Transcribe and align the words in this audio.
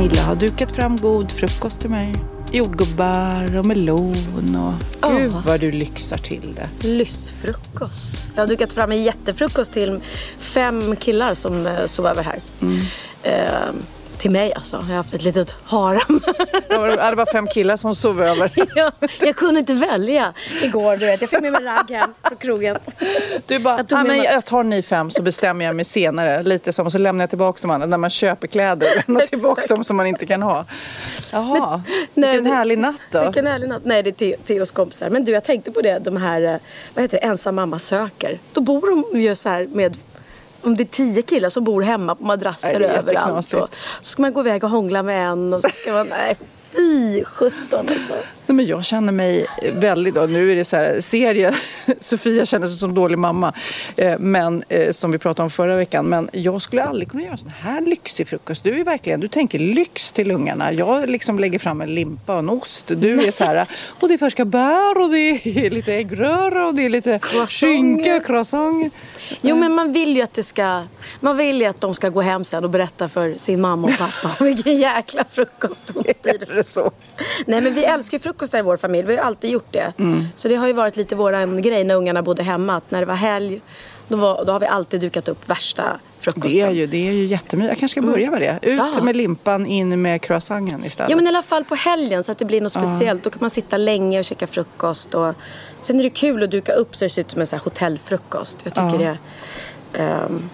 Pernilla 0.00 0.22
har 0.22 0.34
dukat 0.34 0.72
fram 0.72 0.96
god 0.96 1.32
frukost 1.32 1.80
till 1.80 1.90
mig. 1.90 2.14
Jordgubbar 2.52 3.58
och 3.58 3.64
melon 3.64 4.56
och... 4.56 4.72
Ja. 5.00 5.08
Gud 5.10 5.32
vad 5.46 5.60
du 5.60 5.72
lyxar 5.72 6.16
till 6.16 6.54
det. 6.54 6.88
Lyssfrukost. 6.88 8.12
Jag 8.34 8.42
har 8.42 8.46
dukat 8.46 8.72
fram 8.72 8.92
en 8.92 9.02
jättefrukost 9.02 9.72
till 9.72 10.00
fem 10.38 10.96
killar 10.96 11.34
som 11.34 11.66
eh, 11.66 11.86
sov 11.86 12.06
över 12.06 12.22
här. 12.22 12.40
Eh, 13.22 13.74
till 14.20 14.30
mig 14.30 14.52
alltså. 14.54 14.76
Jag 14.76 14.82
har 14.84 14.94
haft 14.94 15.14
ett 15.14 15.24
litet 15.24 15.56
harem. 15.64 16.20
Det 16.68 16.76
var, 16.78 17.10
det 17.10 17.16
var 17.16 17.32
fem 17.32 17.46
killar 17.46 17.76
som 17.76 17.94
sov 17.94 18.22
över. 18.22 18.52
jag, 18.74 18.92
jag 19.20 19.36
kunde 19.36 19.60
inte 19.60 19.74
välja 19.74 20.32
igår. 20.62 20.96
Du 20.96 21.06
vet. 21.06 21.20
Jag 21.20 21.30
fick 21.30 21.40
med 21.40 21.52
mig 21.52 21.64
ragg 21.64 21.90
hem 21.90 22.14
från 22.28 22.38
krogen. 22.38 22.76
Du 23.46 23.58
bara, 23.58 23.76
Jag 23.76 23.88
tog 23.88 23.98
ah, 23.98 24.02
men 24.04 24.16
mig- 24.16 24.26
jag 24.32 24.44
tar 24.44 24.62
ni 24.64 24.82
fem 24.82 25.10
så 25.10 25.22
bestämmer 25.22 25.64
jag 25.64 25.76
mig 25.76 25.84
senare. 25.84 26.42
Lite 26.42 26.72
som, 26.72 26.90
så 26.90 26.98
lämnar 26.98 27.22
jag 27.22 27.30
tillbaka 27.30 27.58
dem 27.62 27.70
andra. 27.70 27.86
När 27.86 27.98
man 27.98 28.10
köper 28.10 28.46
kläder 28.46 28.88
och 28.96 29.02
lämnar 29.08 29.26
tillbaka 29.26 29.62
dem 29.74 29.84
som 29.84 29.96
man 29.96 30.06
inte 30.06 30.26
kan 30.26 30.42
ha. 30.42 30.64
Jaha, 31.32 31.82
nej, 32.14 32.30
vilken 32.30 32.44
det- 32.50 32.56
härlig 32.56 32.78
natt 32.78 32.94
då. 33.12 33.24
Vilken 33.24 33.46
härlig 33.46 33.68
natt. 33.68 33.82
Nej, 33.84 34.02
det 34.02 34.10
är 34.10 34.12
Theo- 34.26 34.36
Theos 34.44 34.70
kompisar. 34.70 35.10
Men 35.10 35.24
du, 35.24 35.32
jag 35.32 35.44
tänkte 35.44 35.70
på 35.72 35.80
det. 35.80 35.98
De 35.98 36.16
här, 36.16 36.42
eh, 36.42 36.56
vad 36.94 37.02
heter 37.04 37.20
det, 37.20 37.26
ensam 37.26 37.54
mamma 37.54 37.78
söker. 37.78 38.38
Då 38.52 38.60
bor 38.60 39.12
de 39.12 39.20
ju 39.20 39.34
så 39.34 39.48
här 39.48 39.66
med 39.72 39.96
om 40.62 40.76
det 40.76 40.82
är 40.82 40.84
tio 40.84 41.22
killar 41.22 41.48
som 41.48 41.64
bor 41.64 41.82
hemma 41.82 42.14
på 42.14 42.24
madrasser 42.24 42.80
överallt. 42.80 43.36
Och, 43.36 43.44
så 43.44 43.68
ska 44.00 44.22
man 44.22 44.32
gå 44.32 44.40
iväg 44.40 44.64
och 44.64 44.70
hångla 44.70 45.02
med 45.02 45.28
en 45.30 45.54
och 45.54 45.62
så 45.62 45.68
ska 45.68 45.92
man, 45.92 46.06
nej 46.06 46.36
fy 46.72 47.24
sjutton 47.24 47.86
alltså. 47.88 48.14
Nej, 48.50 48.54
men 48.54 48.66
jag 48.66 48.84
känner 48.84 49.12
mig 49.12 49.46
väldigt, 49.72 50.16
och 50.16 50.30
nu 50.30 50.52
är 50.52 50.56
det 50.56 50.64
så 50.64 50.76
här 50.76 51.00
serie, 51.00 51.54
Sofia 52.00 52.44
känner 52.44 52.66
sig 52.66 52.76
som 52.76 52.94
dålig 52.94 53.18
mamma, 53.18 53.52
eh, 53.96 54.18
men, 54.18 54.64
eh, 54.68 54.92
som 54.92 55.10
vi 55.10 55.18
pratade 55.18 55.44
om 55.44 55.50
förra 55.50 55.76
veckan. 55.76 56.06
Men 56.06 56.30
jag 56.32 56.62
skulle 56.62 56.82
aldrig 56.82 57.10
kunna 57.10 57.22
göra 57.22 57.32
en 57.32 57.38
sån 57.38 57.52
här 57.60 57.80
lyxig 57.80 58.28
frukost. 58.28 58.64
Du 58.64 58.80
är 58.80 58.84
verkligen, 58.84 59.20
du 59.20 59.28
tänker 59.28 59.58
lyx 59.58 60.12
till 60.12 60.30
ungarna. 60.30 60.72
Jag 60.72 61.08
liksom 61.08 61.38
lägger 61.38 61.58
fram 61.58 61.80
en 61.80 61.94
limpa 61.94 62.32
och 62.32 62.38
en 62.38 62.50
ost. 62.50 62.84
Du 62.86 63.26
är 63.26 63.30
så 63.30 63.44
här, 63.44 63.66
och 64.00 64.08
det 64.08 64.14
är 64.14 64.18
färska 64.18 64.44
bär 64.44 64.98
och 65.00 65.10
det 65.10 65.46
är 65.66 65.70
lite 65.70 65.94
äggröra 65.94 66.66
och 66.66 66.74
det 66.74 66.84
är 66.84 66.90
lite 66.90 67.18
skynke, 67.46 68.20
croissant. 68.26 68.94
Jo 69.40 69.56
men 69.56 69.72
man 69.72 69.92
vill 69.92 70.16
ju 70.16 70.22
att 70.22 70.34
det 70.34 70.42
ska, 70.42 70.82
man 71.20 71.36
vill 71.36 71.60
ju 71.60 71.66
att 71.66 71.80
de 71.80 71.94
ska 71.94 72.08
gå 72.08 72.20
hem 72.20 72.44
sen 72.44 72.64
och 72.64 72.70
berätta 72.70 73.08
för 73.08 73.34
sin 73.34 73.60
mamma 73.60 73.88
och 73.88 73.98
pappa 73.98 74.44
vilken 74.44 74.76
jäkla 74.76 75.24
frukost 75.24 75.82
de 75.86 76.04
styr. 76.14 76.50
Är 76.50 76.54
det 76.54 76.68
så? 76.68 76.90
Nej 77.46 77.60
men 77.60 77.74
vi 77.74 77.84
älskar 77.84 78.18
ju 78.18 78.22
frukostar 78.40 78.58
i 78.58 78.62
vår 78.62 78.76
familj. 78.76 79.06
Vi 79.08 79.16
har 79.16 79.22
alltid 79.24 79.50
gjort 79.50 79.72
det. 79.72 79.92
Så 80.34 80.48
det 80.48 80.54
har 80.54 80.66
ju 80.66 80.72
varit 80.72 80.96
lite 80.96 81.14
våran 81.16 81.62
grej 81.62 81.84
när 81.84 81.94
ungarna 81.94 82.22
bodde 82.22 82.42
hemma. 82.42 82.76
Att 82.76 82.90
när 82.90 83.00
det 83.00 83.06
var 83.06 83.14
helg 83.14 83.60
då, 84.08 84.16
var, 84.16 84.44
då 84.44 84.52
har 84.52 84.60
vi 84.60 84.66
alltid 84.66 85.00
dukat 85.00 85.28
upp 85.28 85.48
värsta 85.48 86.00
frukosten. 86.18 86.60
Det 86.60 86.66
är 86.66 86.70
ju, 86.70 86.86
det 86.86 87.08
är 87.08 87.12
ju 87.12 87.24
jättemysigt. 87.24 87.68
Jag 87.70 87.78
kanske 87.78 88.00
ska 88.00 88.10
börja 88.10 88.30
med 88.30 88.40
det. 88.40 88.58
Ut 88.62 88.78
Ja. 88.78 89.02
med 89.02 89.16
limpan, 89.16 89.66
in 89.66 90.02
med 90.02 90.22
croissanten 90.22 90.84
istället. 90.84 91.10
Ja 91.10 91.16
men 91.16 91.24
i 91.24 91.28
alla 91.28 91.42
fall 91.42 91.64
på 91.64 91.74
helgen 91.74 92.24
så 92.24 92.32
att 92.32 92.38
det 92.38 92.44
blir 92.44 92.60
något 92.60 92.72
speciellt. 92.72 93.24
Då 93.24 93.30
kan 93.30 93.38
man 93.40 93.50
sitta 93.50 93.76
länge 93.76 94.18
och 94.18 94.24
käka 94.24 94.46
frukost. 94.46 95.14
Och... 95.14 95.34
Sen 95.80 95.98
är 96.00 96.02
det 96.02 96.10
kul 96.10 96.42
att 96.42 96.50
duka 96.50 96.72
upp 96.72 96.96
så 96.96 97.04
det 97.04 97.08
ser 97.08 97.20
ut 97.20 97.30
som 97.30 97.40
en 97.40 97.46
så 97.46 97.56
hotellfrukost. 97.56 98.58
Jag 98.64 98.74
tycker 98.74 98.98
det 98.98 99.18
ehm, 100.02 100.50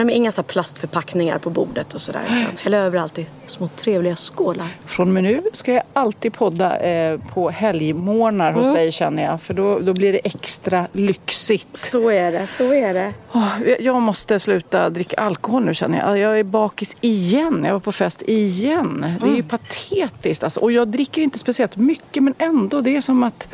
nej, 0.00 0.06
men 0.06 0.14
Inga 0.14 0.32
så 0.32 0.42
plastförpackningar 0.42 1.38
på 1.38 1.50
bordet 1.50 1.94
och 1.94 2.00
sådär. 2.00 2.22
utan 2.26 2.56
Häll 2.58 2.74
över 2.74 2.98
alltid 2.98 3.26
små 3.46 3.68
trevliga 3.68 4.16
skålar. 4.16 4.68
Från 4.86 5.08
och 5.08 5.14
med 5.14 5.22
nu 5.22 5.42
ska 5.52 5.72
jag 5.72 5.82
alltid 5.92 6.32
podda 6.32 6.78
eh, 6.78 7.18
på 7.34 7.50
helgmorgnar 7.50 8.52
hos 8.52 8.74
dig 8.74 8.92
känner 8.92 9.22
jag. 9.24 9.40
För 9.42 9.54
då, 9.54 9.78
då 9.78 9.92
blir 9.92 10.12
det 10.12 10.18
extra 10.18 10.86
lyxigt. 10.92 11.68
Så 11.76 12.10
är 12.10 12.32
det, 12.32 12.46
så 12.46 12.72
är 12.74 12.94
det. 12.94 13.12
Åh, 13.32 13.48
jag- 13.80 14.00
måste 14.00 14.40
sluta 14.40 14.90
dricka 14.90 15.16
alkohol 15.16 15.64
nu 15.64 15.74
känner 15.74 15.98
jag. 15.98 16.18
Jag 16.18 16.38
är 16.38 16.44
bakis 16.44 16.96
igen. 17.00 17.62
Jag 17.64 17.72
var 17.72 17.80
på 17.80 17.92
fest 17.92 18.22
igen. 18.26 19.06
Det 19.20 19.28
är 19.28 19.34
ju 19.36 19.42
patetiskt. 19.42 20.42
Alltså. 20.44 20.60
Och 20.60 20.72
jag 20.72 20.88
dricker 20.88 21.22
inte 21.22 21.38
speciellt 21.38 21.76
mycket 21.76 22.22
men 22.22 22.34
ändå. 22.38 22.80
Det 22.80 22.96
är 22.96 23.00
som 23.00 23.22
att 23.22 23.48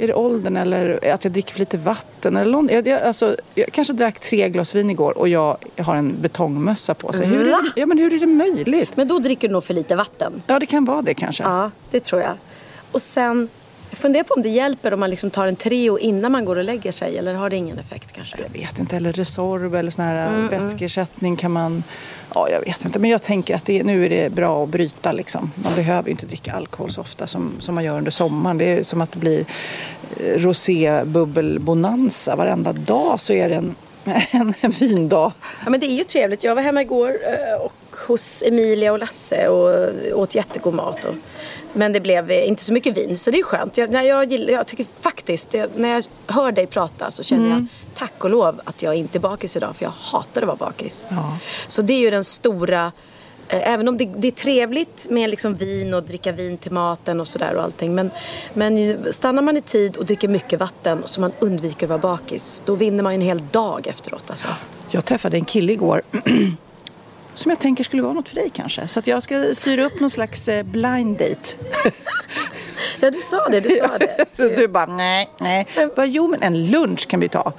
är 0.00 0.06
det 0.06 0.14
åldern 0.14 0.56
eller 0.56 1.12
att 1.14 1.24
jag 1.24 1.32
dricker 1.32 1.52
för 1.52 1.60
lite 1.60 1.78
vatten? 1.78 2.36
Eller 2.36 2.52
någon, 2.52 2.68
jag, 2.68 2.86
jag, 2.86 3.02
alltså, 3.02 3.36
jag 3.54 3.72
kanske 3.72 3.92
drack 3.92 4.20
tre 4.20 4.48
glas 4.48 4.74
vin 4.74 4.90
igår 4.90 5.18
och 5.18 5.28
jag 5.28 5.56
har 5.78 5.96
en 5.96 6.20
betongmössa 6.20 6.94
på 6.94 7.12
sig. 7.12 7.26
Hur 7.26 7.48
är, 7.48 7.72
ja, 7.76 7.86
men 7.86 7.98
hur 7.98 8.14
är 8.14 8.18
det 8.18 8.26
möjligt? 8.26 8.96
Men 8.96 9.08
då 9.08 9.18
dricker 9.18 9.48
du 9.48 9.52
nog 9.52 9.64
för 9.64 9.74
lite 9.74 9.96
vatten. 9.96 10.42
Ja, 10.46 10.58
det 10.58 10.66
kan 10.66 10.84
vara 10.84 11.02
det 11.02 11.14
kanske. 11.14 11.42
Ja, 11.42 11.70
det 11.90 12.00
tror 12.00 12.22
jag. 12.22 12.34
Och 12.92 13.00
sen, 13.00 13.48
jag 13.90 13.98
funderar 13.98 14.24
på 14.24 14.34
om 14.34 14.42
det 14.42 14.48
hjälper 14.48 14.94
om 14.94 15.00
man 15.00 15.10
liksom 15.10 15.30
tar 15.30 15.46
en 15.46 15.56
Treo 15.56 15.98
innan 15.98 16.32
man 16.32 16.44
går 16.44 16.56
och 16.56 16.64
lägger 16.64 16.92
sig. 16.92 17.18
Eller 17.18 17.34
har 17.34 17.50
det 17.50 17.56
ingen 17.56 17.78
effekt 17.78 18.12
kanske? 18.12 18.36
Jag 18.42 18.60
vet 18.60 18.78
inte, 18.78 18.96
eller 18.96 19.12
Resorb 19.12 19.74
eller 19.74 19.90
sån 19.90 20.04
här 20.04 20.28
Mm, 20.28 20.48
vätskeersättning 20.48 21.36
kan 21.36 21.50
man... 21.50 21.84
Ja, 22.34 22.48
jag 22.50 22.60
vet 22.60 22.84
inte. 22.84 22.98
Men 22.98 23.10
jag 23.10 23.22
tänker 23.22 23.54
att 23.54 23.64
det, 23.64 23.82
nu 23.82 24.04
är 24.06 24.10
det 24.10 24.32
bra 24.32 24.62
att 24.62 24.68
bryta 24.68 25.12
liksom. 25.12 25.52
Man 25.54 25.74
behöver 25.76 26.04
ju 26.04 26.10
inte 26.10 26.26
dricka 26.26 26.52
alkohol 26.52 26.90
så 26.92 27.00
ofta 27.00 27.26
som, 27.26 27.52
som 27.60 27.74
man 27.74 27.84
gör 27.84 27.98
under 27.98 28.10
sommaren. 28.10 28.58
Det 28.58 28.64
är 28.64 28.82
som 28.82 29.00
att 29.00 29.12
det 29.12 29.18
blir 29.18 29.40
eh, 30.20 30.38
rosébubbelbonanza. 30.38 32.36
Varenda 32.36 32.72
dag 32.72 33.20
så 33.20 33.32
är 33.32 33.48
det 33.48 33.54
en, 33.54 33.74
en, 34.30 34.54
en 34.60 34.70
vindag. 34.70 35.32
Ja, 35.64 35.70
men 35.70 35.80
det 35.80 35.86
är 35.86 35.94
ju 35.94 36.04
trevligt. 36.04 36.44
Jag 36.44 36.54
var 36.54 36.62
hemma 36.62 36.82
igår 36.82 37.08
eh, 37.08 37.60
och 37.60 37.72
hos 38.06 38.42
Emilia 38.46 38.92
och 38.92 38.98
Lasse 38.98 39.48
och 39.48 39.88
åt 40.20 40.34
jättegod 40.34 40.74
mat. 40.74 41.04
Och, 41.04 41.14
men 41.72 41.92
det 41.92 42.00
blev 42.00 42.30
eh, 42.30 42.48
inte 42.48 42.64
så 42.64 42.72
mycket 42.72 42.96
vin, 42.96 43.16
så 43.16 43.30
det 43.30 43.38
är 43.38 43.42
skönt. 43.42 43.76
Jag, 43.76 43.90
när 43.90 44.02
jag, 44.02 44.32
gillar, 44.32 44.52
jag 44.52 44.66
tycker 44.66 44.84
faktiskt, 45.00 45.54
jag, 45.54 45.70
när 45.76 45.88
jag 45.88 46.04
hör 46.26 46.52
dig 46.52 46.66
prata 46.66 47.10
så 47.10 47.22
känner 47.22 47.50
jag 47.50 47.66
tack 47.94 48.24
och 48.24 48.30
lov 48.30 48.60
att 48.64 48.82
jag 48.82 48.94
inte 48.94 49.18
är 49.18 49.20
bakis 49.20 49.56
idag, 49.56 49.76
för 49.76 49.84
jag 49.84 49.92
hatar 49.98 50.42
att 50.42 50.46
vara 50.46 50.56
bakis. 50.56 51.06
Ja. 51.08 51.38
Så 51.66 51.82
det 51.82 51.92
är 51.92 51.98
ju 51.98 52.10
den 52.10 52.24
stora 52.24 52.92
eh, 53.48 53.72
Även 53.72 53.88
om 53.88 53.96
det, 53.96 54.04
det 54.04 54.26
är 54.26 54.32
trevligt 54.32 55.06
med 55.10 55.30
liksom 55.30 55.54
vin 55.54 55.94
och 55.94 56.02
dricka 56.02 56.32
vin 56.32 56.58
till 56.58 56.72
maten 56.72 57.20
och 57.20 57.28
sådär 57.28 57.54
och 57.54 57.62
allting. 57.62 57.94
Men, 57.94 58.10
men 58.54 58.98
stannar 59.12 59.42
man 59.42 59.56
i 59.56 59.60
tid 59.60 59.96
och 59.96 60.04
dricker 60.04 60.28
mycket 60.28 60.60
vatten 60.60 61.02
så 61.06 61.20
man 61.20 61.32
undviker 61.38 61.86
att 61.86 61.90
vara 61.90 61.98
bakis. 61.98 62.62
Då 62.66 62.74
vinner 62.74 63.02
man 63.02 63.12
ju 63.12 63.14
en 63.14 63.26
hel 63.26 63.42
dag 63.50 63.86
efteråt 63.86 64.30
alltså. 64.30 64.48
Jag 64.90 65.04
träffade 65.04 65.36
en 65.36 65.44
kille 65.44 65.72
igår 65.72 66.02
som 67.34 67.50
jag 67.50 67.58
tänker 67.58 67.84
skulle 67.84 68.02
vara 68.02 68.12
något 68.12 68.28
för 68.28 68.34
dig 68.34 68.50
kanske. 68.54 68.88
Så 68.88 68.98
att 68.98 69.06
jag 69.06 69.22
ska 69.22 69.54
styra 69.54 69.84
upp 69.84 70.00
någon 70.00 70.10
slags 70.10 70.48
eh, 70.48 70.62
blind 70.62 71.18
date. 71.18 71.56
Ja, 73.00 73.10
du 73.10 73.18
sa 73.18 73.48
det. 73.48 73.60
Du 73.60 73.68
sa 73.68 73.98
det. 73.98 74.24
Så 74.36 74.42
du 74.42 74.68
bara, 74.68 74.86
nej, 74.86 75.30
nej. 75.38 75.66
Bara, 75.96 76.06
jo, 76.06 76.28
men 76.28 76.42
en 76.42 76.70
lunch 76.70 77.08
kan 77.08 77.20
vi 77.20 77.28
ta. 77.28 77.52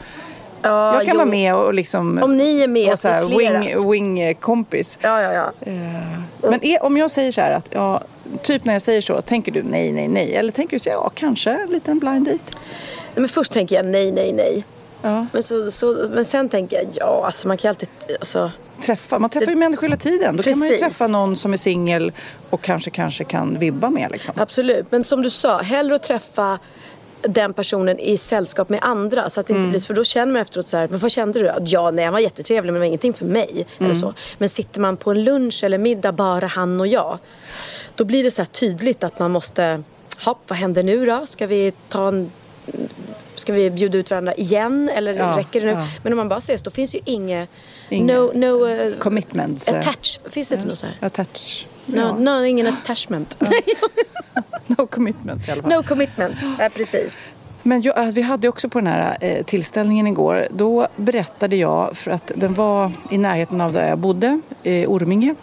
Ja, 0.62 0.94
jag 0.94 1.06
kan 1.06 1.14
jo. 1.14 1.18
vara 1.18 1.30
med 1.30 1.56
och 1.56 1.74
liksom... 1.74 2.24
Om 2.24 2.38
ni 2.38 2.62
är 2.62 2.68
med 2.68 2.94
och 2.94 3.00
så 3.00 3.08
här, 3.08 3.26
wing, 3.26 3.92
wing 3.92 4.20
eh, 4.20 4.34
kompis. 4.34 4.98
Ja, 5.02 5.22
ja, 5.22 5.34
ja. 5.34 5.52
Men 6.42 6.66
är, 6.66 6.84
om 6.84 6.98
jag 6.98 7.12
säger 7.12 7.32
så 7.32 7.42
här 7.42 7.52
att, 7.52 7.70
ja, 7.72 8.02
typ 8.42 8.66
när 8.66 8.74
jag 8.74 8.82
säger 8.82 9.02
så, 9.02 9.22
tänker 9.22 9.52
du 9.52 9.64
nej, 9.64 9.92
nej, 9.92 10.08
nej? 10.08 10.36
Eller 10.36 10.52
tänker 10.52 10.76
du 10.76 10.80
så, 10.80 10.90
ja, 10.90 11.12
kanske 11.16 11.52
en 11.52 11.70
liten 11.70 12.00
blind 12.00 12.26
date? 12.26 12.58
Nej, 13.14 13.22
men 13.22 13.30
först 13.30 13.52
tänker 13.52 13.76
jag 13.76 13.86
nej, 13.86 14.12
nej, 14.12 14.34
nej. 14.34 14.64
Ja. 15.02 15.26
Men, 15.32 15.44
så, 15.44 15.72
så, 15.72 16.08
men 16.12 16.26
sen 16.26 16.50
tänker 16.50 16.78
jag 16.78 16.86
ja, 16.94 17.24
alltså 17.26 17.48
man 17.48 17.58
kan 17.58 17.68
ju 17.68 17.70
alltid... 17.70 17.90
Alltså, 18.20 18.52
Träffa, 18.82 19.20
man 19.20 19.30
träffar 19.30 19.52
ju 19.52 19.56
människor 19.56 19.88
hela 19.88 19.98
tiden. 19.98 20.38
Då 20.38 20.44
kan 20.44 20.60
man 20.60 20.68
ju 20.68 20.78
Precis. 20.78 20.98
träffa 20.98 21.12
någon 21.12 21.36
som 21.36 21.54
är 21.54 21.58
singel 21.58 22.12
och 22.50 22.62
kanske, 22.62 22.90
kanske 22.90 23.24
kan 23.24 23.60
vibba 23.60 23.90
med 23.90 24.12
liksom. 24.12 24.34
absolut. 24.38 24.86
Men 24.90 25.04
som 25.04 25.22
du 25.22 25.30
sa, 25.30 25.62
hellre 25.62 25.96
att 25.96 26.04
träffa 26.04 26.60
den 27.22 27.54
personen 27.54 28.00
i 28.00 28.18
sällskap 28.18 28.70
med 28.70 28.80
andra. 28.82 29.30
Så 29.30 29.40
att 29.40 29.48
det 29.48 29.54
inte 29.54 29.68
blir, 29.68 29.80
för 29.80 29.94
då 29.94 30.04
känner 30.04 30.34
man 30.34 30.42
efteråt 30.42 30.68
så 30.68 30.78
här, 30.78 30.88
men 30.88 31.00
vad 31.00 31.12
kände 31.12 31.40
du? 31.40 31.54
Ja, 31.66 31.92
nej 31.92 32.06
han 32.06 32.14
var 32.14 32.20
jättetrevlig 32.20 32.74
men 32.74 32.74
det 32.74 32.80
var 32.80 32.88
ingenting 32.88 33.14
för 33.14 33.26
mig. 33.26 33.66
Eller 33.80 33.94
så. 33.94 34.14
Men 34.38 34.50
sitter 34.50 34.82
man 34.82 34.98
på 34.98 35.12
en 35.12 35.24
lunch 35.24 35.64
eller 35.64 35.78
middag, 35.78 36.12
bara 36.12 36.48
han 36.48 36.80
och 36.80 36.88
jag. 36.88 37.20
Då 37.96 38.06
blir 38.06 38.24
det 38.24 38.32
så 38.32 38.42
här 38.42 38.48
tydligt 38.48 39.04
att 39.04 39.20
man 39.20 39.32
måste, 39.32 39.84
hopp, 40.26 40.42
vad 40.48 40.58
händer 40.60 40.84
nu 40.84 41.06
då? 41.06 41.26
Ska 41.26 41.48
vi 41.48 41.74
ta 41.88 42.08
en 42.08 42.32
Ska 43.42 43.54
vi 43.54 43.70
bjuda 43.70 43.98
ut 43.98 44.12
varandra 44.12 44.34
igen 44.34 44.90
eller 44.96 45.14
Ja, 45.14 45.34
räcker 45.38 45.62
det 45.62 45.66
nu? 45.68 45.72
ja. 45.72 45.88
Men 46.04 46.14
om 46.14 46.18
man 46.18 46.30
bara 46.30 46.38
ses 46.40 46.62
då 46.62 46.72
finns 46.72 46.96
ju 46.96 47.00
inget, 47.06 47.50
Inget 47.90 48.16
no, 48.16 48.32
no 48.36 48.68
uh, 48.68 48.98
Commitments. 48.98 49.68
eh, 49.68 49.78
attach, 49.80 50.20
finns 50.30 50.50
det 50.50 50.56
inte 50.56 50.68
något 50.68 50.78
så 50.78 50.86
här? 50.88 50.98
Attach. 51.02 51.66
No, 51.86 52.16
no, 52.20 52.46
ingen 52.46 52.68
attachment. 52.68 53.38
No 54.68 54.88
commitment 54.88 55.48
i 55.48 55.52
alla 55.52 55.62
fall. 55.62 55.72
no 55.72 55.84
commitment. 55.84 56.36
Ja, 56.60 56.70
precis. 56.76 57.26
Men 57.64 57.82
jag, 57.82 57.98
alltså, 57.98 58.16
vi 58.16 58.22
hade 58.22 58.50
också 58.50 58.70
på 58.70 58.80
den 58.80 58.88
här 58.88 59.18
eh, 59.22 59.44
tillställningen 59.46 60.08
igår, 60.08 60.48
då 60.52 60.88
berättade 60.96 61.56
jag, 61.56 61.98
för 61.98 62.12
att 62.12 62.32
den 62.36 62.54
var 62.54 62.92
i 63.10 63.18
närheten 63.18 63.62
av 63.62 63.72
där 63.74 63.90
jag 63.90 63.98
bodde, 63.98 64.42
i 64.64 64.86
Orminge. 64.86 65.36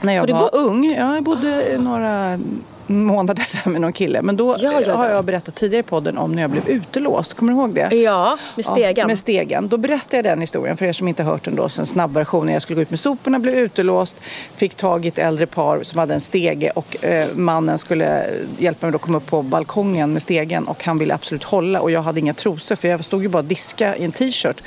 När 0.00 0.12
jag 0.12 0.30
var 0.30 0.54
ung. 0.54 0.84
Ja, 0.84 1.14
jag 1.14 1.24
bodde 1.24 1.78
några 1.78 2.40
månader 2.86 3.48
där 3.64 3.70
med 3.70 3.80
någon 3.80 3.92
kille. 3.92 4.22
Men 4.22 4.36
då 4.36 4.56
Ja, 4.58 4.82
ja, 4.86 4.94
har 4.94 5.08
ja. 5.08 5.14
jag 5.14 5.24
berättat 5.24 5.54
tidigare 5.54 5.80
i 5.80 5.82
podden 5.82 6.18
om 6.18 6.32
när 6.32 6.42
jag 6.42 6.50
blev 6.50 6.68
utelåst. 6.68 7.34
Kommer 7.34 7.52
du 7.52 7.58
ihåg 7.58 7.74
det? 7.74 7.96
Ja, 7.96 8.38
med 8.54 8.64
stegen. 8.64 8.94
Ja, 8.96 9.06
med 9.06 9.18
stegen. 9.18 9.68
Då 9.68 9.76
berättade 9.76 10.16
jag 10.16 10.24
den 10.24 10.40
historien 10.40 10.76
för 10.76 10.86
er 10.86 10.92
som 10.92 11.08
inte 11.08 11.22
har 11.22 11.32
hört 11.32 11.44
den 11.44 11.54
då. 11.56 11.68
Så 11.68 11.80
en 11.80 11.86
snabb 11.86 12.14
version. 12.14 12.46
När 12.46 12.52
jag 12.52 12.62
skulle 12.62 12.74
gå 12.74 12.82
ut 12.82 12.90
med 12.90 13.00
soporna, 13.00 13.38
blev 13.38 13.54
utelåst. 13.54 14.16
Fick 14.56 14.74
tag 14.74 15.04
i 15.04 15.08
ett 15.08 15.18
äldre 15.18 15.46
par 15.46 15.82
som 15.82 15.98
hade 15.98 16.14
en 16.14 16.20
stege 16.20 16.70
och 16.70 17.04
eh, 17.04 17.26
mannen 17.34 17.78
skulle 17.78 18.24
hjälpa 18.58 18.86
mig 18.86 18.94
att 18.94 19.00
komma 19.02 19.18
upp 19.18 19.26
på 19.26 19.42
balkongen 19.42 20.12
med 20.12 20.22
stegen 20.22 20.68
och 20.68 20.84
han 20.84 20.98
ville 20.98 21.14
absolut 21.14 21.44
hålla 21.44 21.80
och 21.80 21.90
jag 21.90 22.02
hade 22.02 22.20
inga 22.20 22.34
trosor 22.34 22.76
för 22.76 22.88
jag 22.88 23.04
stod 23.04 23.22
ju 23.22 23.28
bara 23.28 23.38
och 23.38 23.44
diska 23.44 23.96
i 23.96 24.04
en 24.04 24.12
t-shirt. 24.12 24.62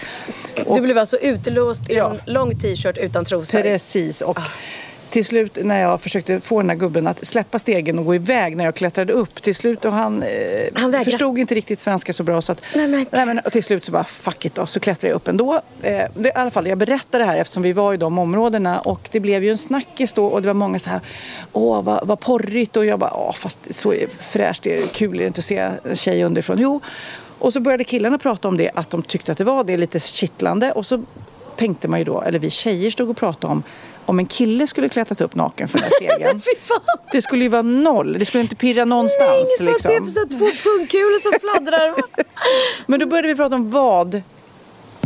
Du 0.75 0.81
blev 0.81 0.97
alltså 0.97 1.17
utelåst 1.17 1.89
i 1.89 1.97
en 1.97 2.19
lång 2.25 2.55
t-shirt 2.59 2.97
utan 2.97 3.25
trosor. 3.25 3.61
Precis. 3.61 4.21
Och 4.21 4.39
till 5.09 5.25
slut 5.25 5.57
när 5.61 5.81
jag 5.81 6.01
försökte 6.01 6.39
få 6.39 6.61
den 6.61 6.69
här 6.69 6.77
gubben 6.77 7.07
att 7.07 7.27
släppa 7.27 7.59
stegen 7.59 7.99
och 7.99 8.05
gå 8.05 8.15
iväg 8.15 8.57
när 8.57 8.65
jag 8.65 8.75
klättrade 8.75 9.13
upp. 9.13 9.41
Till 9.41 9.55
slut 9.55 9.85
och 9.85 9.91
han, 9.91 10.23
eh, 10.23 10.29
Han 10.73 10.91
vägrade. 10.91 11.11
förstod 11.11 11.37
inte 11.37 11.55
riktigt 11.55 11.79
svenska 11.79 12.13
så 12.13 12.23
bra 12.23 12.41
så 12.41 12.51
att 12.51 12.61
Nej, 12.75 12.87
men- 12.87 13.05
nej, 13.11 13.25
men, 13.25 13.39
och 13.39 13.51
till 13.51 13.63
slut 13.63 13.85
så 13.85 13.91
bara 13.91 14.03
fuck 14.03 14.45
it 14.45 14.55
då, 14.55 14.65
så 14.65 14.79
klättrade 14.79 15.07
jag 15.07 15.15
upp 15.15 15.27
ändå. 15.27 15.61
Eh, 15.81 16.05
det, 16.15 16.29
I 16.29 16.31
alla 16.35 16.51
fall 16.51 16.67
jag 16.67 16.77
berättade 16.77 17.23
det 17.23 17.27
här 17.27 17.37
eftersom 17.37 17.63
vi 17.63 17.73
var 17.73 17.93
i 17.93 17.97
de 17.97 18.19
områdena 18.19 18.79
och 18.79 19.09
det 19.11 19.19
blev 19.19 19.43
ju 19.43 19.51
en 19.51 19.57
snackis 19.57 20.13
då 20.13 20.25
och 20.25 20.41
det 20.41 20.47
var 20.47 20.53
många 20.53 20.79
så 20.79 20.89
här 20.89 20.99
åh 21.53 21.81
vad, 21.83 22.07
vad 22.07 22.19
porrigt 22.19 22.77
och 22.77 22.85
jag 22.85 22.99
bara 22.99 23.13
åh 23.13 23.33
fast 23.33 23.75
så 23.75 23.93
fräscht, 24.19 24.63
det 24.63 24.73
är 24.77 24.87
kul 24.87 25.15
är 25.15 25.19
det 25.19 25.27
inte 25.27 25.39
att 25.39 25.45
se 25.45 25.57
en 25.57 25.95
tjej 25.95 26.23
underifrån. 26.23 26.57
Jo. 26.59 26.79
Och 27.39 27.53
så 27.53 27.59
började 27.59 27.83
killarna 27.83 28.17
prata 28.17 28.47
om 28.47 28.57
det, 28.57 28.71
att 28.75 28.89
de 28.89 29.03
tyckte 29.03 29.31
att 29.31 29.37
det 29.37 29.43
var 29.43 29.63
det 29.63 29.77
lite 29.77 29.99
kittlande 29.99 30.71
och 30.71 30.85
så 30.85 31.03
tänkte 31.55 31.87
man 31.87 31.99
ju 31.99 32.05
då, 32.05 32.21
eller 32.21 32.39
vi 32.39 32.49
tjejer 32.49 32.91
stod 32.91 33.09
och 33.09 33.17
pratade 33.17 33.53
om 33.53 33.63
om 34.09 34.19
en 34.19 34.25
kille 34.25 34.67
skulle 34.67 34.89
klättrat 34.89 35.21
upp 35.21 35.35
naken 35.35 35.67
för 35.67 35.77
den 35.77 35.83
här 35.83 35.91
stegen. 36.17 36.41
Det 37.11 37.21
skulle 37.21 37.43
ju 37.43 37.49
vara 37.49 37.61
noll. 37.61 38.19
Det 38.19 38.25
skulle 38.25 38.41
inte 38.43 38.55
pirra 38.55 38.85
någonstans. 38.85 39.59
Ingen 39.59 39.79
som 39.79 39.89
liksom. 39.89 39.91
här 39.91 40.29
två 40.37 40.69
pungkulor 40.69 41.19
som 41.19 41.39
fladdrar. 41.39 41.95
Men 42.85 42.99
då 42.99 43.05
började 43.05 43.27
vi 43.27 43.35
prata 43.35 43.55
om 43.55 43.69
vad 43.69 44.21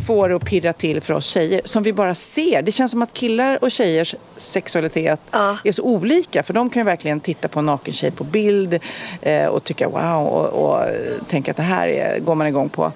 får 0.08 0.30
det 0.30 0.36
att 0.36 0.46
pirra 0.46 0.74
till 0.74 1.02
för 1.02 1.14
oss 1.14 1.26
tjejer 1.26 1.62
som 1.66 1.84
vi 1.84 1.94
bara 1.94 2.16
ser. 2.16 2.62
Det 2.62 2.72
känns 2.72 2.92
som 2.92 3.02
att 3.02 3.14
killar 3.14 3.64
och 3.64 3.72
tjejers 3.72 4.16
sexualitet 4.38 5.20
Ja. 5.32 5.58
är 5.64 5.72
så 5.72 5.84
olika. 5.84 6.44
För 6.44 6.54
de 6.54 6.70
kan 6.70 6.80
ju 6.80 6.86
verkligen 6.86 7.20
titta 7.20 7.48
på 7.48 7.60
en 7.60 7.66
naken 7.66 7.94
tjej 7.94 8.12
på 8.12 8.24
bild 8.24 8.80
eh, 9.22 9.46
och 9.46 9.64
tycka 9.64 9.88
wow 9.88 10.28
och, 10.28 10.66
och 10.66 10.84
eh, 10.84 11.24
tänka 11.30 11.52
att 11.52 11.58
det 11.58 11.64
här 11.64 11.88
är, 11.88 12.20
går 12.20 12.36
man 12.36 12.48
igång 12.48 12.70
på. 12.70 12.92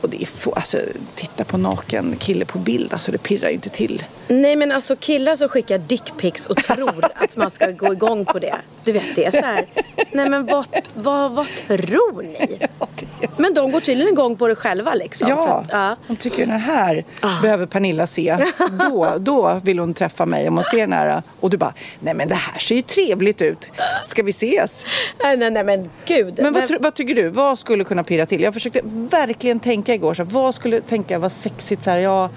Och 0.00 0.10
det 0.10 0.22
är 0.22 0.26
få, 0.26 0.52
alltså, 0.52 0.78
titta 1.14 1.44
på 1.44 1.58
naken 1.58 2.16
kille 2.18 2.44
på 2.44 2.58
bild, 2.58 2.92
alltså 2.92 3.12
det 3.12 3.18
pirrar 3.18 3.48
ju 3.48 3.54
inte 3.54 3.68
till. 3.68 4.04
Nej 4.28 4.56
men 4.56 4.72
alltså 4.72 4.96
killar 4.96 5.36
som 5.36 5.48
skickar 5.48 5.78
dickpics 5.78 6.46
och 6.46 6.56
tror 6.56 7.04
att 7.14 7.36
man 7.36 7.50
ska 7.50 7.70
gå 7.70 7.92
igång 7.92 8.24
på 8.24 8.38
det. 8.38 8.54
Du 8.84 8.92
vet 8.92 9.16
det 9.16 9.24
är 9.24 9.30
så 9.30 9.40
här. 9.40 9.64
Nej 10.12 10.28
men 10.30 10.46
vad, 10.46 10.66
vad, 10.94 11.32
vad 11.32 11.46
tror 11.68 12.22
ni? 12.22 12.58
Men 13.38 13.54
de 13.54 13.72
går 13.72 13.80
tydligen 13.80 14.12
igång 14.12 14.36
på 14.36 14.48
det 14.48 14.54
själva 14.54 14.94
liksom. 14.94 15.28
Ja, 15.28 15.58
att, 15.58 15.68
ja. 15.72 15.96
hon 16.06 16.16
tycker 16.16 16.46
den 16.46 16.60
här 16.60 17.04
behöver 17.42 17.66
Pernilla 17.66 18.06
se. 18.06 18.36
Då, 18.90 19.14
då 19.18 19.60
vill 19.64 19.78
hon 19.78 19.94
träffa 19.94 20.26
mig 20.26 20.48
om 20.48 20.54
hon 20.54 20.64
ser 20.64 20.80
den 20.80 20.92
här. 20.92 21.22
Och 21.40 21.50
du 21.50 21.56
bara, 21.56 21.74
nej 22.00 22.14
men 22.14 22.28
det 22.28 22.34
här 22.34 22.58
ser 22.58 22.74
ju 22.74 22.82
trevligt 22.82 23.42
ut. 23.42 23.70
Ska 24.04 24.22
vi 24.22 24.30
ses? 24.30 24.86
Nej, 25.22 25.36
nej, 25.36 25.50
nej 25.50 25.64
men 25.64 25.90
gud. 26.06 26.38
Men 26.42 26.52
vad, 26.52 26.66
tro- 26.66 26.78
vad 26.80 26.94
tycker 26.94 27.14
du? 27.14 27.28
Vad 27.28 27.58
skulle 27.58 27.84
kunna 27.84 28.04
pirra 28.04 28.26
till? 28.26 28.42
Jag 28.42 28.54
försökte 28.54 28.80
verkligen 29.10 29.60
tänka 29.60 29.94
igår. 29.94 30.14
Så 30.14 30.24
här, 30.24 30.30
vad 30.30 30.54
skulle 30.54 30.80
tänka 30.80 31.18
vara 31.18 31.30
sexigt? 31.30 31.84
Så 31.84 31.90
här, 31.90 31.98
ja, 31.98 32.30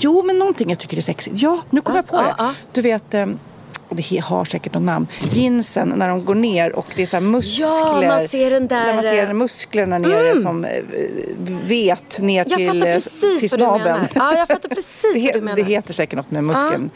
jo, 0.00 0.22
men 0.22 0.38
någonting 0.38 0.70
jag 0.70 0.78
tycker 0.78 0.96
är 0.96 1.00
sexigt. 1.00 1.36
Ja, 1.38 1.60
nu 1.70 1.80
kommer 1.80 1.98
Ja, 1.98 2.04
jag 2.06 2.18
på 2.18 2.22
det. 2.22 2.34
ja, 2.38 2.44
ja. 2.48 2.54
Du 2.72 2.80
vet, 2.80 3.14
eh, 3.14 3.26
det 3.90 4.16
har 4.24 4.44
säkert 4.44 4.74
något 4.74 4.82
namn. 4.82 5.06
Jeansen 5.32 5.92
när 5.96 6.08
de 6.08 6.24
går 6.24 6.34
ner 6.34 6.76
och 6.76 6.86
det 6.96 7.02
är 7.02 7.06
så 7.06 7.20
muskler. 7.20 8.08
man 8.08 8.20
ser 8.20 8.50
den 8.50 8.66
där, 8.68 8.84
När 8.84 8.94
man 8.94 9.02
ser 9.02 9.26
eh, 9.26 9.32
musklerna 9.32 9.98
nere 9.98 10.36
som 10.40 10.64
eh, 10.64 10.70
vet 11.64 12.18
ner 12.20 12.46
Jag 12.48 12.58
till, 12.58 12.80
precis 12.80 13.40
till 13.40 13.50
snabeln. 13.50 14.06
Ja, 14.14 14.36
jag 14.38 14.48
fattar 14.48 14.68
precis 14.74 15.14
det, 15.14 15.20
vad 15.24 15.34
du 15.34 15.40
menar. 15.40 15.56
det 15.56 15.62
heter 15.62 15.92
säkert 15.92 16.16
något 16.16 16.30
med 16.30 16.44
muskeln. 16.44 16.90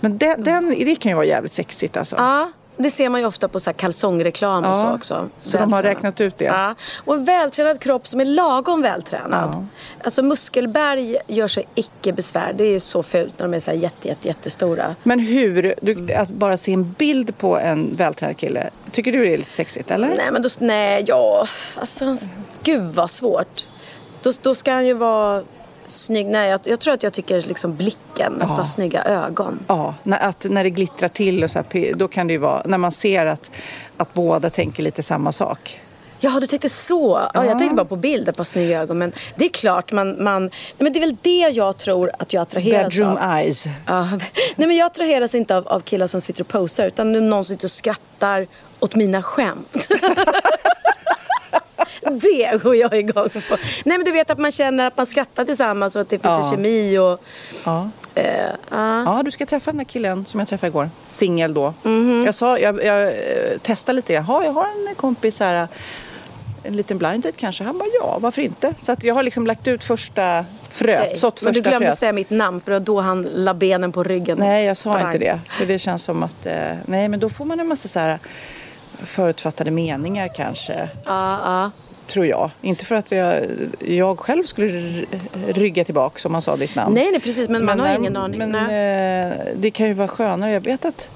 Men 0.00 0.18
den, 0.18 0.42
den, 0.42 0.68
det 0.78 0.94
kan 0.94 1.10
ju 1.10 1.16
vara 1.16 1.26
jävligt 1.26 1.52
sexigt 1.52 1.96
alltså. 1.96 2.16
Ja, 2.16 2.50
det 2.76 2.90
ser 2.90 3.08
man 3.08 3.20
ju 3.20 3.26
ofta 3.26 3.48
på 3.48 3.60
så 3.60 3.70
här 3.70 3.74
kalsongreklam 3.78 4.64
och 4.64 4.70
Ja, 4.70 4.74
så 4.74 4.94
också. 4.94 5.28
så 5.42 5.58
de 5.58 5.72
har 5.72 5.82
räknat 5.82 6.20
ut 6.20 6.36
det. 6.38 6.44
Ja. 6.44 6.74
Och 7.04 7.14
en 7.14 7.24
vältränad 7.24 7.80
kropp 7.80 8.06
som 8.08 8.20
är 8.20 8.24
lagom 8.24 8.82
vältränad. 8.82 9.50
Ja. 9.54 9.64
Alltså 10.04 10.22
muskelberg 10.22 11.18
gör 11.26 11.48
sig 11.48 11.64
icke 11.74 12.12
besvär. 12.12 12.52
Det 12.56 12.64
är 12.64 12.70
ju 12.72 12.80
så 12.80 13.02
fult 13.02 13.38
när 13.38 13.46
de 13.48 13.54
är 13.56 13.60
så 13.60 13.70
här 13.70 13.78
jätte, 13.78 14.08
jätte, 14.08 14.28
jättestora. 14.28 14.94
Men 15.02 15.18
hur, 15.20 15.74
du, 15.80 16.12
att 16.12 16.28
bara 16.28 16.56
se 16.56 16.72
en 16.72 16.92
bild 16.92 17.38
på 17.38 17.58
en 17.58 17.96
vältränad 17.96 18.36
kille, 18.36 18.70
tycker 18.92 19.12
du 19.12 19.24
det 19.24 19.34
är 19.34 19.38
lite 19.38 19.50
sexigt 19.50 19.90
eller? 19.90 20.08
Nej 20.08 20.28
men 20.32 20.42
då, 20.42 20.48
nej, 20.60 21.04
ja, 21.06 21.46
alltså 21.80 22.16
gud 22.62 22.82
vad 22.94 23.10
svårt. 23.10 23.66
Då, 24.22 24.32
då 24.42 24.54
ska 24.54 24.72
han 24.72 24.86
ju 24.86 24.94
vara 24.94 25.42
snygg. 25.88 26.26
Nej, 26.26 26.50
jag, 26.50 26.60
jag 26.64 26.80
tror 26.80 26.94
att 26.94 27.02
jag 27.02 27.12
tycker 27.12 27.42
liksom 27.42 27.76
blicken, 27.76 28.42
att 28.42 28.48
ha 28.48 28.64
snygga 28.64 29.04
ögon. 29.04 29.58
Ja, 29.66 29.94
när, 30.02 30.28
att, 30.28 30.46
när 30.50 30.64
det 30.64 30.70
glittrar 30.70 31.08
till 31.08 31.44
och 31.44 31.50
så 31.50 31.58
här, 31.58 31.94
då 31.94 32.08
kan 32.08 32.26
det 32.26 32.32
ju 32.32 32.38
vara, 32.38 32.62
när 32.64 32.78
man 32.78 32.92
ser 32.92 33.26
att, 33.26 33.50
att 33.96 34.14
båda 34.14 34.50
tänker 34.50 34.82
lite 34.82 35.02
samma 35.02 35.32
sak. 35.32 35.80
Ja, 36.20 36.40
du 36.40 36.46
tänkte 36.46 36.68
så. 36.68 37.28
Ja, 37.34 37.44
jag 37.44 37.58
tänkte 37.58 37.74
bara 37.76 37.86
på 37.86 37.96
bilder 37.96 38.32
på 38.32 38.44
snygga 38.44 38.80
ögon. 38.80 38.98
Men 38.98 39.12
det 39.36 39.44
är 39.44 39.48
klart, 39.48 39.92
man, 39.92 40.24
man, 40.24 40.42
nej, 40.42 40.50
men 40.78 40.92
det 40.92 40.98
är 40.98 41.00
väl 41.00 41.16
det 41.22 41.48
jag 41.48 41.76
tror 41.76 42.10
att 42.18 42.32
jag 42.32 42.42
attraheras 42.42 42.94
Bedroom 42.94 43.16
av. 43.16 43.36
eyes. 43.38 43.64
Ja, 43.86 44.08
nej, 44.56 44.68
men 44.68 44.76
jag 44.76 44.86
attraheras 44.86 45.34
inte 45.34 45.56
av, 45.56 45.68
av 45.68 45.80
killar 45.80 46.06
som 46.06 46.20
sitter 46.20 46.40
och 46.40 46.48
posar 46.48 46.86
utan 46.86 47.28
någon 47.28 47.44
sitter 47.44 47.66
och 47.66 47.70
skrattar 47.70 48.46
åt 48.80 48.94
mina 48.94 49.22
skämt. 49.22 49.88
det 52.20 52.62
går 52.62 52.76
jag 52.76 52.94
igång 52.98 53.28
på. 53.28 53.56
Nej 53.84 53.98
men 53.98 54.04
du 54.04 54.12
vet 54.12 54.30
att 54.30 54.38
man 54.38 54.50
känner 54.50 54.86
att 54.86 54.96
man 54.96 55.06
skrattar 55.06 55.44
tillsammans 55.44 55.96
och 55.96 56.02
att 56.02 56.08
det 56.08 56.18
finns 56.18 56.32
en 56.32 56.40
Ja. 56.44 56.50
kemi 56.50 56.98
och... 56.98 57.20
Ja. 57.64 57.88
Eh, 58.14 58.26
ja. 58.70 59.02
ja, 59.04 59.22
du 59.24 59.30
ska 59.30 59.46
träffa 59.46 59.70
den 59.70 59.78
där 59.78 59.84
killen 59.84 60.24
som 60.26 60.40
jag 60.40 60.48
träffade 60.48 60.68
igår. 60.68 60.90
Singel 61.12 61.54
då. 61.54 61.74
Mhm. 61.82 62.24
Jag, 62.26 62.34
sa, 62.34 62.58
jag, 62.58 62.84
jag 62.84 63.02
eh, 63.08 63.58
testade 63.62 63.96
lite. 63.96 64.12
Jaha, 64.12 64.44
jag 64.44 64.52
har 64.52 64.64
en 64.88 64.94
kompis 64.94 65.40
här. 65.40 65.68
En 66.66 66.76
liten 66.76 66.98
blind 66.98 67.22
date 67.22 67.36
kanske. 67.38 67.64
Han 67.64 67.78
bara 67.78 67.88
ja, 68.00 68.18
varför 68.20 68.42
inte? 68.42 68.74
Så 68.78 68.92
att 68.92 69.04
jag 69.04 69.14
har 69.14 69.22
liksom 69.22 69.46
lagt 69.46 69.66
ut 69.66 69.84
första 69.84 70.44
fröet. 70.70 71.18
Sått 71.18 71.42
Men 71.42 71.52
du 71.52 71.60
glömde 71.60 71.86
fröet. 71.86 71.98
säga 71.98 72.12
mitt 72.12 72.30
namn 72.30 72.60
för 72.60 72.80
då 72.80 73.00
han 73.00 73.22
la 73.32 73.54
benen 73.54 73.92
på 73.92 74.02
ryggen. 74.02 74.38
Nej, 74.38 74.66
jag 74.66 74.76
sa 74.76 75.00
inte 75.00 75.18
det. 75.18 75.40
För 75.48 75.66
det 75.66 75.78
känns 75.78 76.04
som 76.04 76.22
att, 76.22 76.46
eh, 76.46 76.54
nej 76.84 77.08
men 77.08 77.20
då 77.20 77.28
får 77.28 77.44
man 77.44 77.60
en 77.60 77.68
massa 77.68 77.88
så 77.88 77.98
här 77.98 78.18
förutfattade 79.04 79.70
meningar 79.70 80.28
kanske. 80.36 80.88
Ja, 81.04 81.38
ja. 81.44 81.70
Tror 82.06 82.26
jag. 82.26 82.50
Inte 82.60 82.84
för 82.84 82.94
att 82.94 83.12
jag, 83.12 83.44
jag 83.78 84.18
själv 84.18 84.42
skulle 84.42 85.04
rygga 85.46 85.84
tillbaka 85.84 86.28
om 86.28 86.32
man 86.32 86.42
sa 86.42 86.56
ditt 86.56 86.74
namn. 86.74 86.94
Nej, 86.94 87.10
nej 87.10 87.20
precis 87.20 87.48
men 87.48 87.64
man 87.64 87.80
har 87.80 87.94
ingen 87.94 88.16
aning. 88.16 88.38
Men 88.38 88.54
eh, 88.54 89.36
det 89.56 89.70
kan 89.70 89.86
ju 89.86 89.92
vara 89.92 90.08
skönare. 90.08 90.50
Jag 90.50 90.60
vet 90.60 90.84
att 90.84 91.10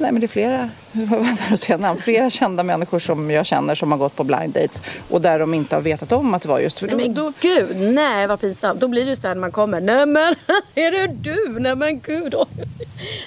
Nej 0.00 0.12
men 0.12 0.20
det 0.20 0.26
är 0.26 0.28
flera, 0.28 0.70
det 0.92 1.52
att 1.52 1.60
säga 1.60 1.78
namn? 1.78 2.00
Flera 2.02 2.30
kända 2.30 2.62
människor 2.62 2.98
som 2.98 3.30
jag 3.30 3.46
känner 3.46 3.74
som 3.74 3.90
har 3.92 3.98
gått 3.98 4.16
på 4.16 4.24
blind 4.24 4.52
dates 4.54 4.82
och 5.10 5.20
där 5.20 5.38
de 5.38 5.54
inte 5.54 5.74
har 5.74 5.82
vetat 5.82 6.12
om 6.12 6.34
att 6.34 6.42
det 6.42 6.48
var 6.48 6.58
just 6.60 6.78
för 6.78 6.86
Nej 6.86 6.96
då, 6.96 7.02
men 7.02 7.14
då, 7.14 7.32
gud, 7.40 7.76
nej 7.80 8.26
vad 8.26 8.40
pinsamt. 8.40 8.80
Då 8.80 8.88
blir 8.88 9.06
det 9.06 9.16
så 9.16 9.28
här 9.28 9.34
när 9.34 9.40
man 9.40 9.52
kommer. 9.52 9.80
Nej 9.80 10.06
men, 10.06 10.34
är 10.74 10.90
det 10.90 11.06
du? 11.06 11.56
Nej 11.60 11.76
men 11.76 12.00
gud. 12.00 12.34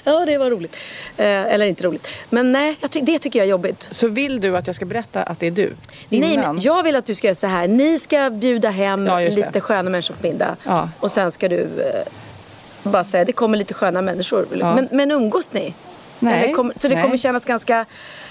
Ja 0.04 0.26
det 0.26 0.38
var 0.38 0.50
roligt. 0.50 0.76
Eh, 1.16 1.26
eller 1.26 1.66
inte 1.66 1.84
roligt. 1.84 2.08
Men 2.30 2.52
nej, 2.52 2.76
ty- 2.90 3.00
det 3.00 3.18
tycker 3.18 3.38
jag 3.38 3.46
är 3.46 3.50
jobbigt. 3.50 3.88
Så 3.90 4.08
vill 4.08 4.40
du 4.40 4.56
att 4.56 4.66
jag 4.66 4.76
ska 4.76 4.84
berätta 4.84 5.22
att 5.22 5.40
det 5.40 5.46
är 5.46 5.50
du? 5.50 5.72
Nej 6.08 6.32
Innan? 6.34 6.54
men 6.54 6.62
jag 6.64 6.82
vill 6.82 6.96
att 6.96 7.06
du 7.06 7.14
ska 7.14 7.26
göra 7.26 7.34
så 7.34 7.46
här. 7.46 7.68
Ni 7.68 7.98
ska 7.98 8.30
bjuda 8.30 8.70
hem 8.70 9.06
Ja, 9.06 9.20
det. 9.20 9.30
lite 9.30 9.60
sköna 9.60 9.90
människor 9.90 10.14
på 10.14 10.26
middag. 10.26 10.56
Ja. 10.64 10.88
Och 11.00 11.10
sen 11.10 11.30
ska 11.30 11.48
du 11.48 11.60
eh, 11.60 12.90
bara 12.90 13.04
säga 13.04 13.24
det 13.24 13.32
kommer 13.32 13.58
lite 13.58 13.74
sköna 13.74 14.02
människor. 14.02 14.46
Ja. 14.54 14.74
Men, 14.74 14.88
men 14.92 15.10
umgås 15.10 15.52
ni? 15.52 15.74
Nej, 16.18 16.52
kommer- 16.52 16.74
så 16.78 16.88
det 16.88 16.94
nej. 16.94 17.04
kommer 17.04 17.16
kännas 17.16 17.44
ganska... 17.44 17.74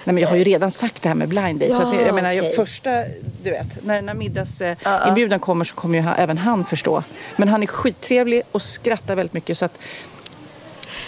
Nej, 0.03 0.13
men 0.13 0.17
jag 0.17 0.27
har 0.29 0.35
ju 0.35 0.43
redan 0.43 0.71
sagt 0.71 1.01
det 1.01 1.09
här 1.09 1.15
med 1.15 1.27
blind 1.29 1.59
date. 1.59 1.71
så 1.73 1.81
Ja, 1.81 1.85
att 1.87 1.97
det, 1.97 2.01
jag 2.05 2.15
menar, 2.15 2.31
jag, 2.31 2.45
okej. 2.45 2.55
första 2.55 3.03
du 3.43 3.51
vet, 3.51 3.85
när, 3.85 4.01
när 4.01 4.13
middagsinbjudan 4.13 5.39
kommer 5.39 5.65
så 5.65 5.75
kommer 5.75 5.97
ju 5.97 6.03
han, 6.03 6.15
även 6.17 6.37
han 6.37 6.65
förstå. 6.65 7.03
Men 7.35 7.47
han 7.47 7.63
är 7.63 7.67
skittrevlig 7.67 8.41
och 8.51 8.61
skrattar 8.61 9.15
väldigt 9.15 9.33
mycket 9.33 9.57
så 9.57 9.65
att 9.65 9.77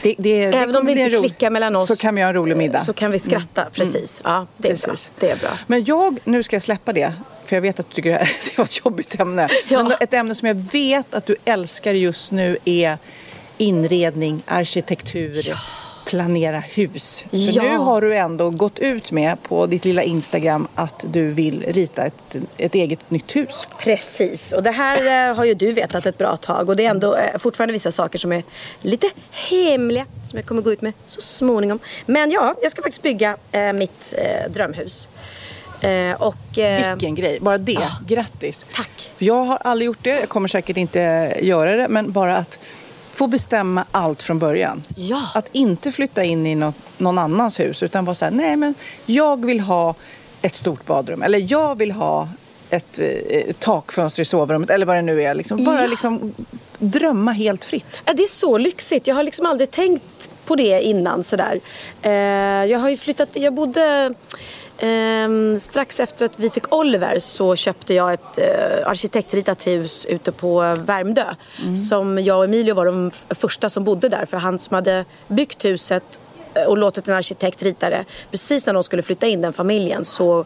det, 0.01 0.15
det, 0.17 0.43
Även 0.43 0.61
om 0.61 0.67
det 0.67 0.73
kommer 0.73 0.93
bli 0.93 1.03
inte 1.03 1.19
klickar 1.19 1.49
mellan 1.49 1.75
oss 1.75 1.87
så 1.87 1.95
kan 1.95 2.15
vi 2.15 2.21
ha 2.21 2.29
en 2.29 2.35
rolig 2.35 2.57
middag. 2.57 2.79
Så 2.79 2.93
kan 2.93 3.11
vi 3.11 3.19
skratta, 3.19 3.65
precis. 3.73 4.21
Ja, 4.23 4.47
det 4.57 4.71
är, 4.71 4.85
bra. 4.87 4.95
Det 5.19 5.31
är 5.31 5.35
bra. 5.37 5.49
Men 5.67 5.83
jag, 5.85 6.19
nu 6.23 6.43
ska 6.43 6.55
jag 6.55 6.63
släppa 6.63 6.93
det. 6.93 7.13
För 7.45 7.55
jag 7.55 7.61
vet 7.61 7.79
att 7.79 7.89
du 7.89 7.95
tycker 7.95 8.09
det 8.09 8.15
här 8.17 8.25
det 8.45 8.57
var 8.57 8.65
ett 8.65 8.85
jobbigt 8.85 9.19
ämne. 9.19 9.49
Ja. 9.67 9.83
Men 9.83 9.91
ett 9.99 10.13
ämne 10.13 10.35
som 10.35 10.47
jag 10.47 10.55
vet 10.55 11.13
att 11.15 11.25
du 11.25 11.35
älskar 11.45 11.93
just 11.93 12.31
nu 12.31 12.57
är 12.65 12.97
inredning, 13.57 14.43
arkitektur, 14.45 15.43
planera 16.05 16.59
hus. 16.59 17.25
För 17.29 17.37
Ja. 17.37 17.63
nu 17.63 17.77
har 17.77 18.01
du 18.01 18.15
ändå 18.15 18.49
gått 18.49 18.79
ut 18.79 19.11
med 19.11 19.43
på 19.43 19.65
ditt 19.65 19.85
lilla 19.85 20.03
Instagram 20.03 20.67
att 20.75 21.05
du 21.11 21.31
vill 21.31 21.63
rita 21.67 22.05
ett, 22.05 22.35
ett 22.57 22.75
eget 22.75 23.11
nytt 23.11 23.35
hus. 23.35 23.69
Precis, 23.79 24.51
och 24.51 24.63
det 24.63 24.71
här 24.71 25.29
eh, 25.29 25.35
har 25.35 25.45
ju 25.45 25.53
du 25.53 25.71
vetat 25.71 26.05
ett 26.05 26.17
bra 26.17 26.37
tag 26.37 26.69
och 26.69 26.75
det 26.75 26.85
är 26.85 26.89
ändå 26.89 27.15
eh, 27.15 27.37
fortfarande 27.37 27.73
vissa 27.73 27.91
saker 27.91 28.19
som 28.19 28.31
är 28.31 28.43
lite 28.81 29.09
hemliga 29.31 30.05
som 30.23 30.37
jag 30.39 30.45
kommer 30.45 30.61
gå 30.61 30.71
ut 30.73 30.81
med 30.81 30.93
så 31.05 31.21
småningom. 31.21 31.79
Men 32.05 32.31
ja, 32.31 32.55
jag 32.61 32.71
ska 32.71 32.81
faktiskt 32.81 33.01
bygga 33.03 33.37
eh, 33.51 33.73
mitt 33.73 34.13
eh, 34.17 34.51
drömhus. 34.51 35.09
Eh, 35.81 36.21
och, 36.21 36.57
eh, 36.57 36.89
Vilken 36.91 37.15
grej, 37.15 37.37
bara 37.41 37.57
det. 37.57 37.87
Grattis. 38.07 38.65
Tack. 38.73 39.09
För 39.17 39.25
jag 39.25 39.41
har 39.45 39.57
aldrig 39.61 39.85
gjort 39.85 39.97
det, 40.01 40.19
jag 40.19 40.29
kommer 40.29 40.47
säkert 40.47 40.77
inte 40.77 40.99
göra 41.41 41.75
det, 41.75 41.87
men 41.87 42.11
bara 42.11 42.37
att 42.37 42.57
få 43.15 43.27
bestämma 43.27 43.85
allt 43.91 44.21
från 44.21 44.39
början. 44.39 44.83
Ja. 44.95 45.21
Att 45.33 45.47
inte 45.51 45.91
flytta 45.91 46.23
in 46.23 46.47
i 46.47 46.55
något, 46.55 46.75
någon 46.97 47.17
annans 47.17 47.59
hus 47.59 47.83
utan 47.83 48.05
vara 48.05 48.15
så 48.15 48.25
här, 48.25 48.31
nej 48.31 48.55
men 48.55 48.73
jag 49.05 49.45
vill 49.45 49.59
ha 49.59 49.95
ett 50.41 50.55
stort 50.55 50.85
badrum 50.85 51.21
eller 51.23 51.51
jag 51.51 51.77
vill 51.77 51.91
ha 51.91 52.29
ett 52.69 52.99
eh, 52.99 53.53
takfönster 53.59 54.21
i 54.21 54.25
sovrummet 54.25 54.69
eller 54.69 54.85
vad 54.85 54.95
det 54.95 55.01
nu 55.01 55.23
är. 55.23 55.33
Liksom, 55.33 55.63
bara 55.65 55.81
Ja. 55.81 55.87
liksom 55.87 56.33
drömma 56.79 57.31
helt 57.31 57.65
fritt. 57.65 58.01
Ja, 58.05 58.13
det 58.13 58.23
är 58.23 58.27
så 58.27 58.57
lyxigt. 58.57 59.07
Jag 59.07 59.15
har 59.15 59.23
liksom 59.23 59.45
aldrig 59.45 59.71
tänkt 59.71 60.29
på 60.45 60.55
det 60.55 60.81
innan 60.81 61.23
sådär. 61.23 61.59
Eh, 62.01 62.11
jag 62.71 62.79
har 62.79 62.89
ju 62.89 62.97
flyttat, 62.97 63.29
jag 63.33 63.53
bodde 63.53 64.13
ehm, 64.77 65.59
strax 65.59 65.99
efter 65.99 66.25
att 66.25 66.39
vi 66.39 66.49
fick 66.49 66.73
Oliver 66.73 67.19
så 67.19 67.55
köpte 67.55 67.93
jag 67.93 68.13
ett 68.13 68.37
eh, 68.37 68.87
arkitektritat 68.87 69.67
hus 69.67 70.05
ute 70.05 70.31
på 70.31 70.59
Värmdö. 70.79 71.25
Som 71.89 72.19
jag 72.19 72.37
och 72.37 72.45
Emilio 72.45 72.73
var 72.75 72.85
de 72.85 73.11
första 73.29 73.69
som 73.69 73.83
bodde 73.83 74.09
där 74.09 74.25
för 74.25 74.37
han 74.37 74.59
som 74.59 74.75
hade 74.75 75.05
byggt 75.27 75.65
huset 75.65 76.19
eh, 76.53 76.63
och 76.63 76.77
låtit 76.77 77.07
en 77.07 77.13
arkitekt 77.13 77.63
rita 77.63 77.89
det. 77.89 78.05
Precis 78.31 78.65
när 78.65 78.73
de 78.73 78.83
skulle 78.83 79.01
flytta 79.01 79.27
in 79.27 79.41
den 79.41 79.53
familjen 79.53 80.05
så 80.05 80.45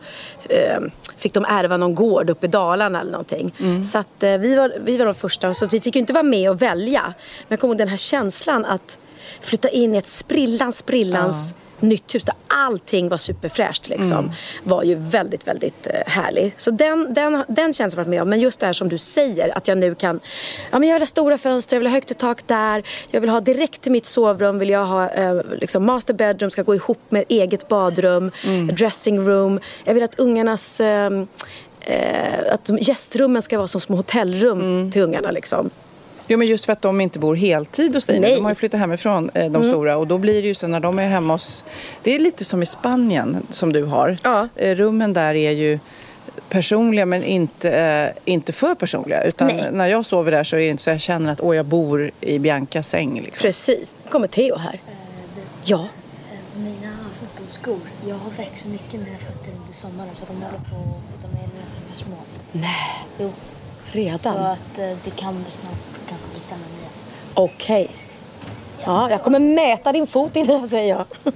eh, 0.50 0.80
fick 1.18 1.34
de 1.34 1.46
ärva 1.46 1.78
någon 1.78 1.96
gård 1.96 2.30
uppe 2.30 2.46
i 2.46 2.50
Dalarna 2.50 3.02
eller 3.02 3.12
någonting. 3.12 3.54
Så 3.84 3.98
att 3.98 4.24
eh, 4.24 4.38
vi, 4.38 4.56
var, 4.56 4.74
vi 4.80 4.98
var 4.98 5.06
de 5.06 5.14
första. 5.16 5.54
Så 5.54 5.66
vi 5.66 5.82
fick 5.82 5.96
ju 5.96 6.00
inte 6.00 6.14
vara 6.14 6.24
med 6.24 6.50
och 6.50 6.62
välja. 6.62 7.02
Men 7.04 7.14
jag 7.48 7.60
kommer 7.60 7.74
ihåg 7.74 7.78
den 7.78 7.88
här 7.88 7.98
känslan 7.98 8.66
att 8.66 8.98
flytta 9.42 9.70
in 9.70 9.96
i 9.96 9.98
ett 9.98 10.08
sprillans, 10.08 10.78
sprillans 10.78 11.54
nytt 11.82 12.16
hus 12.16 12.24
där 12.24 12.36
allting 12.48 13.10
var 13.10 13.18
superfräscht 13.18 13.90
liksom. 13.90 14.32
Var 14.64 14.84
ju 14.84 14.96
väldigt, 14.96 15.48
väldigt 15.48 15.88
eh, 15.88 15.94
härlig. 16.06 16.54
Så 16.58 16.72
den, 16.72 17.14
den, 17.14 17.44
den 17.48 17.74
känslan 17.74 17.98
har 18.00 18.04
jag 18.04 18.06
varit 18.06 18.10
med 18.10 18.22
om. 18.22 18.30
Men 18.30 18.40
just 18.40 18.60
det 18.60 18.66
här 18.66 18.74
som 18.74 18.90
du 18.90 18.98
säger 18.98 19.58
att 19.58 19.68
jag 19.68 19.78
nu 19.78 19.96
kan, 19.96 20.20
ja 20.72 20.80
men 20.80 20.90
jag 20.90 20.96
vill 20.96 21.02
ha 21.02 21.08
stora 21.08 21.38
fönster, 21.38 21.76
jag 21.76 21.80
vill 21.80 21.88
ha 21.88 21.94
högt 21.94 22.12
i 22.12 22.14
tak 22.14 22.48
där. 22.48 22.84
Jag 23.12 23.22
vill 23.22 23.30
ha 23.30 23.42
direkt 23.42 23.82
till 23.82 23.92
mitt 23.92 24.06
sovrum, 24.06 24.60
vill 24.60 24.70
jag 24.70 24.86
ha 24.86 25.10
eh, 25.10 25.42
liksom 25.52 25.86
master 25.86 26.14
bedroom, 26.14 26.52
ska 26.52 26.64
gå 26.64 26.76
ihop 26.76 27.00
med 27.10 27.24
eget 27.30 27.68
badrum, 27.68 28.32
dressing 28.74 29.20
room. 29.28 29.60
Jag 29.84 29.94
vill 29.94 30.04
att 30.04 30.20
ungarnas 30.20 30.80
ehm, 30.80 31.28
Eh, 31.82 32.54
att 32.54 32.70
gästrummen 32.88 33.42
ska 33.42 33.58
vara 33.58 33.68
som 33.68 33.82
små 33.82 33.96
hotellrum 33.96 34.92
till 34.92 35.02
ungarna 35.02 35.32
liksom. 35.32 35.70
Jo, 36.32 36.38
men 36.38 36.48
just 36.48 36.66
för 36.66 36.74
att 36.74 36.82
de 36.82 37.02
inte 37.02 37.20
bor 37.20 37.36
heltid 37.36 37.96
hos 37.96 38.06
dig. 38.06 38.20
Nej. 38.20 38.36
De 38.36 38.44
har 38.44 38.52
ju 38.52 38.56
flyttat 38.56 38.80
hemifrån, 38.80 39.30
eh, 39.34 39.52
de 39.52 39.64
stora. 39.64 39.98
Och 39.98 40.08
då 40.08 40.18
blir 40.18 40.42
det 40.42 40.48
ju 40.48 40.54
så 40.54 40.68
när 40.68 40.80
de 40.80 41.00
är 41.00 41.08
hemma 41.08 41.34
hos... 41.34 41.66
Det 42.04 42.16
är 42.16 42.20
lite 42.20 42.46
som 42.46 42.64
i 42.64 42.66
Spanien 42.66 43.38
som 43.52 43.74
du 43.74 43.84
har. 43.84 44.18
Ja. 44.24 44.48
Eh, 44.56 44.76
rummen 44.76 45.14
där 45.14 45.34
är 45.36 45.52
ju 45.52 45.80
personliga 46.50 47.06
men 47.06 47.24
inte, 47.24 47.72
eh, 47.72 48.10
inte 48.34 48.54
för 48.54 48.76
personliga. 48.76 49.24
Utan 49.24 49.48
Nej. 49.48 49.70
när 49.72 49.88
jag 49.88 50.06
sover 50.06 50.32
där 50.32 50.44
så 50.44 50.56
är 50.56 50.60
det 50.60 50.68
inte 50.68 50.84
så 50.84 50.90
jag 50.90 51.02
känner 51.02 51.32
att 51.32 51.42
åh, 51.42 51.56
jag 51.56 51.66
bor 51.66 52.12
i 52.22 52.40
Biancas 52.40 52.90
säng. 52.90 53.22
Liksom. 53.22 53.42
Precis. 53.42 53.94
Nu 54.06 54.12
kommer 54.12 54.28
Theo 54.28 54.58
här. 54.58 54.80
Ja. 55.64 55.78
Eh, 56.32 56.60
Mina 56.62 56.96
fotbollsskor, 57.20 57.80
jag 58.08 58.16
har 58.16 58.32
växt 58.38 58.62
så 58.64 58.68
mycket 58.68 58.94
med 58.94 59.04
mina 59.06 59.18
fötter 59.18 59.52
under 59.62 59.74
sommaren 59.74 60.10
så 60.14 60.26
de 60.28 60.34
håller 60.34 60.58
på, 60.58 60.94
de 61.22 61.28
är 61.38 61.62
nästan 61.62 61.82
för 61.92 61.96
små. 61.96 62.16
Nej, 62.52 63.06
Jo. 63.20 63.32
Redan? 63.91 64.19
Så 64.19 64.29
att 64.29 64.79
eh, 64.79 64.98
det 65.03 65.15
kan 65.15 65.41
bli 65.41 65.51
snart 65.51 65.77
kanske 66.10 66.27
bestämma 66.34 66.62
nya. 66.62 66.89
Okej. 67.34 67.89
Ja, 68.86 69.10
jag 69.10 69.24
kommer 69.24 69.39
mäta 69.39 69.91
din 69.91 70.08
fot 70.08 70.36
innan 70.36 70.60
jag 70.60 70.69
säger 70.69 70.96
ja. 70.96 71.05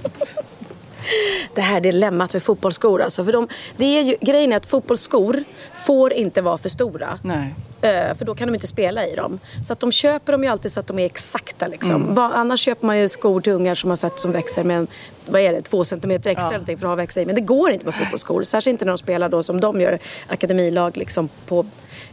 Det 1.55 1.62
här 1.62 1.81
dilemmat 1.81 2.33
med 2.33 2.43
fotbollsskor 2.43 3.01
alltså. 3.01 3.24
För 3.24 3.31
de, 3.31 3.48
det 3.77 3.86
är 3.86 4.01
ju, 4.01 4.17
grejen 4.22 4.53
är 4.53 4.57
att 4.57 4.65
fotbollsskor 4.65 5.43
får 5.74 6.13
inte 6.13 6.41
vara 6.41 6.57
för 6.57 6.69
stora. 6.69 7.19
Nej. 7.22 7.55
Eh, 7.84 8.13
För 8.16 8.25
då 8.25 8.36
kan 8.36 8.48
de 8.48 8.54
inte 8.54 8.68
spela 8.68 9.08
i 9.08 9.16
dem. 9.16 9.40
Så 9.63 9.74
att 9.74 9.80
de 9.80 9.92
köper 9.92 10.32
dem 10.32 10.44
ju 10.44 10.50
alltid 10.50 10.72
så 10.72 10.80
att 10.80 10.88
de 10.88 11.00
är 11.00 11.06
exakta. 11.06 11.68
Liksom. 11.68 12.13
Va- 12.16 12.32
Annars 12.36 12.60
köper 12.60 12.86
man 12.88 12.98
ju 13.00 13.08
skor 13.10 13.42
till 13.42 13.54
ungar 13.54 13.75
som 13.75 13.90
har 13.90 13.98
fötter 13.98 14.20
som 14.20 14.32
växer 14.32 14.63
med 14.63 14.78
en, 14.78 14.88
vad 15.25 15.42
är 15.42 15.54
det, 15.54 15.62
två 15.62 15.84
centimeter 15.84 16.30
extra 16.30 16.46
eller 16.48 16.54
någonting 16.58 16.78
för 16.78 16.86
att 16.88 16.90
ha 16.92 16.96
växa 16.96 17.22
i. 17.22 17.25
Men 17.25 17.36
det 17.36 17.42
går 17.42 17.72
inte 17.72 17.86
med 17.86 17.96
fotbollsskor. 17.96 18.44
Särskilt 18.44 18.74
inte 18.74 18.86
när 18.86 18.92
de 18.92 18.98
spelar 18.98 19.30
då 19.30 19.44
som 19.44 19.60
de 19.60 19.82
gör, 19.82 20.00
akademilag 20.28 20.98
liksom 20.98 21.30
på 21.48 21.66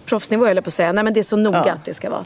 proffsnivå 0.05 0.47
höll 0.47 0.57
jag 0.57 0.65
på 0.65 0.69
att 0.69 0.75
säga. 0.75 0.93
Nej 0.93 1.05
men 1.05 1.13
det 1.15 1.21
är 1.21 1.25
så 1.25 1.37
noga 1.37 1.63
Ja. 1.67 1.73
att 1.73 1.85
det 1.85 1.95
ska 1.95 2.11
vara. 2.11 2.25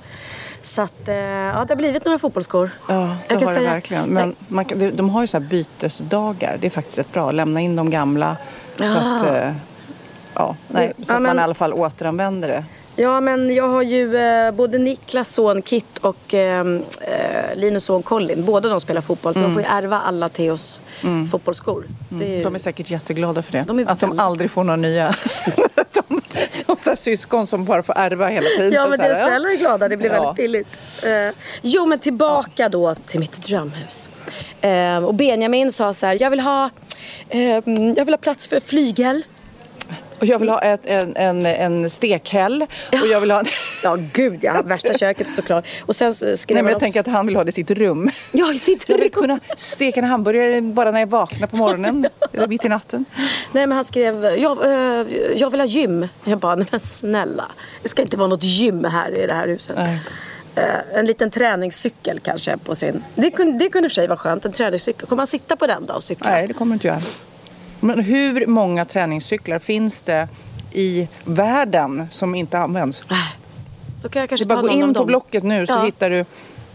Så 0.62 0.82
att, 0.82 1.08
eh, 1.08 1.14
ja 1.14 1.64
det 1.68 1.72
har 1.72 1.76
blivit 1.76 2.04
några 2.04 2.18
fotbollsskor. 2.18 2.70
Ja, 2.88 2.94
det 2.94 3.34
Jag 3.34 3.38
kan 3.40 3.48
har 3.48 3.54
det 3.54 3.60
säga- 3.60 3.70
verkligen. 3.70 4.08
Men 4.08 4.34
man, 4.48 4.64
de- 4.94 5.10
har 5.10 5.20
ju 5.20 5.26
så 5.26 5.38
här 5.38 5.44
bytesdagar. 5.48 6.56
Det 6.60 6.66
är 6.66 6.70
faktiskt 6.70 6.98
rätt 6.98 7.12
bra. 7.12 7.30
Lämna 7.32 7.60
in 7.60 7.76
de 7.76 7.90
gamla. 7.90 8.36
Så 8.76 8.84
att, 8.84 9.26
eh, 9.26 9.52
ja, 10.34 10.56
nej, 10.68 10.92
så 10.96 11.02
Ja, 11.12 11.16
att 11.16 11.22
men- 11.22 11.22
man 11.22 11.38
i 11.38 11.42
alla 11.42 11.54
fall 11.54 11.72
återanvänder 11.72 12.48
det. 12.48 12.64
Ja, 12.96 13.20
men 13.20 13.54
jag 13.54 13.68
har 13.68 13.82
ju 13.82 14.16
eh, 14.16 14.50
både 14.50 14.78
Niklas 14.78 15.28
son 15.34 15.62
Kit 15.62 15.98
och 16.00 16.34
eh, 16.34 16.60
eh, 17.00 17.54
Linus 17.56 17.84
son 17.84 18.02
Colin. 18.02 18.44
Båda 18.44 18.68
de 18.68 18.80
spelar 18.80 19.00
fotboll. 19.00 19.34
Så 19.34 19.40
de 19.40 19.52
får 19.54 19.62
ju 19.62 19.68
ärva 19.68 20.00
alla 20.00 20.28
Theos 20.28 20.82
fotbollsskor. 21.30 21.86
Det 22.08 22.24
är 22.32 22.36
ju... 22.36 22.44
De 22.44 22.54
är 22.54 22.58
säkert 22.58 22.90
jätteglada 22.90 23.42
för 23.42 23.52
det. 23.52 23.64
De 23.66 23.86
att 23.88 24.00
de 24.00 24.18
aldrig 24.18 24.50
får 24.50 24.64
några 24.64 24.76
nya. 24.76 25.14
de, 25.92 26.20
som 26.50 26.76
så 26.80 26.90
här 26.90 26.96
syskon 26.96 27.46
som 27.46 27.64
bara 27.64 27.82
får 27.82 27.94
ärva 27.98 28.28
hela 28.28 28.46
tiden. 28.56 28.72
Ja, 28.72 28.88
men 28.88 28.98
deras 28.98 29.18
föräldrar 29.18 29.50
är 29.50 29.56
glada. 29.56 29.88
Det 29.88 29.96
blir 29.96 30.10
Ja. 30.10 30.22
väldigt 30.22 30.36
billigt. 30.36 30.78
Eh, 31.06 31.34
jo, 31.62 31.86
men 31.86 31.98
tillbaka 31.98 32.68
då 32.68 32.94
till 32.94 33.20
mitt 33.20 33.42
drömhus. 33.42 34.10
Eh, 34.60 35.04
och 35.04 35.14
Benjamin 35.14 35.72
sa 35.72 35.92
så 35.94 36.06
här, 36.06 36.16
jag 36.20 36.30
vill 36.30 36.40
ha, 36.40 36.70
eh, 37.28 37.40
jag 37.96 38.04
vill 38.04 38.14
ha 38.14 38.18
plats 38.18 38.46
för 38.46 38.60
flygel. 38.60 39.22
Och 40.18 40.26
jag 40.26 40.38
vill 40.38 40.48
ha 40.48 40.60
ett, 40.60 40.80
en, 40.86 41.16
en, 41.16 41.46
en 41.46 41.90
stekhäll. 41.90 42.66
Och 43.02 43.06
jag 43.08 43.20
vill 43.20 43.30
ha... 43.30 43.42
Ja, 43.82 43.96
gud 44.12 44.38
ja. 44.42 44.62
Värsta 44.62 44.98
köket 44.98 45.32
såklart. 45.32 45.66
Och 45.86 45.96
sen 45.96 46.14
skrev 46.14 46.28
Nej, 46.28 46.36
men 46.48 46.56
han 46.56 46.66
jag 46.66 46.76
också- 46.76 46.80
tänker 46.84 47.00
att 47.00 47.06
han 47.06 47.26
vill 47.26 47.36
ha 47.36 47.44
det 47.44 47.48
i 47.48 47.52
sitt 47.52 47.70
rum. 47.70 48.10
Ja, 48.32 48.52
i 48.52 48.58
sitt 48.58 48.88
Jag 48.88 48.96
vill 48.96 49.04
rum. 49.04 49.22
kunna 49.22 49.40
steka 49.56 50.00
en 50.00 50.06
hamburgare 50.06 50.60
bara 50.60 50.90
när 50.90 51.00
jag 51.00 51.06
vaknar 51.06 51.46
på 51.46 51.56
morgonen. 51.56 52.06
eller 52.32 52.46
mitt 52.46 52.64
i 52.64 52.68
natten. 52.68 53.04
Nej 53.52 53.66
men 53.66 53.72
han 53.72 53.84
skrev, 53.84 54.24
jag, 54.24 54.64
eh, 54.64 55.06
jag 55.36 55.50
vill 55.50 55.60
ha 55.60 55.66
gym. 55.66 56.08
Jag 56.24 56.38
bara, 56.38 56.56
men 56.56 56.80
snälla. 56.80 57.44
Det 57.82 57.88
ska 57.88 58.02
inte 58.02 58.16
vara 58.16 58.28
något 58.28 58.42
gym 58.42 58.84
här 58.84 59.18
i 59.18 59.26
det 59.26 59.34
här 59.34 59.46
huset. 59.48 59.76
Nej. 59.76 60.00
Eh, 60.56 60.98
en 60.98 61.06
liten 61.06 61.30
träningscykel 61.30 62.20
kanske 62.20 62.56
på 62.56 62.74
sin... 62.74 63.02
Det 63.14 63.30
kunde, 63.30 63.64
det 63.64 63.68
kunde 63.70 63.86
i 63.86 63.88
och 63.88 63.90
för 63.90 63.94
sig 63.94 64.08
vara 64.08 64.18
skönt, 64.18 64.44
en 64.44 64.52
träningscykel. 64.52 65.08
Kommer 65.08 65.20
man 65.20 65.26
sitta 65.26 65.56
på 65.56 65.66
den 65.66 65.86
då 65.86 65.94
och 65.94 66.02
cykla? 66.02 66.30
Nej, 66.30 66.46
det 66.46 66.52
kommer 66.54 66.74
inte 66.74 66.86
göra. 66.86 66.98
Men 67.84 67.98
hur 67.98 68.46
många 68.46 68.84
träningscyklar 68.84 69.58
finns 69.58 70.00
det 70.00 70.28
i 70.72 71.08
världen 71.24 72.06
som 72.10 72.34
inte 72.34 72.58
används? 72.58 73.02
Då 74.02 74.08
kan 74.08 74.20
jag 74.20 74.24
Det 74.24 74.28
kanske 74.28 74.44
är 74.44 74.48
bara 74.48 74.60
ta 74.60 74.66
gå 74.66 74.72
in 74.72 74.86
på 74.86 74.92
dem. 74.92 75.06
Blocket 75.06 75.42
nu 75.44 75.66
så 75.66 75.72
Ja. 75.72 75.84
hittar 75.84 76.10
du... 76.10 76.24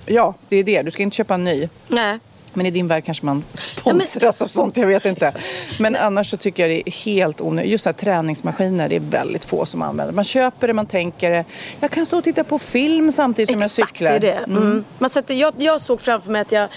Ja, 0.05 0.33
det 0.49 0.57
är 0.57 0.63
det. 0.63 0.81
Du 0.81 0.91
ska 0.91 1.03
inte 1.03 1.15
köpa 1.15 1.33
en 1.33 1.43
ny. 1.43 1.69
Nej. 1.87 2.19
Men 2.53 2.65
i 2.65 2.71
din 2.71 2.87
värld 2.87 3.05
kanske 3.05 3.25
man 3.25 3.43
sponsras 3.53 4.41
av 4.41 4.47
sånt, 4.47 4.77
jag 4.77 4.87
vet 4.87 5.05
inte. 5.05 5.31
Men 5.79 5.95
annars 5.95 6.29
så 6.29 6.37
tycker 6.37 6.63
jag 6.63 6.69
det 6.69 6.89
är 6.89 6.91
helt 7.05 7.41
onödigt. 7.41 7.71
Just 7.71 7.85
här, 7.85 7.93
träningsmaskiner, 7.93 8.89
det 8.89 8.95
är 8.95 8.99
väldigt 8.99 9.45
få 9.45 9.65
som 9.65 9.81
använder. 9.81 10.13
Man 10.13 10.23
köper 10.23 10.67
det, 10.67 10.73
man 10.73 10.85
tänker 10.85 11.31
det. 11.31 11.45
Jag 11.79 11.91
kan 11.91 12.05
stå 12.05 12.17
och 12.17 12.23
titta 12.23 12.43
på 12.43 12.59
film 12.59 13.11
samtidigt 13.11 13.49
som 13.51 13.61
jag 13.61 13.65
Exakt, 13.65 13.89
cyklar. 13.89 14.09
det 14.11 14.15
är 14.15 14.19
det. 14.19 14.43
Mm. 14.53 14.85
Man 14.97 15.09
sätter, 15.09 15.33
jag, 15.33 15.53
jag 15.57 15.81
såg 15.81 16.01
framför 16.01 16.31
mig 16.31 16.41
att 16.41 16.51
jag, 16.51 16.69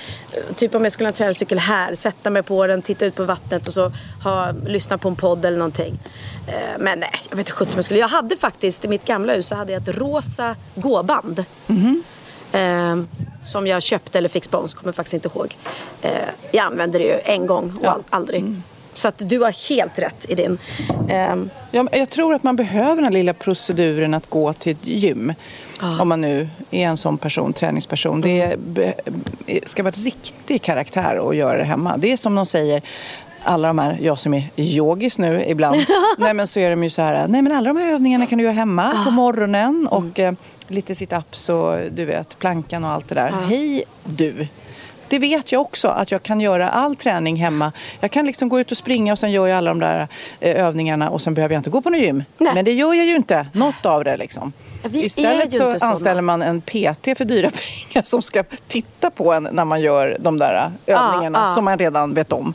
typ 0.57 0.75
om 0.75 0.83
jag 0.85 0.93
skulle 0.93 1.07
ha 1.07 1.11
en 1.11 1.15
träningscykel 1.17 1.59
här, 1.59 1.95
sätta 1.95 2.31
mig 2.31 2.43
på 2.43 2.67
den, 2.67 2.83
titta 2.83 3.05
ut 3.07 3.15
på 3.15 3.25
vattnet 3.25 3.67
och 3.67 3.75
så 3.75 3.93
ha, 4.25 4.53
lyssna 4.67 4.99
på 4.99 5.09
en 5.09 5.17
podd 5.17 5.45
eller 5.45 5.59
någonting. 5.59 5.99
Eh, 6.47 6.55
Men 6.79 6.99
nej, 7.01 7.11
jag 7.31 7.37
vet 7.37 7.47
inte 7.47 7.53
sjutton 7.53 7.75
jag 7.77 7.85
skulle. 7.85 8.01
Jag 8.01 8.09
hade 8.09 8.37
faktiskt, 8.37 8.85
i 8.85 8.89
mitt 8.89 9.05
gamla 9.05 9.33
hus 9.33 9.47
så 9.47 9.55
hade 9.55 9.73
jag 9.73 9.83
ett 9.89 9.97
rosa 9.97 10.57
gåband. 10.75 11.45
Eh, 12.53 12.97
som 13.45 13.67
jag 13.67 13.83
köpte 13.83 14.19
eller 14.19 14.29
fick 14.29 14.45
spons, 14.45 14.75
kommer 14.75 14.93
faktiskt 14.93 15.15
inte 15.15 15.29
ihåg. 15.35 15.57
Eh, 16.03 16.11
jag 16.53 16.65
använde 16.65 16.99
det 16.99 17.05
ju 17.05 17.19
en 17.25 17.47
gång 17.47 17.73
och 17.83 17.87
all, 17.91 18.03
aldrig. 18.11 18.45
Så 18.95 19.09
att 19.09 19.15
du 19.29 19.39
har 19.41 19.69
helt 19.69 19.99
rätt 19.99 20.27
i 20.29 20.35
din. 20.35 20.59
Ehm, 21.09 21.51
Ja, 21.71 21.87
jag 21.93 22.11
tror 22.11 22.35
att 22.35 22.43
man 22.43 22.57
behöver 22.57 23.03
den 23.03 23.13
lilla 23.13 23.35
proceduren 23.35 24.15
att 24.15 24.31
gå 24.31 24.53
till 24.53 24.73
ett 24.73 24.87
gym. 24.87 25.33
Om 26.01 26.09
man 26.09 26.21
nu 26.21 26.49
är 26.71 26.81
en 26.87 26.97
sån 26.97 27.19
person, 27.19 27.53
träningsperson. 27.53 28.21
Det 28.21 28.41
är, 28.41 28.57
be- 28.57 28.95
ska 29.67 29.83
vara 29.83 29.95
riktig 29.97 30.63
karaktär 30.63 31.29
att 31.31 31.37
göra 31.37 31.59
det 31.59 31.65
hemma. 31.65 31.97
Det 31.97 32.13
är 32.13 32.17
som 32.17 32.35
de 32.35 32.47
säger, 32.47 32.83
alla 33.45 33.69
de 33.69 33.79
här, 33.79 33.99
jag 34.01 34.19
som 34.19 34.35
är 34.35 34.45
yogis 34.57 35.19
nu 35.19 35.45
ibland, 35.47 35.85
nej 36.19 36.35
men 36.35 36.47
så 36.47 36.61
är 36.61 36.71
de 36.71 36.85
ju 36.85 36.91
så 36.91 37.03
här, 37.03 37.29
nej 37.29 37.43
men 37.43 37.53
alla 37.53 37.69
de 37.73 37.77
här 37.81 37.93
övningarna 37.95 38.27
kan 38.27 38.39
du 38.39 38.45
göra 38.45 38.55
hemma 38.55 39.05
på 39.05 39.11
morgonen 39.11 39.89
och 39.91 40.19
eh, 40.19 40.33
lite 40.73 40.93
sit-ups 40.93 41.51
och 41.51 41.93
du 41.93 42.05
vet, 42.05 42.39
plankan 42.39 42.85
och 42.85 42.91
allt 42.91 43.09
det 43.09 43.15
där. 43.15 43.31
Hej 43.49 43.85
du! 44.05 44.47
Det 45.09 45.19
vet 45.19 45.53
jag 45.53 45.61
också, 45.61 45.89
att 45.89 46.11
jag 46.11 46.23
kan 46.23 46.41
göra 46.41 46.69
all 46.69 46.97
träning 46.97 47.37
hemma. 47.37 47.73
Jag 48.01 48.11
kan 48.11 48.27
liksom 48.27 48.49
gå 48.49 48.61
ut 48.61 48.71
och 48.71 48.77
springa 48.77 49.13
och 49.13 49.19
sen 49.19 49.31
gör 49.31 49.47
jag 49.47 49.59
alla 49.59 49.71
de 49.71 49.81
där 49.81 50.09
eh, 50.41 50.65
övningarna 50.65 51.11
och 51.11 51.23
sen 51.23 51.35
behöver 51.35 51.55
jag 51.55 51.61
inte 51.61 51.71
gå 51.71 51.83
på 51.83 51.91
något 51.91 52.01
gym. 52.01 52.25
Nej. 52.39 52.55
Men 52.55 52.65
det 52.65 52.73
gör 52.73 52.95
jag 52.95 53.07
ju 53.07 53.17
inte, 53.17 53.47
något 53.53 53.87
av 53.87 54.05
det 54.05 54.17
liksom. 54.17 54.53
Vi 54.83 55.05
Istället 55.05 55.53
så 55.53 55.77
anställer 55.81 56.23
man 56.23 56.43
en 56.43 56.61
PT 56.61 57.19
för 57.19 57.25
dyra 57.25 57.51
pengar 57.91 58.03
som 58.05 58.23
ska 58.23 58.45
titta 58.69 59.11
på 59.11 59.33
en 59.33 59.49
när 59.53 59.65
man 59.65 59.81
gör 59.81 60.17
de 60.21 60.39
där 60.39 60.71
övningarna 60.87 61.39
ja. 61.49 61.55
som 61.55 61.65
man 61.65 61.79
redan 61.79 62.15
vet 62.15 62.33
om. 62.33 62.55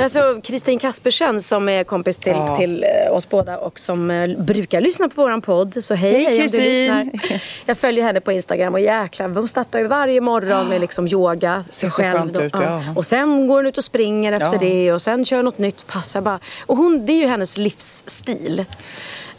Alltså 0.00 0.40
Kristin 0.44 0.78
Kaspersen 0.78 1.40
som 1.40 1.68
är 1.68 1.84
kompis 1.84 2.18
till, 2.18 2.32
Ja. 2.32 2.56
till 2.56 2.84
eh, 2.84 3.16
oss 3.16 3.28
båda 3.28 3.58
och 3.58 3.78
som 3.78 4.10
eh, 4.10 4.38
brukar 4.38 4.80
lyssna 4.80 5.08
på 5.08 5.22
våran 5.22 5.40
podd. 5.40 5.84
Så 5.84 5.94
hej, 5.94 6.12
Hej, 6.12 6.24
hej 6.24 6.42
om 6.42 6.48
du 6.50 6.58
lyssnar. 6.60 7.10
Jag 7.66 7.78
följer 7.78 8.04
henne 8.04 8.20
på 8.20 8.32
Instagram 8.32 8.72
och 8.74 8.80
jäklar, 8.80 9.28
hon 9.28 9.48
startar 9.48 9.78
ju 9.78 9.86
varje 9.86 10.20
morgon 10.20 10.68
med 10.68 10.80
liksom 10.80 11.08
yoga. 11.08 11.64
Sig 11.70 11.90
själv. 11.90 12.40
ut, 12.42 12.52
ja. 12.52 12.82
Och 12.96 13.06
sen 13.06 13.46
går 13.46 13.56
hon 13.56 13.66
ut 13.66 13.78
och 13.78 13.84
springer 13.84 14.32
efter 14.32 14.52
Ja. 14.52 14.58
det 14.60 14.92
och 14.92 15.02
sen 15.02 15.24
kör 15.24 15.42
något 15.42 15.58
nytt 15.58 15.86
pass. 15.86 16.16
Bara, 16.22 16.40
och 16.66 16.76
hon, 16.76 17.06
det 17.06 17.12
är 17.12 17.20
ju 17.20 17.26
hennes 17.26 17.58
livsstil. 17.58 18.64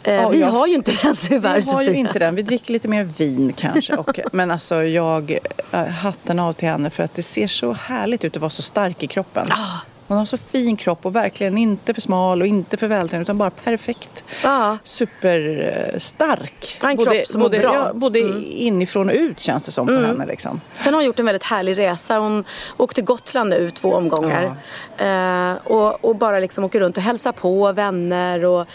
Eh, 0.04 0.30
vi 0.30 0.40
jag- 0.40 0.48
har 0.48 0.66
ju 0.66 0.74
inte 0.74 0.92
den 1.02 1.16
tyvärr 1.16 1.60
Vi 1.60 1.70
har 1.72 1.82
ju 1.82 1.86
Sofia. 1.88 2.00
inte 2.00 2.18
den. 2.18 2.34
Vi 2.34 2.42
dricker 2.42 2.72
lite 2.72 2.88
mer 2.88 3.04
vin 3.04 3.52
kanske. 3.56 3.96
Och, 3.96 4.20
men 4.32 4.50
alltså 4.50 4.82
jag, 4.82 5.38
äh, 5.70 5.84
hatten 5.84 6.38
av 6.38 6.52
till 6.52 6.68
henne 6.68 6.90
för 6.90 7.02
att 7.02 7.14
det 7.14 7.22
ser 7.22 7.46
så 7.46 7.72
härligt 7.72 8.24
ut 8.24 8.36
att 8.36 8.42
vara 8.42 8.50
så 8.50 8.62
stark 8.62 9.02
i 9.02 9.06
kroppen. 9.06 9.46
Ah. 9.50 9.80
Hon 10.06 10.18
har 10.18 10.24
så 10.24 10.36
fin 10.36 10.76
kropp 10.76 11.06
och 11.06 11.16
verkligen 11.16 11.58
inte 11.58 11.94
för 11.94 12.00
smal 12.00 12.40
och 12.40 12.46
inte 12.46 12.76
för 12.76 12.86
vältränad 12.88 13.22
utan 13.22 13.38
bara 13.38 13.50
perfekt. 13.50 14.24
Ja. 14.42 14.78
Superstark. 14.82 16.78
Ja, 16.82 16.90
en 16.90 16.96
kropp 16.96 17.26
som 17.26 17.40
både, 17.40 17.58
bra. 17.58 17.74
Ja, 17.74 17.90
både 17.94 18.18
inifrån 18.50 19.08
och 19.08 19.14
ut 19.14 19.40
känns 19.40 19.64
det 19.66 19.72
som 19.72 19.86
på 19.86 19.92
henne. 19.92 20.26
Liksom. 20.26 20.60
Sen 20.78 20.94
har 20.94 21.00
hon 21.00 21.06
gjort 21.06 21.18
en 21.18 21.26
väldigt 21.26 21.42
härlig 21.42 21.78
resa. 21.78 22.18
Hon 22.18 22.44
åkte 22.76 23.02
Gotland 23.02 23.50
nu 23.50 23.70
två 23.70 23.94
omgångar. 23.94 24.56
Eh, 24.98 25.52
och, 25.64 26.04
och 26.04 26.16
bara 26.16 26.38
liksom 26.38 26.64
åker 26.64 26.80
runt 26.80 26.96
och 26.96 27.02
hälsar 27.02 27.32
på 27.32 27.72
vänner. 27.72 28.44
Och, 28.44 28.60
eh, 28.60 28.66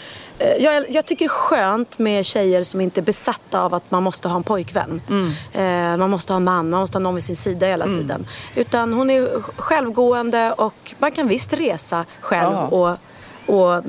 jag, 0.58 0.84
jag 0.90 1.06
tycker 1.06 1.24
det 1.24 1.26
är 1.26 1.28
skönt 1.28 1.98
med 1.98 2.24
tjejer 2.26 2.62
som 2.62 2.80
inte 2.80 3.00
är 3.00 3.02
besatta 3.02 3.60
av 3.62 3.74
att 3.74 3.90
man 3.90 4.02
måste 4.02 4.28
ha 4.28 4.36
en 4.36 4.42
pojkvän. 4.42 5.00
Eh, 5.52 5.96
man 5.96 6.10
måste 6.10 6.32
ha 6.32 6.36
en 6.36 6.44
man, 6.44 6.70
man 6.70 6.80
måste 6.80 6.98
ha 6.98 7.00
någon 7.02 7.14
vid 7.14 7.24
sin 7.24 7.36
sida 7.36 7.66
hela 7.66 7.84
tiden. 7.84 8.26
Utan 8.56 8.92
hon 8.92 9.10
är 9.10 9.28
självgående 9.56 10.52
och 10.52 10.94
man 10.98 11.12
kan 11.12 11.28
visst 11.28 11.52
resa 11.52 12.04
själv 12.20 12.52
Ja. 12.52 12.96
och, 13.46 13.66
och 13.76 13.82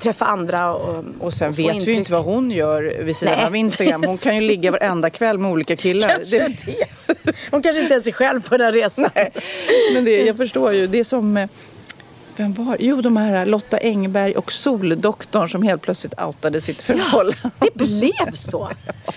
träffa 0.00 0.24
andra. 0.24 0.74
Och, 0.74 1.04
Och 1.20 1.34
sen 1.34 1.54
få 1.54 1.56
vet 1.56 1.66
vi 1.66 1.72
ju 1.72 1.78
intryck. 1.78 1.96
inte 1.96 2.12
vad 2.12 2.24
hon 2.24 2.50
gör 2.50 2.82
vid 3.02 3.16
sidan 3.16 3.34
Nej. 3.36 3.46
av 3.46 3.56
Instagram. 3.56 4.04
Hon 4.06 4.18
kan 4.18 4.34
ju 4.34 4.40
ligga 4.40 4.70
varenda 4.70 5.10
kväll 5.10 5.38
med 5.38 5.50
olika 5.50 5.76
killar. 5.76 6.08
Kanske 6.08 6.38
Det- 6.38 6.48
det. 6.66 6.84
Hon 7.50 7.62
kanske 7.62 7.80
inte 7.82 7.92
ens 7.94 8.06
är 8.06 8.12
själv 8.12 8.48
på 8.48 8.56
den 8.56 8.64
här 8.64 8.72
resan. 8.72 9.10
Men 9.94 10.04
det, 10.04 10.24
jag 10.24 10.36
förstår 10.36 10.72
ju. 10.72 10.86
Det 10.86 10.98
är 10.98 11.04
som... 11.04 11.48
eh, 12.36 12.44
Vem 12.44 12.54
var 12.54 12.76
Jo, 12.80 13.00
de 13.00 13.16
här 13.16 13.46
Lotta 13.46 13.76
Engberg 13.76 14.32
och 14.34 14.52
Soldoktorn 14.52 15.48
som 15.48 15.62
helt 15.62 15.82
plötsligt 15.82 16.20
outade 16.22 16.60
sitt 16.60 16.82
förhållande. 16.82 17.50
Det 17.58 17.74
blev 17.74 18.32
så. 18.34 18.70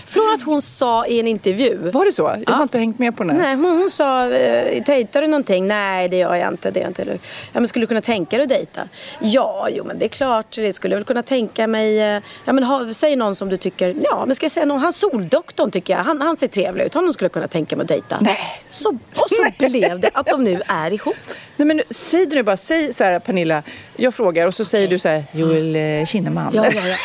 Från 0.06 0.34
att 0.34 0.44
hon 0.44 0.62
sa 0.62 1.06
i 1.06 1.20
en 1.20 1.28
intervju. 1.28 1.78
Var 1.92 2.06
det 2.06 2.12
så? 2.12 2.36
Jag 2.48 2.54
har 2.54 2.64
inte 2.64 2.80
hängt 2.80 3.00
med 3.00 3.18
på 3.18 3.24
den 3.24 3.40
här. 3.40 3.56
Nej, 3.56 3.72
hon, 3.72 3.90
sa, 3.90 4.30
eh, 4.30 4.84
dejtar 4.86 5.22
du 5.22 5.28
någonting? 5.28 5.68
Nej, 5.68 6.10
det 6.10 6.18
gör 6.18 6.36
jag 6.36 6.54
inte. 6.54 6.72
Det 6.72 6.80
är 6.80 6.82
jag 6.82 6.90
inte. 6.90 7.18
Ja, 7.54 7.60
men 7.60 7.68
skulle 7.68 7.84
du 7.84 7.88
kunna 7.88 8.02
tänka 8.02 8.36
dig 8.38 8.44
att 8.44 8.50
dejta? 8.50 8.82
Ja, 9.20 9.68
jo 9.72 9.84
men 9.84 10.00
det 10.00 10.06
är 10.06 10.10
klart. 10.10 10.56
Det 10.56 10.74
skulle 10.74 10.94
jag 10.96 11.00
väl 11.00 11.06
kunna 11.06 11.22
tänka 11.22 11.68
mig. 11.68 12.00
eh, 12.02 12.22
Ja, 12.46 12.54
men 12.54 12.64
ha, 12.64 12.94
säg 12.94 13.16
någon 13.16 13.36
som 13.36 13.50
du 13.50 13.58
tycker, 13.58 13.96
ja 14.04 14.24
men 14.26 14.36
ska 14.36 14.44
jag 14.44 14.52
säga 14.52 14.66
någon? 14.66 14.80
Han 14.80 14.94
soldoktorn 14.94 15.72
tycker 15.72 15.94
jag. 15.98 16.04
Han, 16.04 16.22
han 16.22 16.38
ser 16.38 16.48
trevlig 16.48 16.84
ut. 16.86 16.94
Honom 16.94 17.14
skulle 17.14 17.26
jag 17.26 17.32
kunna 17.34 17.48
tänka 17.48 17.76
mig 17.76 17.84
att 17.84 17.88
dejta. 17.88 18.18
Nej. 18.22 18.62
Så, 18.70 18.90
och 19.16 19.30
så 19.30 19.46
blev 19.60 20.00
det 20.00 20.10
att 20.14 20.26
de 20.28 20.44
nu 20.44 20.62
är 20.68 20.94
ihop. 20.94 21.16
Nej, 21.58 21.66
men 21.66 21.82
säg 21.90 22.26
det 22.26 22.36
nu 22.36 22.44
bara. 22.44 22.58
Säg 22.58 22.94
så 22.94 23.04
här, 23.04 23.20
Pernilla. 23.20 23.64
Jag 23.96 24.14
frågar 24.14 24.48
och 24.48 24.54
så 24.54 24.66
säger 24.66 24.88
du 24.88 25.00
så 25.00 25.08
här, 25.10 25.24
Joel 25.32 25.76
eh, 25.76 26.06
Kinnaman. 26.06 26.52
Ja, 26.56 26.66
ja, 26.76 26.82
ja. 26.88 26.96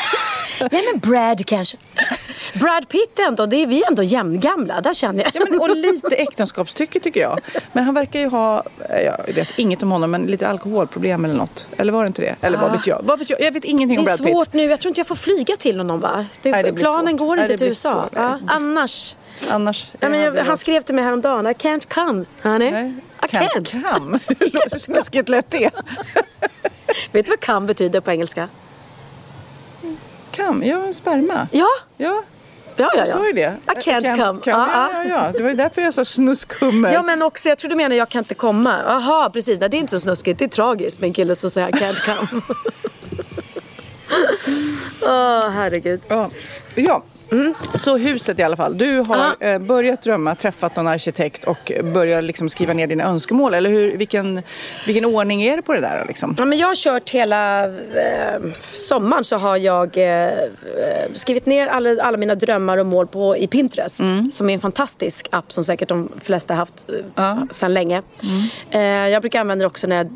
Nej 0.72 0.82
men 0.92 1.00
Brad 1.00 1.46
kanske. 1.46 1.76
Brad 2.54 2.88
Pitt 2.88 3.18
ändå, 3.28 3.46
det 3.46 3.56
är 3.56 3.66
vi 3.66 3.82
ändå 3.88 4.02
jämngamla. 4.02 4.80
Där 4.80 4.94
känner 4.94 5.22
jag. 5.22 5.32
Ja, 5.34 5.46
men, 5.50 5.60
och 5.60 5.76
lite 5.76 6.14
äktenskapstycke 6.16 7.00
tycker 7.00 7.20
jag. 7.20 7.40
Men 7.72 7.84
han 7.84 7.94
verkar 7.94 8.20
ju 8.20 8.26
ha, 8.28 8.62
eh, 8.90 9.00
jag 9.02 9.34
vet 9.34 9.58
inget 9.58 9.82
om 9.82 9.92
honom, 9.92 10.10
men 10.10 10.22
lite 10.22 10.48
alkoholproblem 10.48 11.24
eller 11.24 11.34
något. 11.34 11.66
Eller 11.76 11.92
var 11.92 12.02
det 12.02 12.06
inte 12.06 12.22
det? 12.22 12.36
Eller 12.40 12.58
vad 12.58 12.72
vet 12.72 12.86
jag? 12.86 13.00
Vad 13.04 13.18
vet 13.18 13.30
jag? 13.30 13.40
Jag 13.40 13.52
vet 13.52 13.64
ingenting 13.64 13.98
om 13.98 14.04
Det 14.04 14.10
är 14.10 14.16
Brad 14.16 14.26
Pitt. 14.26 14.32
svårt 14.36 14.52
nu. 14.52 14.64
Jag 14.64 14.80
tror 14.80 14.90
inte 14.90 15.00
jag 15.00 15.06
får 15.06 15.14
flyga 15.14 15.56
till 15.56 15.78
honom 15.78 16.00
va? 16.00 16.26
Det, 16.42 16.50
Nej, 16.50 16.62
det 16.62 16.72
planen 16.72 17.08
svårt. 17.18 17.18
går 17.28 17.36
Nej, 17.36 17.42
inte 17.42 17.52
det 17.52 17.58
till 17.58 17.66
USA. 17.66 18.08
Ja, 18.14 18.38
annars. 18.46 19.16
Annars... 19.50 19.86
Ja, 20.00 20.08
men 20.08 20.20
jag, 20.20 20.44
han 20.44 20.58
skrev 20.58 20.82
till 20.82 20.94
mig 20.94 21.04
häromdagen. 21.04 21.46
I 21.46 21.52
can't 21.52 21.94
come, 21.94 22.24
honey. 22.42 22.70
Nej. 22.70 22.94
I 23.22 23.26
can't. 23.26 23.92
Come. 23.92 24.18
Hur 24.38 24.50
låter 24.50 24.78
snuskigt 24.78 25.28
lätt 25.28 25.50
det? 25.50 25.70
Vet 27.12 27.26
du 27.26 27.32
vad 27.32 27.40
come 27.40 27.66
betyder 27.66 28.00
på 28.00 28.10
engelska? 28.10 28.48
Come? 30.36 30.66
Ja, 30.66 30.82
en 30.86 30.94
sperma. 30.94 31.48
Ja, 31.52 31.66
Ja, 31.96 32.22
ja, 32.76 32.90
ja. 32.94 32.98
jag 32.98 33.08
sa 33.08 33.26
ju 33.28 33.40
ja. 33.40 33.50
det. 33.66 33.72
I 33.72 33.90
can't 33.90 34.16
come. 34.16 34.40
Ja, 34.44 34.68
Ja, 34.72 34.90
ja, 34.92 35.04
ja. 35.04 35.32
Det 35.36 35.42
var 35.42 35.50
ju 35.50 35.56
därför 35.56 35.82
jag 35.82 35.94
sa 35.94 36.04
snuskhummer. 36.04 36.92
Ja 36.92 37.02
men 37.02 37.22
också, 37.22 37.48
jag 37.48 37.58
tror 37.58 37.70
du 37.70 37.76
menar 37.76 37.96
jag 37.96 38.08
kan 38.08 38.18
inte 38.18 38.34
komma. 38.34 38.78
Jaha, 38.86 39.30
precis. 39.30 39.60
Nej, 39.60 39.68
det 39.68 39.76
är 39.76 39.78
inte 39.78 39.90
så 39.90 40.00
snuskigt. 40.00 40.38
Det 40.38 40.44
är 40.44 40.48
tragiskt 40.48 41.00
med 41.00 41.08
en 41.08 41.14
kille 41.14 41.34
som 41.36 41.50
säger 41.50 41.68
I 41.68 41.72
can't 41.72 42.04
come. 42.04 42.42
Åh, 45.02 45.48
herregud. 45.54 46.00
Ja. 46.08 46.30
ja. 46.74 47.02
Så 47.78 47.96
huset 47.96 48.38
i 48.38 48.42
alla 48.42 48.56
fall. 48.56 48.78
Du 48.78 49.02
har 49.08 49.34
Ja. 49.40 49.46
eh, 49.46 49.58
börjat 49.58 50.02
drömma, 50.02 50.34
träffat 50.34 50.76
någon 50.76 50.86
arkitekt 50.86 51.44
och 51.44 51.72
börjat 51.84 52.24
liksom 52.24 52.48
skriva 52.48 52.72
ner 52.72 52.86
dina 52.86 53.04
önskemål. 53.04 53.54
Eller 53.54 53.70
hur, 53.70 53.96
vilken, 53.96 54.42
vilken 54.86 55.04
ordning 55.04 55.42
är 55.42 55.56
det 55.56 55.62
på 55.62 55.72
det 55.72 55.80
där? 55.80 56.04
Liksom? 56.08 56.34
Ja, 56.38 56.44
men 56.44 56.58
jag 56.58 56.68
har 56.68 56.74
kört 56.74 57.10
hela 57.10 57.64
eh, 57.64 57.70
sommaren 58.74 59.24
så 59.24 59.36
har 59.36 59.56
jag 59.56 59.98
eh, 59.98 60.28
skrivit 61.12 61.46
ner 61.46 61.66
alla, 61.66 62.02
alla 62.02 62.18
mina 62.18 62.34
drömmar 62.34 62.78
och 62.78 62.86
mål 62.86 63.06
på, 63.06 63.36
i 63.36 63.46
Pinterest. 63.46 64.00
Mm. 64.00 64.30
Som 64.30 64.50
är 64.50 64.54
en 64.54 64.60
fantastisk 64.60 65.28
app 65.30 65.52
som 65.52 65.64
säkert 65.64 65.88
de 65.88 66.08
flesta 66.22 66.54
haft 66.54 66.86
eh, 67.16 67.38
sedan 67.50 67.74
länge. 67.74 68.02
Mm. 68.22 69.06
Eh, 69.06 69.12
jag 69.12 69.22
brukar 69.22 69.40
använda 69.40 69.62
det 69.62 69.66
också 69.66 69.86
när 69.86 69.96
jag 69.96 70.06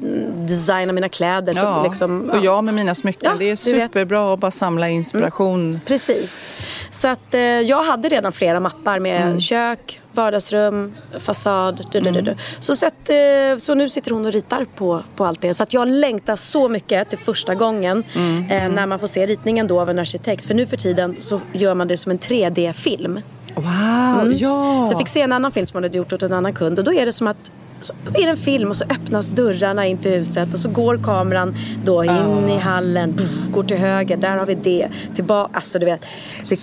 designar 0.49 0.93
mina 0.93 1.09
kläder. 1.09 1.53
Så 1.53 1.65
Ja. 1.65 1.83
liksom, 1.85 2.31
Och 2.31 2.45
jag 2.45 2.65
med 2.65 2.75
mina 2.75 2.95
smycken. 2.95 3.31
Ja, 3.33 3.39
det 3.39 3.51
är 3.51 3.57
superbra 3.57 4.35
att 4.35 4.41
bara 4.41 4.51
samla 4.51 4.89
inspiration. 4.89 5.81
Precis. 5.87 6.43
Så 6.91 7.06
att 7.07 7.35
eh, 7.35 7.41
jag 7.41 7.83
hade 7.83 8.09
redan 8.09 8.33
flera 8.33 8.61
mappar 8.61 8.99
med 8.99 9.23
Mm. 9.23 9.41
kök, 9.41 10.01
vardagsrum, 10.13 10.95
fasad. 11.19 11.87
Du, 11.93 12.01
du, 12.01 12.11
du, 12.11 12.21
du. 12.21 12.35
Så, 12.61 12.73
att, 12.87 13.09
eh, 13.11 13.59
så 13.59 13.75
nu 13.75 13.89
sitter 13.89 14.11
hon 14.11 14.27
och 14.27 14.33
ritar 14.33 14.65
på, 14.65 15.03
på 15.17 15.25
allt 15.25 15.41
det. 15.41 15.55
Så 15.55 15.63
att 15.63 15.73
jag 15.73 15.89
längtar 15.89 16.37
så 16.37 16.69
mycket 16.69 17.09
till 17.09 17.19
första 17.19 17.55
gången 17.55 18.05
Mm. 18.15 18.51
eh, 18.51 18.69
när 18.75 18.87
man 18.87 18.99
får 18.99 19.07
se 19.07 19.27
ritningen 19.27 19.67
då 19.67 19.81
av 19.81 19.91
en 19.91 19.99
arkitekt. 19.99 20.45
För 20.45 20.55
nu 20.55 20.67
för 20.67 20.77
tiden 20.77 21.17
så 21.21 21.41
gör 21.53 21.75
man 21.75 21.89
det 21.89 21.97
som 21.97 22.13
en 22.13 22.19
3D-film. 22.19 23.21
Wow, 23.55 24.33
ja. 24.33 24.73
Mm. 24.75 24.87
Så 24.87 24.93
jag 24.93 24.99
fick 24.99 25.09
se 25.09 25.21
en 25.21 25.33
annan 25.33 25.53
film 25.53 25.67
som 25.67 25.77
hon 25.77 25.83
hade 25.85 25.99
gjort 25.99 26.13
åt 26.13 26.23
en 26.23 26.33
annan 26.33 26.53
kund 26.53 26.79
och 26.79 26.85
då 26.85 26.93
är 26.95 27.07
det 27.07 27.13
som 27.13 27.27
att 27.27 27.53
så 27.87 27.93
är 28.15 28.23
det 28.25 28.31
en 28.31 28.37
film 28.37 28.71
och 28.71 28.77
så 28.77 28.85
öppnas 28.85 29.29
dörrarna 29.29 29.87
in 29.87 29.99
till 29.99 30.13
huset 30.13 30.55
och 30.55 30.61
så 30.61 30.69
går 30.69 30.99
kameran 31.05 31.57
då 31.85 32.05
in 32.05 32.49
i 32.49 32.59
hallen, 32.59 33.19
går 33.51 33.63
till 33.63 33.77
höger, 33.77 34.17
där 34.17 34.37
har 34.37 34.47
vi 34.47 34.55
det, 34.55 34.89
tillbaka, 35.15 35.51
alltså 35.57 35.79
du 35.79 35.87
vet. 35.87 36.07
Det, 36.51 36.57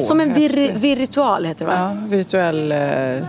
som 0.00 0.20
en 0.20 0.34
vir, 0.34 0.72
virtual 0.78 1.44
heter 1.44 1.64
det 1.64 1.70
va? 1.70 1.96
Ja, 2.02 2.16
virtuell... 2.16 2.72
Eh... 2.72 3.24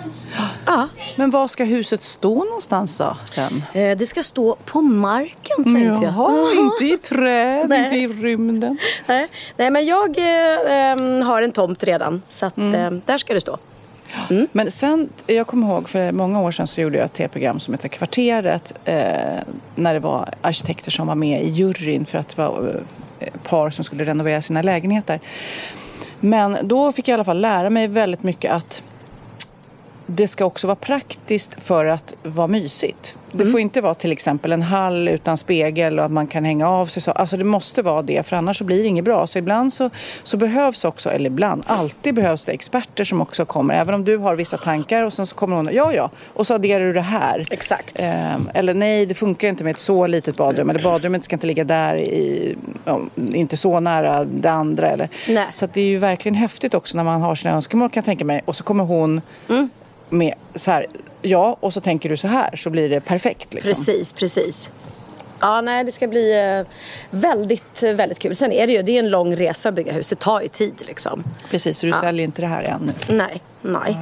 Ja. 0.66 0.88
Men 1.16 1.30
var 1.30 1.48
ska 1.48 1.64
huset 1.64 2.04
stå 2.04 2.44
någonstans 2.44 2.98
då 2.98 3.18
sen? 3.26 3.64
Eh, 3.74 3.98
Det 3.98 4.06
ska 4.06 4.24
stå 4.24 4.56
på 4.66 4.82
marken 4.82 5.64
tänkte 5.64 5.80
jag. 5.82 6.04
Jaha, 6.04 6.52
inte 6.58 6.86
i 6.86 6.98
träd, 6.98 7.64
inte 7.64 7.96
i 7.96 8.08
rymden. 8.08 8.78
Nej. 9.06 9.28
Nej 9.58 9.70
men 9.70 9.86
jag 9.86 10.18
eh, 10.18 10.72
em, 10.92 11.22
har 11.22 11.42
en 11.42 11.52
tomt 11.52 11.84
redan 11.84 12.22
så 12.28 12.46
att 12.46 12.58
Mm. 12.58 12.94
eh, 12.96 13.02
där 13.06 13.18
ska 13.18 13.34
det 13.34 13.42
stå. 13.42 13.58
Mm. 14.30 14.48
Men 14.52 14.72
sen, 14.72 15.10
jag 15.28 15.48
kommer 15.48 15.68
ihåg 15.68 15.90
för 15.90 16.12
många 16.12 16.42
år 16.42 16.52
sedan 16.52 16.68
så 16.68 16.82
gjorde 16.82 16.98
jag 16.98 17.06
ett 17.06 17.14
tv-program 17.14 17.60
som 17.60 17.74
hette 17.74 17.90
Kvarteret. 17.90 18.74
Eh, 18.86 18.96
när 19.76 19.94
det 19.94 20.00
var 20.00 20.30
arkitekter 20.42 20.92
som 20.92 21.08
var 21.08 21.16
med 21.16 21.44
i 21.44 21.50
juryn 21.50 22.06
för 22.06 22.18
att 22.18 22.30
det 22.30 22.38
var 22.38 22.82
eh, 23.20 23.28
par 23.44 23.70
som 23.70 23.84
skulle 23.84 24.06
renovera 24.06 24.42
sina 24.42 24.62
lägenheter. 24.62 25.20
Men 26.20 26.58
då 26.64 26.92
fick 26.92 27.08
jag 27.08 27.14
i 27.14 27.16
alla 27.16 27.24
fall 27.24 27.42
lära 27.42 27.70
mig 27.70 27.88
väldigt 27.88 28.24
mycket 28.24 28.52
att 28.52 28.84
det 30.06 30.28
ska 30.28 30.46
också 30.46 30.68
vara 30.68 30.76
praktiskt 30.76 31.64
för 31.64 31.86
att 31.86 32.16
vara 32.24 32.48
mysigt. 32.48 33.16
Det 33.32 33.42
Mm. 33.44 33.52
får 33.52 33.60
inte 33.60 33.82
vara 33.82 33.94
till 33.96 34.12
exempel 34.12 34.52
en 34.52 34.62
hall 34.62 35.08
utan 35.08 35.38
spegel 35.38 36.00
och 36.00 36.06
att 36.06 36.12
man 36.12 36.28
kan 36.28 36.46
hänga 36.46 36.70
av 36.70 36.86
sig. 36.86 37.02
Så. 37.02 37.12
Alltså 37.12 37.38
det 37.38 37.44
måste 37.44 37.82
vara 37.82 38.02
det, 38.02 38.26
för 38.26 38.36
annars 38.36 38.58
så 38.58 38.64
blir 38.64 38.82
det 38.84 38.88
inget 38.90 39.06
bra. 39.06 39.28
Så 39.28 39.40
ibland 39.40 39.74
så, 39.74 39.90
så 40.24 40.38
behövs 40.38 40.86
också, 40.86 41.10
eller 41.10 41.26
ibland, 41.28 41.64
alltid 41.68 42.14
behövs 42.16 42.46
det 42.46 42.52
experter 42.52 43.04
som 43.04 43.22
också 43.22 43.46
kommer. 43.46 43.74
Även 43.74 43.94
om 43.96 44.04
du 44.04 44.18
har 44.18 44.36
vissa 44.36 44.58
tankar 44.58 45.04
och 45.04 45.14
sen 45.14 45.28
så 45.28 45.36
kommer 45.36 45.56
hon, 45.56 45.70
ja 45.74 45.94
ja, 45.94 46.10
och 46.34 46.48
så 46.48 46.54
adderar 46.54 46.84
du 46.86 46.94
det 46.94 47.02
här. 47.02 47.44
Exakt. 47.52 48.00
Ehm, 48.00 48.50
eller 48.54 48.74
nej, 48.74 49.06
det 49.06 49.14
funkar 49.14 49.48
inte 49.48 49.64
med 49.64 49.72
ett 49.72 49.80
så 49.80 50.08
litet 50.08 50.38
badrum. 50.38 50.70
Eller 50.70 50.84
badrummet 50.84 51.24
ska 51.24 51.36
inte 51.36 51.48
ligga 51.48 51.64
där, 51.64 51.96
i, 51.96 52.56
inte 53.16 53.58
så 53.58 53.80
nära 53.80 54.24
det 54.24 54.52
andra. 54.52 54.90
Eller. 54.90 55.10
Nej. 55.28 55.48
Så 55.54 55.68
det 55.74 55.82
är 55.82 55.86
ju 55.86 55.98
verkligen 55.98 56.36
häftigt 56.36 56.74
också 56.74 56.98
när 56.98 57.04
man 57.04 57.22
har 57.22 57.36
sina 57.36 57.54
önskemål 57.54 57.90
kan 57.90 58.02
jag 58.02 58.06
tänka 58.06 58.26
mig. 58.26 58.42
Och 58.46 58.56
så 58.56 58.64
kommer 58.64 58.84
hon 58.84 59.22
Mm. 59.50 59.70
med 60.10 60.34
så 60.56 60.72
här, 60.72 60.86
ja, 61.28 61.58
och 61.60 61.74
så 61.74 61.82
tänker 61.82 62.10
du 62.10 62.18
så 62.18 62.28
här 62.28 62.56
så 62.56 62.70
blir 62.70 62.90
det 62.90 63.00
perfekt. 63.00 63.54
Liksom. 63.54 63.70
Precis, 63.70 64.14
precis. 64.14 64.72
Ja, 65.40 65.62
nej, 65.62 65.84
det 65.84 65.92
ska 65.92 66.08
bli 66.08 66.58
eh, 66.60 66.74
väldigt, 67.10 67.84
väldigt 67.84 68.20
kul. 68.20 68.36
Sen 68.36 68.52
är 68.52 68.68
det 68.68 68.74
ju, 68.74 68.82
det 68.82 68.92
är 68.92 69.00
en 69.00 69.10
lång 69.10 69.36
resa 69.36 69.70
att 69.70 69.76
bygga 69.76 69.92
hus. 69.92 70.10
Det 70.10 70.16
tar 70.16 70.42
ju 70.42 70.48
tid 70.48 70.84
liksom. 70.88 71.24
Precis, 71.50 71.80
så 71.80 71.86
du 71.86 71.92
säljer 71.92 72.24
inte 72.24 72.42
det 72.42 72.48
här 72.48 72.64
ännu. 72.64 72.92
Nej, 73.10 73.42
nej. 73.62 73.98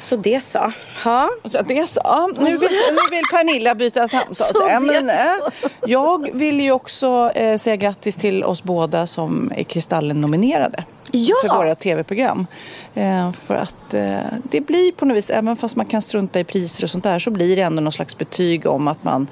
Så 0.00 0.16
det 0.16 0.40
så. 0.40 0.72
Ja. 1.04 1.30
Så 1.44 1.62
det 1.62 1.88
så. 1.88 2.00
Ja, 2.04 2.28
nu, 2.38 2.44
vill, 2.44 2.68
nu 2.90 3.00
vill 3.10 3.24
Pernilla 3.32 3.74
byta 3.74 4.08
samtal. 4.08 4.34
Så 4.34 4.66
Ja, 4.68 4.80
men, 4.80 5.06
det 5.06 5.12
är 5.12 5.36
eh, 5.36 5.70
jag 5.86 6.30
vill 6.32 6.60
ju 6.60 6.72
också 6.72 7.30
eh, 7.34 7.58
säga 7.58 7.76
grattis 7.76 8.16
till 8.16 8.44
oss 8.44 8.62
båda 8.62 9.06
som 9.06 9.52
är 9.56 9.62
Kristallen-nominerade. 9.62 10.84
Ja! 11.12 11.36
För 11.42 11.48
våra 11.48 11.74
tv-program. 11.74 12.46
Eh, 12.94 13.32
för 13.32 13.54
att 13.54 13.94
eh, 13.94 14.20
det 14.50 14.60
blir 14.60 14.92
på 14.92 15.04
något 15.04 15.16
vis, 15.16 15.30
även 15.30 15.56
fast 15.56 15.76
man 15.76 15.86
kan 15.86 16.02
strunta 16.02 16.40
i 16.40 16.44
priser 16.44 16.84
och 16.84 16.90
sånt 16.90 17.04
där, 17.04 17.18
så 17.18 17.30
blir 17.30 17.56
det 17.56 17.62
ändå 17.62 17.82
någon 17.82 17.92
slags 17.92 18.18
betyg 18.18 18.66
om 18.66 18.88
att 18.88 19.04
man 19.04 19.26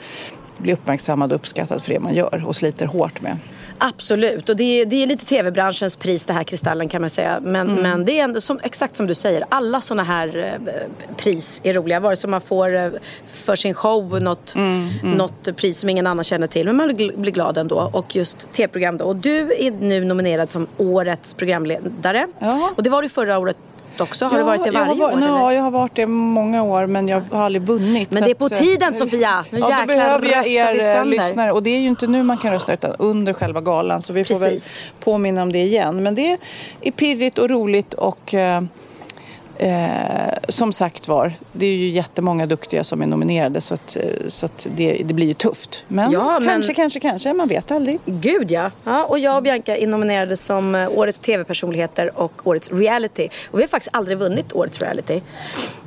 blir 0.59 0.73
uppmärksammad 0.73 1.33
och 1.33 1.37
uppskattad 1.37 1.83
för 1.83 1.93
det 1.93 2.01
man 2.01 2.15
gör 2.15 2.45
och 2.47 2.57
sliter 2.57 2.87
hårt 2.87 3.21
med. 3.21 3.37
Absolut, 3.79 4.49
och 4.49 4.57
det 4.57 4.81
är, 4.81 4.87
det 4.87 5.03
är 5.03 5.07
lite 5.07 5.27
tv-branschens 5.27 5.97
pris 5.97 6.25
det 6.27 6.33
här 6.33 6.45
Kristallen 6.45 6.89
kan 6.89 7.01
man 7.01 7.11
säga. 7.11 7.41
Men, 7.43 7.69
Mm. 7.71 7.83
men 7.83 8.05
det 8.05 8.21
är 8.21 8.25
ändå 8.25 8.41
som, 8.41 8.61
exakt 8.63 8.97
som 8.97 9.07
du 9.07 9.15
säger, 9.15 9.45
alla 9.49 9.81
sådana 9.81 10.03
här 10.03 10.59
eh, 10.67 11.15
pris 11.17 11.61
är 11.65 11.73
roliga. 11.73 12.01
Vare 12.01 12.17
sig 12.17 12.31
man 12.31 12.41
får 12.41 12.75
eh, 12.77 12.89
för 13.27 13.57
sin 13.57 13.75
show 13.75 14.23
något, 14.23 14.55
Mm, 14.55 14.89
något 15.03 15.57
pris 15.57 15.79
som 15.81 15.89
ingen 15.89 16.07
annan 16.07 16.25
känner 16.25 16.47
till. 16.47 16.67
Men 16.67 16.77
man 16.77 16.95
blir, 16.95 17.13
blir 17.17 17.33
glad 17.33 17.59
ändå. 17.59 17.91
Och 17.93 18.17
just 18.17 18.53
tv-program 18.53 18.97
då. 18.97 19.05
Och 19.05 19.17
du 19.17 19.39
är 19.39 19.71
nu 19.71 20.05
nominerad 20.05 20.51
som 20.51 20.67
årets 20.77 21.35
programledare. 21.35 22.27
Ja. 22.39 22.71
Och 22.77 22.83
det 22.83 22.91
var 22.91 23.03
du 23.03 23.09
förra 23.09 23.39
året 23.39 23.57
också. 24.01 24.27
Har 24.27 24.39
du 24.39 24.45
varit 24.45 24.65
det 24.65 24.71
varje 24.71 24.95
varit- 24.95 25.15
år? 25.17 25.23
Ja, 25.23 25.53
jag 25.53 25.63
har 25.63 25.71
varit 25.71 25.95
det 25.95 26.07
många 26.07 26.63
år 26.63 26.87
men 26.87 27.09
jag 27.09 27.23
har 27.31 27.45
aldrig 27.45 27.63
vunnit. 27.63 28.11
Men 28.11 28.19
så 28.19 28.25
det 28.25 28.31
är 28.31 28.35
på 28.35 28.49
tiden, 28.49 28.95
Sofia. 28.95 29.43
Nu 29.51 29.59
ja, 29.59 29.69
jäklar 29.71 29.87
behöver 29.87 30.27
jag 30.27 30.39
röstar 30.41 30.73
vi 30.73 30.79
eh, 30.79 30.93
sönder. 30.93 31.05
lyssnare. 31.05 31.53
Och 31.53 31.63
det 31.63 31.71
är 31.71 31.79
ju 31.81 31.89
inte 31.89 32.07
nu 32.07 32.23
man 32.23 32.37
kan 32.37 32.53
rösta 32.53 32.73
utan 32.75 32.95
under 32.99 33.33
själva 33.33 33.61
galan. 33.61 34.03
Så 34.03 34.13
vi 34.13 34.25
får 34.25 34.35
Precis. 34.35 34.79
väl 34.81 35.05
påminna 35.05 35.43
om 35.43 35.53
det 35.53 35.59
igen. 35.63 36.03
Men 36.03 36.15
det 36.15 36.39
är 36.81 36.91
pirrigt 36.91 37.39
och 37.39 37.51
roligt 37.51 37.95
och 37.95 38.35
eh, 38.35 38.63
eh, 39.59 40.39
som 40.49 40.73
sagt 40.73 41.09
var, 41.09 41.33
det 41.53 41.67
är 41.67 41.75
ju 41.77 41.89
jättemånga 41.89 42.47
duktiga 42.47 42.85
som 42.85 43.03
är 43.03 43.07
nominerade 43.07 43.61
så 43.61 43.75
att, 43.75 43.97
eh, 43.97 44.03
så 44.29 44.47
att 44.47 44.67
det, 44.77 45.03
det 45.05 45.15
blir 45.15 45.27
ju 45.27 45.35
tufft. 45.35 45.85
Men, 45.89 46.11
Ja, 46.13 46.39
men- 46.41 46.49
kanske, 46.49 46.75
kanske, 46.75 47.01
kanske, 47.01 47.33
man 47.33 47.49
vet 47.49 47.71
aldrig. 47.71 47.99
Gud 48.05 48.51
ja. 48.51 48.71
ja. 48.85 49.05
Och 49.05 49.19
jag 49.19 49.37
och 49.37 49.43
Bianca 49.43 49.77
är 49.77 49.87
nominerade 49.87 50.37
som 50.37 50.75
eh, 50.75 50.89
Årets 50.91 51.19
TV-personligheter 51.19 52.11
och 52.21 52.33
Årets 52.45 52.73
reality. 52.73 53.29
Och 53.51 53.59
vi 53.59 53.63
har 53.63 53.69
faktiskt 53.69 53.91
aldrig 53.97 54.19
vunnit 54.19 54.53
Årets 54.53 54.81
reality. 54.81 55.21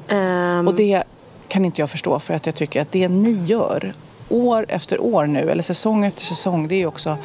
Ehm, 0.07 0.67
Och 0.67 0.75
det 0.75 1.03
kan 1.47 1.65
inte 1.65 1.81
jag 1.81 1.89
förstå 1.89 2.19
för 2.19 2.33
att 2.33 2.45
jag 2.45 2.55
tycker 2.55 2.81
att 2.81 2.91
det 2.91 3.07
ni 3.07 3.31
gör 3.45 3.93
år 4.29 4.65
efter 4.69 5.01
år 5.01 5.25
nu, 5.27 5.49
eller 5.49 5.63
säsong 5.63 6.05
efter 6.05 6.21
säsong, 6.23 6.67
det 6.67 6.75
är 6.75 6.79
ju 6.79 6.85
också 6.85 7.17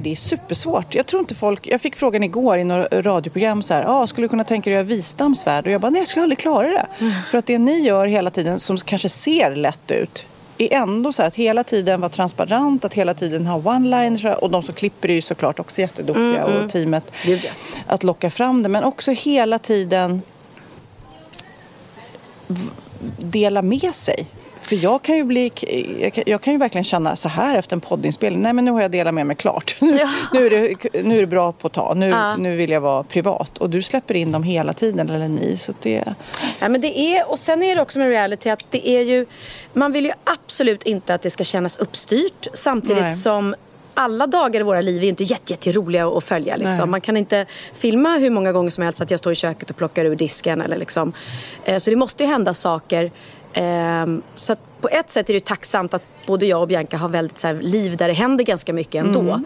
det 0.00 0.12
är 0.12 0.16
supersvårt. 0.16 0.94
Jag 0.94 1.06
tror 1.06 1.20
inte 1.20 1.34
folk... 1.34 1.66
Jag 1.66 1.80
fick 1.80 1.96
frågan 1.96 2.22
igår 2.22 2.58
i 2.58 2.64
några 2.64 2.86
radioprogram 3.02 3.62
så 3.62 3.74
här, 3.74 3.84
ah, 3.88 4.06
skulle 4.06 4.24
du 4.24 4.28
kunna 4.28 4.44
tänka 4.44 4.70
dig 4.70 4.78
att 4.78 4.86
göra 4.86 4.96
Wistams 4.96 5.46
värld? 5.46 5.66
Och 5.66 5.72
jag 5.72 5.80
bara, 5.80 5.90
nej 5.90 6.00
jag 6.00 6.08
skulle 6.08 6.22
aldrig 6.22 6.38
klara 6.38 6.68
det. 6.68 6.86
För 7.30 7.38
att 7.38 7.46
det 7.46 7.58
ni 7.58 7.80
gör 7.80 8.06
hela 8.06 8.30
tiden 8.30 8.60
som 8.60 8.76
kanske 8.76 9.08
ser 9.08 9.56
lätt 9.56 9.90
ut 9.90 10.26
är 10.58 10.72
ändå 10.72 11.12
så 11.12 11.22
här 11.22 11.28
att 11.28 11.34
hela 11.34 11.64
tiden 11.64 12.00
vara 12.00 12.08
transparent, 12.08 12.84
att 12.84 12.94
hela 12.94 13.14
tiden 13.14 13.46
ha 13.46 13.58
one-liners 13.58 14.34
och 14.34 14.50
de 14.50 14.62
som 14.62 14.74
klipper 14.74 15.08
är 15.08 15.14
ju 15.14 15.22
såklart 15.22 15.60
också 15.60 15.80
jätteduktiga 15.80 16.44
och 16.44 16.70
teamet 16.70 17.12
Gud, 17.22 17.40
ja. 17.44 17.50
att 17.86 18.02
locka 18.02 18.30
fram 18.30 18.62
det. 18.62 18.68
Men 18.68 18.84
också 18.84 19.10
hela 19.10 19.58
tiden 19.58 20.22
dela 23.18 23.62
med 23.62 23.94
sig. 23.94 24.26
För 24.74 24.84
jag 24.84 25.02
kan 25.02 25.16
ju 25.16 25.24
bli, 25.24 25.52
jag 26.00 26.12
kan, 26.12 26.24
jag 26.26 26.40
kan 26.40 26.52
ju 26.52 26.58
verkligen 26.58 26.84
känna 26.84 27.16
så 27.16 27.28
här 27.28 27.58
efter 27.58 27.76
en 27.76 27.80
poddinspelning. 27.80 28.42
Nej 28.42 28.52
men 28.52 28.64
nu 28.64 28.70
har 28.70 28.82
jag 28.82 28.90
delat 28.90 29.14
med 29.14 29.26
mig 29.26 29.36
klart. 29.36 29.76
nu, 30.32 30.46
är 30.46 30.50
det, 30.50 31.02
nu 31.02 31.16
är 31.16 31.20
det 31.20 31.26
bra 31.26 31.52
på 31.52 31.66
att 31.66 31.72
ta. 31.72 31.94
Nu, 31.94 32.14
nu 32.38 32.56
vill 32.56 32.70
jag 32.70 32.80
vara 32.80 33.02
privat. 33.02 33.58
Och 33.58 33.70
du 33.70 33.82
släpper 33.82 34.14
in 34.14 34.32
dem 34.32 34.42
hela 34.42 34.72
tiden, 34.72 35.10
eller 35.10 35.28
ni. 35.28 35.56
Så 35.56 35.72
det, 35.82 36.14
Ja, 36.58 36.68
men 36.68 36.80
det 36.80 36.98
är, 36.98 37.30
och 37.30 37.38
sen 37.38 37.62
är 37.62 37.76
det 37.76 37.82
också 37.82 37.98
med 37.98 38.08
reality 38.08 38.50
att 38.50 38.66
det 38.70 38.88
är 38.88 39.02
ju, 39.02 39.26
man 39.72 39.92
vill 39.92 40.04
ju 40.04 40.12
absolut 40.24 40.82
inte 40.82 41.14
att 41.14 41.22
det 41.22 41.30
ska 41.30 41.44
kännas 41.44 41.76
uppstyrt 41.76 42.46
samtidigt 42.52 43.02
Nej. 43.02 43.12
som 43.14 43.54
alla 43.94 44.26
dagar 44.26 44.60
i 44.60 44.62
våra 44.62 44.80
liv 44.80 45.04
är 45.04 45.08
inte 45.08 45.22
jätte, 45.22 45.52
jätte 45.52 45.72
roliga 45.72 46.06
att 46.06 46.24
följa. 46.24 46.56
Liksom. 46.56 46.90
Man 46.90 47.00
kan 47.00 47.16
inte 47.16 47.46
filma 47.72 48.16
hur 48.16 48.30
många 48.30 48.52
gånger 48.52 48.70
som 48.70 48.84
helst 48.84 49.00
att 49.00 49.10
jag 49.10 49.20
står 49.20 49.32
i 49.32 49.36
köket 49.36 49.70
och 49.70 49.76
plockar 49.76 50.04
ur 50.04 50.16
disken. 50.16 50.62
Eller 50.62 50.76
liksom. 50.76 51.12
eh, 51.64 51.78
så 51.78 51.90
det 51.90 51.96
måste 51.96 52.22
ju 52.22 52.28
hända 52.28 52.54
saker. 52.54 53.10
Ehm, 53.54 54.22
så 54.34 54.56
på 54.80 54.88
ett 54.88 55.10
sätt 55.10 55.30
är 55.30 55.34
det 55.34 55.44
tacksamt 55.44 55.94
att 55.94 56.02
både 56.26 56.46
jag 56.46 56.60
och 56.60 56.68
Bianca 56.68 56.96
har 56.96 57.08
väldigt 57.08 57.38
så 57.38 57.46
här, 57.46 57.54
liv 57.54 57.96
där 57.96 58.08
det 58.08 58.14
händer 58.14 58.44
ganska 58.44 58.72
mycket 58.72 59.04
ändå. 59.04 59.40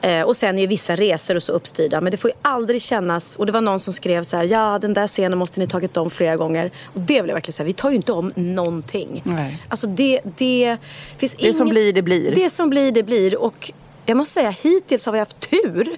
Eh, 0.00 0.22
och 0.22 0.36
sen 0.36 0.58
är 0.58 0.60
ju 0.60 0.66
vissa 0.66 0.96
resor 0.96 1.36
och 1.36 1.42
så 1.42 1.52
uppstyrda. 1.52 2.00
Men 2.00 2.10
det 2.10 2.16
får 2.16 2.30
ju 2.30 2.36
aldrig 2.42 2.82
kännas, 2.82 3.36
och 3.36 3.46
det 3.46 3.52
var 3.52 3.60
någon 3.60 3.80
som 3.80 3.92
skrev 3.92 4.22
så 4.22 4.36
här, 4.36 4.44
ja 4.44 4.78
den 4.78 4.94
där 4.94 5.06
scenen 5.06 5.38
måste 5.38 5.60
ni 5.60 5.66
tagit 5.66 5.96
om 5.96 6.10
flera 6.10 6.36
gånger. 6.36 6.70
Och 6.94 7.00
det 7.00 7.14
jag 7.14 7.24
verkligen 7.24 7.52
säga, 7.52 7.64
vi 7.66 7.72
tar 7.72 7.90
ju 7.90 7.96
inte 7.96 8.12
om 8.12 8.32
någonting. 8.36 9.22
Nej. 9.24 9.62
Alltså 9.68 9.86
det, 9.86 10.20
det 10.36 10.76
finns 11.16 11.34
Det 11.34 11.52
som 11.52 11.66
inget, 11.66 11.74
blir, 11.74 11.92
det 11.92 12.02
blir. 12.02 12.34
Det 12.34 12.50
som 12.50 12.70
blir, 12.70 12.92
det 12.92 13.02
blir. 13.02 13.42
Och 13.42 13.72
jag 14.06 14.16
måste 14.16 14.34
säga, 14.34 14.50
hittills 14.50 15.06
har 15.06 15.12
vi 15.12 15.18
haft 15.18 15.50
tur 15.50 15.96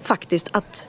faktiskt 0.00 0.48
att 0.52 0.88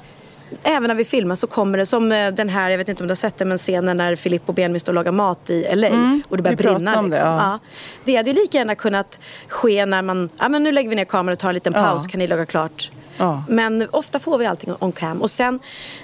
Även 0.63 0.87
när 0.87 0.95
vi 0.95 1.05
filmar 1.05 1.35
så 1.35 1.47
kommer 1.47 1.77
det 1.77 1.85
som 1.85 2.11
eh, 2.11 2.31
den 2.33 2.49
här, 2.49 2.69
jag 2.69 2.77
vet 2.77 2.89
inte 2.89 3.03
om 3.03 3.07
du 3.07 3.11
har 3.11 3.15
sett 3.15 3.37
den, 3.37 3.47
men 3.49 3.57
scenen 3.57 3.97
när 3.97 4.15
Filippo 4.15 4.47
och 4.47 4.53
Benjamin 4.55 4.79
står 4.79 4.91
och 4.91 4.95
lagar 4.95 5.11
mat 5.11 5.49
i 5.49 5.75
LA 5.75 5.87
och 6.27 6.37
det 6.37 6.43
börjar 6.43 6.53
Mm. 6.53 6.55
vi 6.57 6.63
brinna. 6.75 6.99
om 6.99 7.09
det, 7.09 7.15
liksom. 7.15 7.27
ja. 7.27 7.37
ja. 7.51 7.59
det 8.05 8.15
hade 8.15 8.29
ju 8.29 8.35
lika 8.35 8.57
gärna 8.57 8.75
kunnat 8.75 9.19
ske 9.47 9.85
när 9.85 10.01
man, 10.01 10.29
ja 10.39 10.49
men 10.49 10.63
nu 10.63 10.71
lägger 10.71 10.89
vi 10.89 10.95
ner 10.95 11.05
kameran 11.05 11.33
och 11.33 11.39
tar 11.39 11.49
en 11.49 11.53
liten 11.55 11.73
Ja. 11.75 11.83
paus, 11.83 12.07
kan 12.07 12.19
ni 12.19 12.27
laga 12.27 12.45
klart? 12.45 12.91
Ja. 13.17 13.43
Men 13.49 13.87
ofta 13.91 14.19
får 14.19 14.37
vi 14.37 14.45
allting 14.45 14.73
on 14.79 14.91
cam. 14.91 15.21
Och 15.21 15.31
sen, 15.31 15.59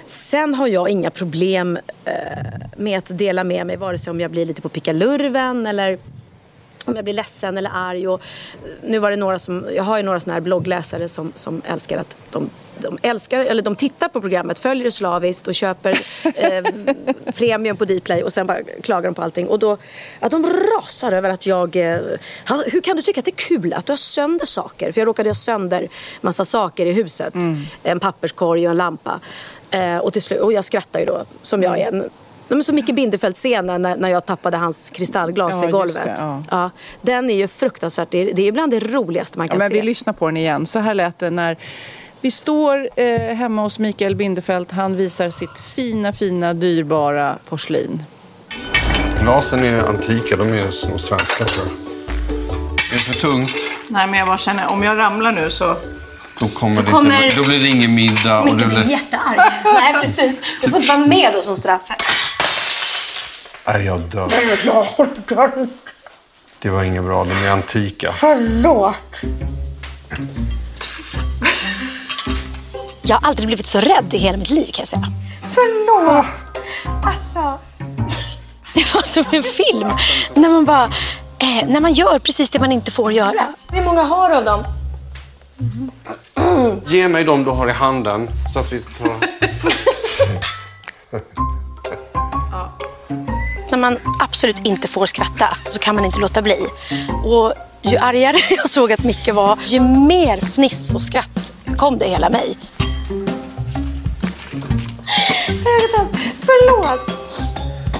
sen 0.06 0.54
har 0.54 0.66
jag 0.66 0.88
inga 0.88 1.10
problem 1.10 1.78
eh, 2.04 2.12
med 2.76 2.98
att 2.98 3.18
dela 3.18 3.44
med 3.44 3.66
mig, 3.66 3.76
vare 3.76 3.98
sig 3.98 4.10
om 4.10 4.20
jag 4.20 4.30
blir 4.30 4.44
lite 4.46 4.62
på 4.62 4.68
pickalurven 4.68 5.66
eller 5.66 5.98
om 6.84 6.96
jag 6.96 7.04
blir 7.04 7.14
ledsen 7.14 7.58
eller 7.58 7.70
arg. 7.74 8.08
Och 8.08 8.22
nu 8.82 8.98
var 8.98 9.10
det 9.10 9.16
några 9.16 9.38
som, 9.38 9.66
jag 9.76 9.84
har 9.84 9.96
ju 9.96 10.02
några 10.02 10.20
såna 10.20 10.34
här 10.34 10.40
bloggläsare 10.40 11.08
som, 11.08 11.32
som 11.34 11.62
älskar 11.66 11.98
att 11.98 12.16
de, 12.30 12.50
de 12.80 12.98
älskar, 13.02 13.40
eller 13.40 13.62
de 13.62 13.74
tittar 13.76 14.08
på 14.08 14.20
programmet, 14.20 14.58
följer 14.58 14.84
det 14.84 14.90
slaviskt 14.90 15.48
och 15.48 15.54
köper 15.54 16.00
eh, 16.34 16.64
premium 17.34 17.76
på 17.76 17.84
Dplay 17.84 18.22
och 18.22 18.32
sen 18.32 18.46
bara 18.46 18.58
klagar 18.82 19.08
de 19.10 19.14
på 19.14 19.22
allting. 19.22 19.46
Och 19.48 19.58
då, 19.58 19.76
att 20.20 20.30
de 20.30 20.46
rasar 20.76 21.12
över 21.12 21.30
att 21.30 21.46
jag, 21.46 21.76
eh, 21.76 22.00
"Ha, 22.48 22.62
hur 22.72 22.80
kan 22.80 22.96
du 22.96 23.02
tycka 23.02 23.18
att 23.20 23.24
det 23.24 23.30
är 23.30 23.48
kul 23.58 23.72
att 23.72 23.86
du 23.86 23.92
har 23.92 23.96
sönder 23.96 24.46
saker? 24.46 24.92
För 24.92 25.00
jag 25.00 25.06
råkade 25.08 25.28
ha 25.28 25.34
sönder 25.34 25.88
massa 26.20 26.44
saker 26.44 26.86
i 26.86 26.92
huset. 26.92 27.34
En 27.82 28.00
papperskorg 28.00 28.66
och 28.66 28.70
en 28.70 28.76
lampa. 28.76 29.20
Eh, 29.70 29.96
och, 29.98 30.12
till 30.12 30.22
slut, 30.22 30.40
och 30.40 30.52
jag 30.52 30.64
skrattar 30.64 31.00
ju 31.00 31.06
då, 31.06 31.24
som 31.42 31.62
jag 31.62 31.78
är. 31.80 31.88
En, 31.88 31.98
Nej, 31.98 32.56
men 32.56 32.64
som 32.64 32.74
Micke 32.74 32.94
Bindefeld-scenen 32.94 33.82
när, 33.82 33.96
när 33.96 34.08
jag 34.08 34.26
tappade 34.26 34.56
hans 34.56 34.90
kristallglas 34.90 35.58
Ja, 35.62 35.68
i 35.68 35.72
golvet. 35.72 35.94
det, 36.04 36.14
ja. 36.18 36.42
Ja, 36.50 36.70
den 37.02 37.30
är 37.30 37.34
ju 37.34 37.48
fruktansvärt, 37.48 38.10
det 38.10 38.18
är, 38.30 38.34
det 38.34 38.42
är 38.42 38.46
ibland 38.46 38.72
det 38.72 38.78
roligaste 38.80 39.38
man 39.38 39.46
Ja, 39.46 39.50
kan 39.50 39.58
men 39.58 39.68
se. 39.70 39.74
vi 39.74 39.82
lyssnar 39.82 40.12
på 40.12 40.26
den 40.26 40.36
igen. 40.36 40.66
Så 40.66 40.78
här 40.78 40.94
lät 40.94 41.18
det 41.18 41.30
när 41.30 41.56
vi 42.20 42.30
står 42.30 42.88
eh, 42.96 43.20
hemma 43.36 43.62
hos 43.62 43.78
Mikael 43.78 44.16
Bindefeld. 44.16 44.72
Han 44.72 44.96
visar 44.96 45.30
sitt 45.30 45.60
fina, 45.74 46.12
fina, 46.12 46.54
dyrbara 46.54 47.36
porslin. 47.48 48.02
Glasen 49.22 49.64
är 49.64 49.78
antika, 49.88 50.36
de 50.36 50.48
är 50.52 50.70
som 50.70 50.98
svenska 50.98 51.44
tror 51.44 51.66
jag. 51.66 51.74
Är 52.92 52.92
det 52.92 52.98
för 52.98 53.14
tungt, 53.14 53.50
Nej, 53.88 54.06
men 54.06 54.18
jag 54.18 54.28
bara 54.28 54.38
känner, 54.38 54.72
om 54.72 54.82
jag 54.82 54.98
ramlar 54.98 55.32
nu 55.32 55.50
så... 55.50 55.76
då, 56.40 56.48
kommer 56.48 56.82
det 56.82 56.90
kommer- 56.90 57.24
inte, 57.24 57.36
då 57.36 57.44
blir 57.44 57.60
det 57.60 57.68
ingen 57.68 57.94
middag. 57.94 58.38
Och 58.40 58.44
Micke 58.44 58.58
det 58.58 58.66
blir 58.66 58.78
blir... 58.78 58.90
jättearg. 58.90 59.36
Nej, 59.64 59.92
precis. 60.00 60.42
Du 60.62 60.70
får 60.70 60.78
inte 60.80 60.88
vara 60.96 61.06
med 61.06 61.30
då 61.34 61.42
som 61.42 61.56
straff. 61.56 61.82
Nej, 63.66 63.84
jag 63.84 64.00
dör. 64.00 64.28
Jag 64.66 64.86
orkar 64.98 65.60
inte. 65.60 65.92
Det 66.62 66.70
var 66.70 66.82
inget 66.82 67.04
bra, 67.04 67.24
de 67.24 67.46
är 67.46 67.50
antika. 67.50 68.10
Förlåt. 68.10 69.22
Jag 73.02 73.16
har 73.16 73.28
aldrig 73.28 73.46
blivit 73.46 73.66
så 73.66 73.80
rädd 73.80 74.14
i 74.14 74.18
hela 74.18 74.38
mitt 74.38 74.50
liv 74.50 74.70
kan 74.72 74.82
jag 74.82 74.88
säga. 74.88 75.06
Förlåt. 75.42 76.62
Alltså. 77.04 77.40
Det 78.74 78.94
var 78.94 79.02
som 79.02 79.24
en 79.30 79.42
film. 79.42 79.88
När 80.34 80.48
man 80.48 80.64
bara... 80.64 80.84
Eh, 81.38 81.68
när 81.68 81.80
man 81.80 81.92
gör 81.92 82.18
precis 82.18 82.50
det 82.50 82.58
man 82.58 82.72
inte 82.72 82.90
får 82.90 83.12
göra. 83.12 83.48
Hur 83.72 83.84
många 83.84 84.02
har 84.02 84.28
du 84.28 84.34
av 84.36 84.44
dem? 84.44 84.64
Ge 86.86 87.08
mig 87.08 87.24
dem 87.24 87.44
du 87.44 87.50
har 87.50 87.68
i 87.68 87.72
handen 87.72 88.28
så 88.52 88.60
att 88.60 88.72
vi 88.72 88.80
tar... 88.80 89.10
När 93.70 93.78
man 93.78 93.98
absolut 94.20 94.64
inte 94.64 94.88
får 94.88 95.06
skratta 95.06 95.48
så 95.68 95.78
kan 95.78 95.94
man 95.94 96.04
inte 96.04 96.18
låta 96.18 96.42
bli. 96.42 96.66
Och 97.24 97.52
ju 97.82 97.96
argare 97.96 98.36
jag 98.56 98.70
såg 98.70 98.92
att 98.92 99.04
Micke 99.04 99.28
var, 99.28 99.58
ju 99.66 99.80
mer 99.80 100.40
fniss 100.40 100.90
och 100.90 101.02
skratt 101.02 101.52
kom 101.76 101.98
det 101.98 102.06
i 102.06 102.10
hela 102.10 102.28
mig. 102.28 102.58
Inte 105.98 106.16
ens, 106.16 106.34
förlåt. 106.46 107.08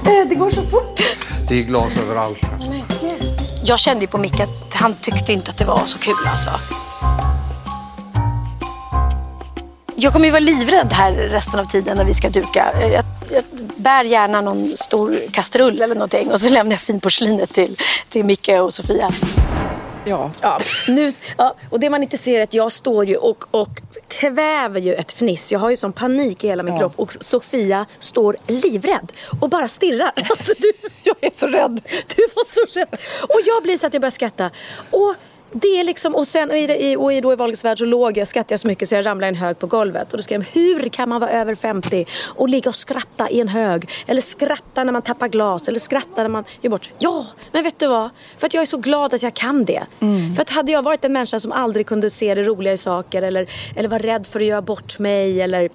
Eh, 0.07 0.27
Det 0.29 0.35
går 0.35 0.49
så 0.49 0.61
fort. 0.61 1.01
Det 1.49 1.59
är 1.59 1.63
glas 1.63 1.97
överallt. 1.97 2.39
Jag 3.63 3.79
kände 3.79 4.01
ju 4.01 4.07
på 4.07 4.17
Micke 4.17 4.39
att 4.39 4.73
han 4.73 4.93
tyckte 4.93 5.33
inte 5.33 5.51
att 5.51 5.57
det 5.57 5.65
var 5.65 5.81
så 5.85 5.99
kul 5.99 6.13
alltså. 6.31 6.49
Jag 9.95 10.13
kommer 10.13 10.25
ju 10.25 10.31
vara 10.31 10.39
livrädd 10.39 10.93
här 10.93 11.11
resten 11.13 11.59
av 11.59 11.65
tiden 11.65 11.97
när 11.97 12.03
vi 12.03 12.13
ska 12.13 12.29
duka. 12.29 12.71
Eh, 12.81 12.87
Jag, 12.93 13.03
jag 13.31 13.43
bär 13.75 14.03
gärna 14.03 14.41
någon 14.41 14.69
stor 14.77 15.17
kastrull 15.31 15.81
eller 15.81 15.95
någonting 15.95 16.31
och 16.31 16.39
så 16.39 16.49
lämnar 16.49 16.73
jag 16.73 16.81
finporslinet 16.81 17.53
till, 17.53 17.77
till 18.09 18.25
Micke 18.25 18.49
och 18.49 18.73
Sofia. 18.73 19.11
Ja. 20.05 20.31
Ja, 20.41 20.59
nu, 20.87 21.11
ja, 21.37 21.53
och 21.69 21.79
det 21.79 21.89
man 21.89 22.03
inte 22.03 22.17
ser 22.17 22.39
är 22.39 22.43
att 22.43 22.53
jag 22.53 22.71
står 22.71 23.05
ju 23.05 23.15
och, 23.15 23.43
och 23.51 23.69
kväver 24.11 24.79
ju 24.79 24.93
ett 24.93 25.11
fniss. 25.13 25.51
Jag 25.51 25.59
har 25.59 25.69
ju 25.69 25.77
sån 25.77 25.93
panik 25.93 26.43
i 26.43 26.47
hela 26.47 26.63
min 26.63 26.77
kropp 26.77 26.93
och 26.95 27.13
Sofia 27.13 27.85
står 27.99 28.37
livrädd 28.47 29.11
och 29.41 29.49
bara 29.49 29.67
stirrar. 29.67 30.11
Alltså, 30.29 30.53
du, 30.57 30.71
Jag 31.03 31.15
är 31.21 31.31
så 31.39 31.47
rädd. 31.47 31.81
du 32.15 32.27
var 32.35 32.45
så 32.45 32.79
rädd. 32.79 32.97
Och 33.21 33.39
jag 33.45 33.63
blir 33.63 33.77
så 33.77 33.87
att 33.87 33.93
jag 33.93 34.01
börjar 34.01 34.11
skratta. 34.11 34.51
Och 34.91 35.15
det 35.51 35.79
är 35.79 35.83
liksom, 35.83 36.15
och 36.15 36.27
sen 36.27 36.49
och 36.49 36.57
i, 36.57 36.95
och 36.95 37.13
i, 37.13 37.21
då 37.21 37.33
i 37.33 37.35
Wahlgrens 37.35 37.65
värld 37.65 37.77
så 37.77 37.85
låg 37.85 38.17
jag, 38.17 38.27
skrattade 38.27 38.53
jag 38.53 38.59
så 38.59 38.67
mycket 38.67 38.89
så 38.89 38.95
jag 38.95 39.05
ramlade 39.05 39.27
i 39.27 39.29
en 39.29 39.35
hög 39.35 39.59
på 39.59 39.67
golvet. 39.67 40.11
Och 40.11 40.17
då 40.17 40.23
skrev 40.23 40.41
jag, 40.41 40.61
hur 40.61 40.89
kan 40.89 41.09
man 41.09 41.21
vara 41.21 41.31
över 41.31 41.55
50 41.55 42.05
och 42.35 42.49
ligga 42.49 42.69
och 42.69 42.75
skratta 42.75 43.29
i 43.29 43.41
en 43.41 43.47
hög? 43.47 43.89
Eller 44.07 44.21
skratta 44.21 44.83
när 44.83 44.93
man 44.93 45.01
tappar 45.01 45.27
glas, 45.27 45.67
eller 45.67 45.79
skratta 45.79 46.21
när 46.21 46.29
man 46.29 46.43
gör 46.61 46.69
bort. 46.69 46.89
Ja, 46.99 47.25
men 47.51 47.63
vet 47.63 47.79
du 47.79 47.87
vad? 47.87 48.09
För 48.37 48.47
att 48.47 48.53
jag 48.53 48.61
är 48.61 48.65
så 48.65 48.77
glad 48.77 49.13
att 49.13 49.23
jag 49.23 49.33
kan 49.33 49.65
det. 49.65 49.83
För 50.35 50.41
att 50.41 50.49
hade 50.49 50.71
jag 50.71 50.83
varit 50.83 51.05
en 51.05 51.13
människa 51.13 51.39
som 51.39 51.51
aldrig 51.51 51.85
kunde 51.85 52.09
se 52.09 52.35
det 52.35 52.43
roliga 52.43 52.73
i 52.73 52.77
saker 52.77 53.21
eller, 53.21 53.49
eller 53.75 53.89
var 53.89 53.99
rädd 53.99 54.27
för 54.27 54.39
att 54.39 54.45
göra 54.45 54.61
bort 54.61 54.99
mig 54.99 55.41
eller 55.41 55.69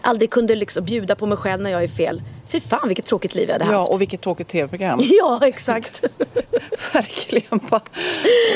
aldrig 0.00 0.30
kunde 0.30 0.54
liksom 0.54 0.84
bjuda 0.84 1.14
på 1.14 1.26
mig 1.26 1.38
själv 1.38 1.62
när 1.62 1.70
jag 1.70 1.82
är 1.82 1.88
fel. 1.88 2.22
Fy 2.46 2.60
fan 2.60 2.88
vilket 2.88 3.04
tråkigt 3.04 3.34
liv 3.34 3.48
jag 3.48 3.54
hade 3.58 3.72
Ja, 3.72 3.78
haft. 3.78 3.92
och 3.92 4.00
vilket 4.00 4.20
tråkigt 4.20 4.48
tv-program. 4.48 5.00
Ja, 5.02 5.40
exakt. 5.42 6.02
Verkligen. 6.92 7.60
bara, 7.70 7.80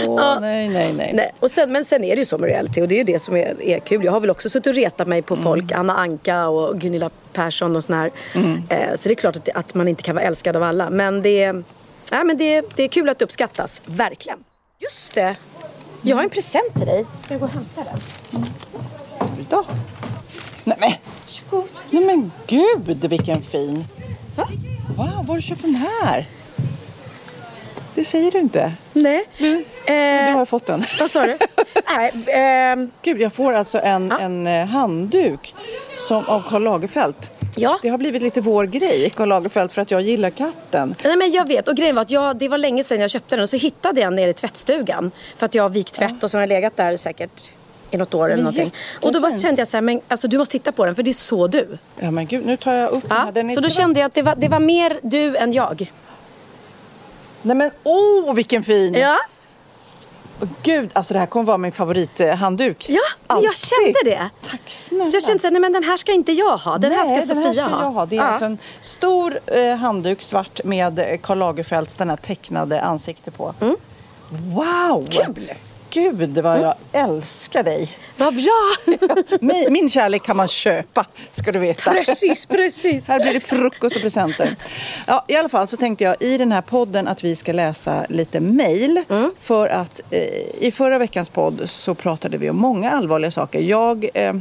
Åh, 0.06 0.40
nej, 0.40 0.68
nej, 0.68 0.94
nej. 0.96 1.10
Nej. 1.14 1.32
Och 1.40 1.50
sen, 1.50 1.72
men 1.72 1.84
sen 1.84 2.04
är 2.04 2.16
det 2.16 2.20
ju 2.20 2.24
så 2.24 2.38
med 2.38 2.48
reality 2.50 2.82
och 2.82 2.88
det 2.88 2.94
är 2.94 2.98
ju 2.98 3.04
det 3.04 3.18
som 3.18 3.36
är, 3.36 3.62
är 3.62 3.78
kul. 3.80 4.04
Jag 4.04 4.12
har 4.12 4.20
väl 4.20 4.30
också 4.30 4.50
suttit 4.50 4.66
och 4.66 4.74
retat 4.74 5.08
mig 5.08 5.22
på 5.22 5.36
folk, 5.36 5.72
Anna 5.72 5.94
Anka 5.96 6.48
och 6.48 6.80
Gunilla 6.80 7.10
Persson 7.32 7.76
och 7.76 7.84
sån 7.84 7.96
här. 7.96 8.10
Eh, 8.68 8.94
så 8.94 9.08
det 9.08 9.12
är 9.12 9.14
klart 9.14 9.36
att, 9.36 9.48
att 9.54 9.74
man 9.74 9.88
inte 9.88 10.02
kan 10.02 10.14
vara 10.14 10.24
älskad 10.24 10.56
av 10.56 10.62
alla. 10.62 10.90
Men 10.90 11.22
det, 11.22 11.42
är- 11.42 11.52
nej, 12.12 12.24
men 12.24 12.36
det, 12.36 12.62
det 12.76 12.82
är 12.82 12.88
kul 12.88 13.08
att 13.08 13.22
uppskattas, 13.22 13.82
verkligen. 13.84 14.38
Just 14.78 15.14
det! 15.14 15.36
Jag 16.02 16.16
har 16.16 16.22
en 16.22 16.30
present 16.30 16.74
till 16.76 16.86
dig. 16.86 17.06
Ska 17.24 17.34
jag 17.34 17.40
gå 17.40 17.46
och 17.46 17.52
hämta 17.52 17.84
den? 17.84 18.00
Då. 19.50 19.64
Nej, 20.64 20.76
men, 20.80 20.92
Varsågod. 21.26 21.68
nej 21.90 22.04
men 22.04 22.32
gud 22.46 23.04
vilken 23.04 23.42
fin. 23.42 23.84
Va? 24.36 24.48
Wow, 24.96 25.06
var 25.06 25.06
har 25.24 25.36
du 25.36 25.42
köpt 25.42 25.62
den 25.62 25.74
här? 25.74 26.26
Det 27.94 28.04
säger 28.04 28.30
du 28.30 28.38
inte. 28.38 28.72
Nej. 28.92 29.24
Du 29.38 29.64
Eh, 29.86 30.32
har 30.36 30.44
fått 30.44 30.66
den. 30.66 30.84
vad 31.00 31.10
sa 31.10 31.26
du? 31.26 31.38
nej, 31.96 32.12
ehm, 32.26 32.90
Gud, 33.02 33.20
jag 33.20 33.32
får 33.32 33.52
alltså 33.52 33.78
en, 33.80 34.08
Ja. 34.08 34.18
en 34.18 34.46
eh, 34.46 34.66
handduk 34.66 35.54
som, 36.08 36.24
av 36.26 36.42
Karl 36.48 36.62
Lagerfeld. 36.62 37.14
ja. 37.56 37.78
Det 37.82 37.88
har 37.88 37.98
blivit 37.98 38.22
lite 38.22 38.40
vår 38.40 38.64
grej, 38.64 39.10
Karl 39.16 39.28
Lagerfeld, 39.28 39.72
för 39.72 39.82
att 39.82 39.90
jag 39.90 40.02
gillar 40.02 40.30
katten. 40.30 40.94
Nej, 41.04 41.16
men 41.16 41.30
jag 41.30 41.48
vet. 41.48 41.68
Och 41.68 41.76
grejen 41.76 41.94
var 41.94 42.02
att 42.02 42.10
jag, 42.10 42.36
det 42.36 42.48
var 42.48 42.58
länge 42.58 42.84
sedan 42.84 43.00
jag 43.00 43.10
köpte 43.10 43.36
den 43.36 43.42
och 43.42 43.48
så 43.48 43.56
hittade 43.56 44.00
jag 44.00 44.06
den 44.06 44.16
nere 44.16 44.30
i 44.30 44.34
tvättstugan. 44.34 45.10
För 45.36 45.46
att 45.46 45.54
jag 45.54 45.62
har 45.64 45.70
vikt 45.70 45.94
tvätt 45.94 46.24
och 46.24 46.30
så 46.30 46.36
har 46.36 46.40
den 46.40 46.48
legat 46.48 46.76
där 46.76 46.96
säkert 46.96 47.52
i 47.90 47.96
något 47.96 48.14
år 48.14 48.30
eller 48.32 48.42
någonting. 48.42 48.72
Och 49.02 49.12
då 49.12 49.20
bara 49.20 49.38
kände 49.38 49.60
jag 49.60 49.68
så 49.68 49.76
här, 49.76 49.82
men 49.82 50.00
alltså 50.08 50.28
du 50.28 50.38
måste 50.38 50.52
titta 50.52 50.72
på 50.72 50.84
den 50.86 50.94
för 50.94 51.02
det 51.02 51.10
är 51.10 51.12
så 51.12 51.46
du. 51.46 51.78
Ja 51.98 52.10
men 52.10 52.26
gud, 52.26 52.46
nu 52.46 52.56
tar 52.56 52.72
jag 52.72 52.90
upp 52.90 53.02
den 53.08 53.16
Ja. 53.16 53.22
här. 53.24 53.32
Den 53.32 53.50
Så 53.50 53.60
då 53.60 53.68
kände 53.68 54.00
jag 54.00 54.06
att 54.06 54.14
det 54.14 54.22
var, 54.22 54.34
det 54.36 54.48
var 54.48 54.60
mer 54.60 54.98
du 55.02 55.36
än 55.36 55.52
jag. 55.52 55.92
Nej 57.42 57.56
men 57.56 57.70
åh, 57.84 58.34
vilken 58.34 58.64
fin! 58.64 58.94
Ja, 58.94 59.16
Åh, 60.42 60.48
Gud, 60.62 60.90
alltså 60.92 61.14
det 61.14 61.20
här 61.20 61.26
kommer 61.26 61.44
vara 61.46 61.58
min 61.58 61.72
favorithandduk. 61.72 62.86
ja 62.88 63.00
men 63.28 63.42
jag 63.42 63.48
Alltid. 63.48 63.56
kände 63.56 63.98
det. 64.04 64.30
Tack 64.50 64.60
snälla. 64.66 65.06
Så 65.06 65.16
jag 65.16 65.22
kände 65.22 65.40
så 65.40 65.46
här, 65.46 65.52
nej 65.52 65.60
men 65.60 65.72
den 65.72 65.84
här 65.84 65.96
ska 65.96 66.12
inte 66.12 66.32
jag 66.32 66.56
ha. 66.56 66.78
Den 66.78 66.92
här 66.92 67.04
ska 67.04 67.12
Nej, 67.14 67.22
Sofia 67.22 67.42
den 67.42 67.46
här 67.46 67.54
ska 67.54 67.64
ha. 67.76 67.82
Jag 67.82 67.90
ha. 67.90 68.06
Det 68.06 68.16
är 68.16 68.20
Ja. 68.20 68.24
alltså 68.24 68.44
en 68.44 68.58
stor 68.82 69.38
eh, 69.46 69.76
handduk, 69.76 70.22
svart, 70.22 70.60
med 70.64 70.98
eh, 70.98 71.18
Karl 71.22 71.38
Lagerfelds 71.38 71.94
den 71.94 72.10
här 72.10 72.16
tecknade 72.16 72.80
ansikte 72.80 73.30
på. 73.30 73.54
Wow! 74.30 75.08
Kul! 75.10 75.52
Gud 75.90 76.38
vad 76.38 76.60
jag 76.60 76.74
älskar 76.92 77.62
dig. 77.62 77.96
Vad 78.16 78.34
bra! 78.34 78.96
Min, 79.40 79.72
min 79.72 79.88
kärlek 79.88 80.22
kan 80.22 80.36
man 80.36 80.48
köpa, 80.48 81.06
ska 81.30 81.52
du 81.52 81.58
veta. 81.58 81.90
precis, 81.90 82.46
precis. 82.46 83.08
Här 83.08 83.20
blir 83.20 83.32
det 83.32 83.40
frukost 83.40 83.96
och 83.96 84.02
presenter. 84.02 84.56
Ja, 85.06 85.24
I 85.28 85.36
alla 85.36 85.48
fall 85.48 85.68
så 85.68 85.76
tänkte 85.76 86.04
jag 86.04 86.16
i 86.20 86.38
den 86.38 86.52
här 86.52 86.60
podden 86.60 87.08
att 87.08 87.24
vi 87.24 87.36
ska 87.36 87.52
läsa 87.52 88.06
lite 88.08 88.40
mejl. 88.40 89.02
Mm. 89.08 89.32
För 89.40 89.68
att 89.68 90.00
eh, 90.10 90.20
i 90.58 90.72
förra 90.74 90.98
veckans 90.98 91.28
podd 91.28 91.70
så 91.70 91.94
pratade 91.94 92.38
vi 92.38 92.50
om 92.50 92.56
många 92.56 92.90
allvarliga 92.90 93.30
saker. 93.30 93.60
Jag 93.60 94.08
eh, 94.14 94.32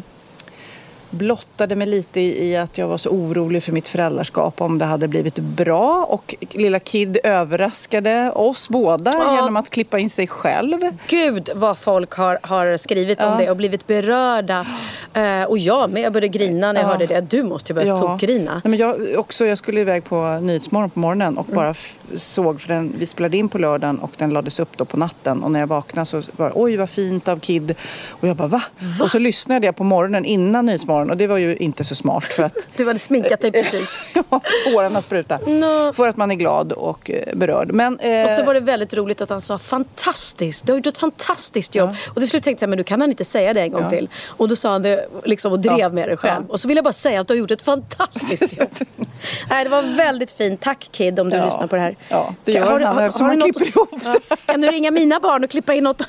blottade 1.09 1.75
mig 1.75 1.87
lite 1.87 2.19
i, 2.21 2.57
att 2.57 2.77
jag 2.77 2.87
var 2.87 2.97
så 2.97 3.09
orolig 3.09 3.63
för 3.63 3.71
mitt 3.71 3.87
föräldraskap 3.87 4.61
om 4.61 4.77
det 4.77 4.85
hade 4.85 5.07
blivit 5.07 5.35
bra. 5.39 6.05
Och 6.09 6.35
lilla 6.51 6.79
Kid 6.79 7.17
överraskade 7.23 8.31
oss 8.31 8.69
båda 8.69 9.11
Ja. 9.15 9.35
genom 9.35 9.57
att 9.57 9.69
klippa 9.69 9.99
in 9.99 10.09
sig 10.09 10.27
själv. 10.27 10.77
Gud 11.07 11.49
vad 11.55 11.77
folk 11.77 12.13
har, 12.13 12.39
har 12.41 12.77
skrivit 12.77 13.23
om 13.23 13.37
det 13.37 13.49
och 13.49 13.57
blivit 13.57 13.87
berörda. 13.87 14.65
Eh, 15.13 15.43
och 15.43 15.57
jag 15.57 15.89
med, 15.91 16.01
jag 16.01 16.13
började 16.13 16.27
grina 16.27 16.71
när 16.73 16.81
jag 16.81 16.87
Ja. 16.87 16.91
hörde 16.91 17.05
det. 17.05 17.21
Du 17.21 17.43
måste 17.43 17.71
ju 17.71 17.75
börja 17.75 17.97
tokgrina. 17.97 18.53
Nej, 18.53 18.69
men 18.71 18.79
jag, 18.79 18.95
också, 19.19 19.45
jag 19.45 19.57
skulle 19.57 19.81
iväg 19.81 20.03
på 20.03 20.39
Nyhetsmorgon 20.41 20.89
på 20.89 20.99
morgonen 20.99 21.37
och 21.37 21.45
bara 21.45 21.69
f- 21.69 21.97
såg, 22.15 22.61
för 22.61 22.67
den, 22.67 22.93
vi 22.99 23.05
spelade 23.05 23.37
in 23.37 23.49
på 23.49 23.57
lördagen 23.57 23.99
och 23.99 24.11
den 24.17 24.29
lades 24.29 24.59
upp 24.59 24.77
då 24.77 24.85
på 24.85 24.97
natten. 24.97 25.43
Och 25.43 25.51
när 25.51 25.59
jag 25.59 25.67
vaknade 25.67 26.05
så 26.05 26.21
var 26.31 26.45
det, 26.45 26.51
oj 26.55 26.77
vad 26.77 26.89
fint 26.89 27.27
av 27.27 27.39
Kid. 27.39 27.75
Och 28.09 28.27
jag 28.27 28.35
bara, 28.35 28.47
va? 28.47 28.61
Och 29.01 29.11
så 29.11 29.19
lyssnade 29.19 29.65
jag 29.65 29.75
på 29.75 29.83
morgonen 29.83 30.25
innan 30.25 30.65
Nyhetsmorgon 30.65 30.98
och 31.09 31.17
det 31.17 31.27
var 31.27 31.37
ju 31.37 31.55
inte 31.57 31.83
så 31.83 31.95
smart 31.95 32.23
för 32.23 32.43
att 32.43 32.53
Du 32.75 32.87
hade 32.87 32.99
sminkat 32.99 33.41
dig 33.41 33.51
precis. 33.51 33.99
ja, 34.13 34.41
tårarna 34.65 35.01
spruta. 35.01 35.37
No. 35.45 35.93
För 35.93 36.07
att 36.07 36.17
man 36.17 36.31
är 36.31 36.35
glad 36.35 36.71
och 36.71 37.09
eh, 37.11 37.35
berörd. 37.35 37.71
Men, 37.71 37.99
eh, 37.99 38.23
Och 38.23 38.29
så 38.29 38.43
var 38.43 38.53
det 38.53 38.59
väldigt 38.59 38.93
roligt 38.93 39.21
att 39.21 39.29
han 39.29 39.41
sa 39.41 39.57
fantastiskt, 39.57 40.65
du 40.65 40.71
har 40.71 40.77
gjort 40.77 40.87
ett 40.87 40.97
fantastiskt 40.97 41.75
jobb. 41.75 41.95
Och 42.09 42.15
till 42.15 42.29
slut 42.29 42.43
tänkte 42.43 42.63
jag, 42.63 42.69
men 42.69 42.77
du 42.77 42.83
kan 42.83 43.01
han 43.01 43.09
inte 43.09 43.25
säga 43.25 43.53
det 43.53 43.61
en 43.61 43.71
gång 43.71 43.83
Ja. 43.83 43.89
till. 43.89 44.09
Och 44.27 44.47
då 44.49 44.55
sa 44.55 44.71
han 44.71 44.81
det 44.81 45.07
liksom 45.23 45.51
och 45.51 45.59
drev 45.59 45.77
Ja. 45.79 45.89
med 45.89 46.09
det 46.09 46.17
själv. 46.17 46.43
Ja. 46.47 46.53
Och 46.53 46.59
så 46.59 46.67
vill 46.67 46.77
jag 46.77 46.83
bara 46.83 46.93
säga 46.93 47.19
att 47.21 47.27
du 47.27 47.33
har 47.33 47.39
gjort 47.39 47.51
ett 47.51 47.61
fantastiskt 47.61 48.57
jobb. 48.57 48.69
Nej, 49.49 49.63
det 49.63 49.69
var 49.69 49.81
väldigt 49.81 50.31
fint. 50.31 50.61
Tack 50.61 50.87
Kid 50.91 51.19
om 51.19 51.29
du 51.29 51.35
Ja. 51.37 51.45
lyssnar 51.45 51.67
på 51.67 51.75
det 51.75 51.81
här. 51.81 51.95
Ja, 52.09 52.33
det 52.43 52.51
gör 52.51 52.79
han 52.79 52.99
eftersom 52.99 53.27
du 53.27 53.31
han 53.31 53.39
något 53.39 53.57
klipper 53.57 53.77
ihop 53.79 54.03
det. 54.03 54.19
Ja. 54.29 54.35
Kan 54.45 54.61
du 54.61 54.67
ringa 54.71 54.91
mina 54.91 55.19
barn 55.19 55.43
och 55.43 55.49
klippa 55.49 55.73
in 55.73 55.83
något, 55.83 56.01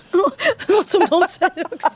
något 0.69 0.89
som 0.89 1.07
de 1.11 1.23
säger 1.29 1.65
också? 1.75 1.89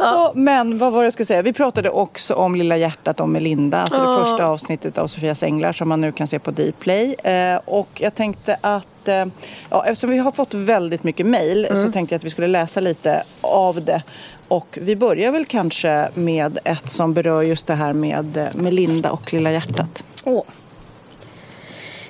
Ja, 0.00 0.32
men 0.34 0.73
vad 0.78 0.92
var 0.92 1.00
det 1.00 1.06
jag 1.06 1.12
skulle 1.12 1.26
säga? 1.26 1.42
Vi 1.42 1.52
pratade 1.52 1.90
också 1.90 2.34
om 2.34 2.54
Lilla 2.54 2.76
hjärtat 2.76 3.20
om 3.20 3.32
Melinda. 3.32 3.78
Alltså 3.82 4.00
Ja. 4.00 4.10
det 4.10 4.24
första 4.24 4.44
avsnittet 4.46 4.98
av 4.98 5.06
Sofias 5.06 5.42
änglar 5.42 5.72
som 5.72 5.88
man 5.88 6.00
nu 6.00 6.12
kan 6.12 6.26
se 6.26 6.38
på 6.38 6.50
Dplay. 6.50 7.14
Eh, 7.14 7.60
och 7.64 7.88
jag 7.94 8.14
tänkte 8.14 8.56
att 8.60 9.08
eh, 9.08 9.24
ja, 9.70 9.84
eftersom 9.86 10.10
vi 10.10 10.18
har 10.18 10.32
fått 10.32 10.54
väldigt 10.54 11.04
mycket 11.04 11.26
mejl 11.26 11.66
Mm. 11.70 11.86
så 11.86 11.92
tänkte 11.92 12.14
jag 12.14 12.18
att 12.18 12.24
vi 12.24 12.30
skulle 12.30 12.46
läsa 12.48 12.80
lite 12.80 13.22
av 13.40 13.84
det. 13.84 14.02
Och 14.48 14.78
vi 14.82 14.96
börjar 14.96 15.30
väl 15.32 15.44
kanske 15.44 16.08
med 16.14 16.58
ett 16.64 16.90
som 16.90 17.14
berör 17.14 17.42
just 17.42 17.66
det 17.66 17.74
här 17.74 17.92
med 17.92 18.36
eh, 18.36 18.46
Melinda 18.54 19.10
och 19.10 19.32
Lilla 19.32 19.52
hjärtat. 19.52 20.04
Åh. 20.24 20.42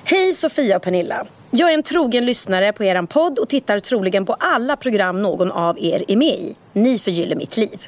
Hej 0.03 0.33
Sofia 0.33 0.75
och 0.75 0.81
Pernilla. 0.81 1.25
Jag 1.57 1.69
är 1.69 1.73
en 1.73 1.83
trogen 1.83 2.25
lyssnare 2.25 2.73
på 2.73 2.83
er 2.83 3.05
podd 3.05 3.39
och 3.39 3.49
tittar 3.49 3.79
troligen 3.79 4.25
på 4.25 4.33
alla 4.33 4.75
program 4.75 5.21
någon 5.21 5.51
av 5.51 5.79
er 5.79 6.03
är 6.07 6.15
med 6.15 6.27
i. 6.27 6.55
Ni 6.73 6.99
förgyller 6.99 7.35
mitt 7.35 7.57
liv. 7.57 7.87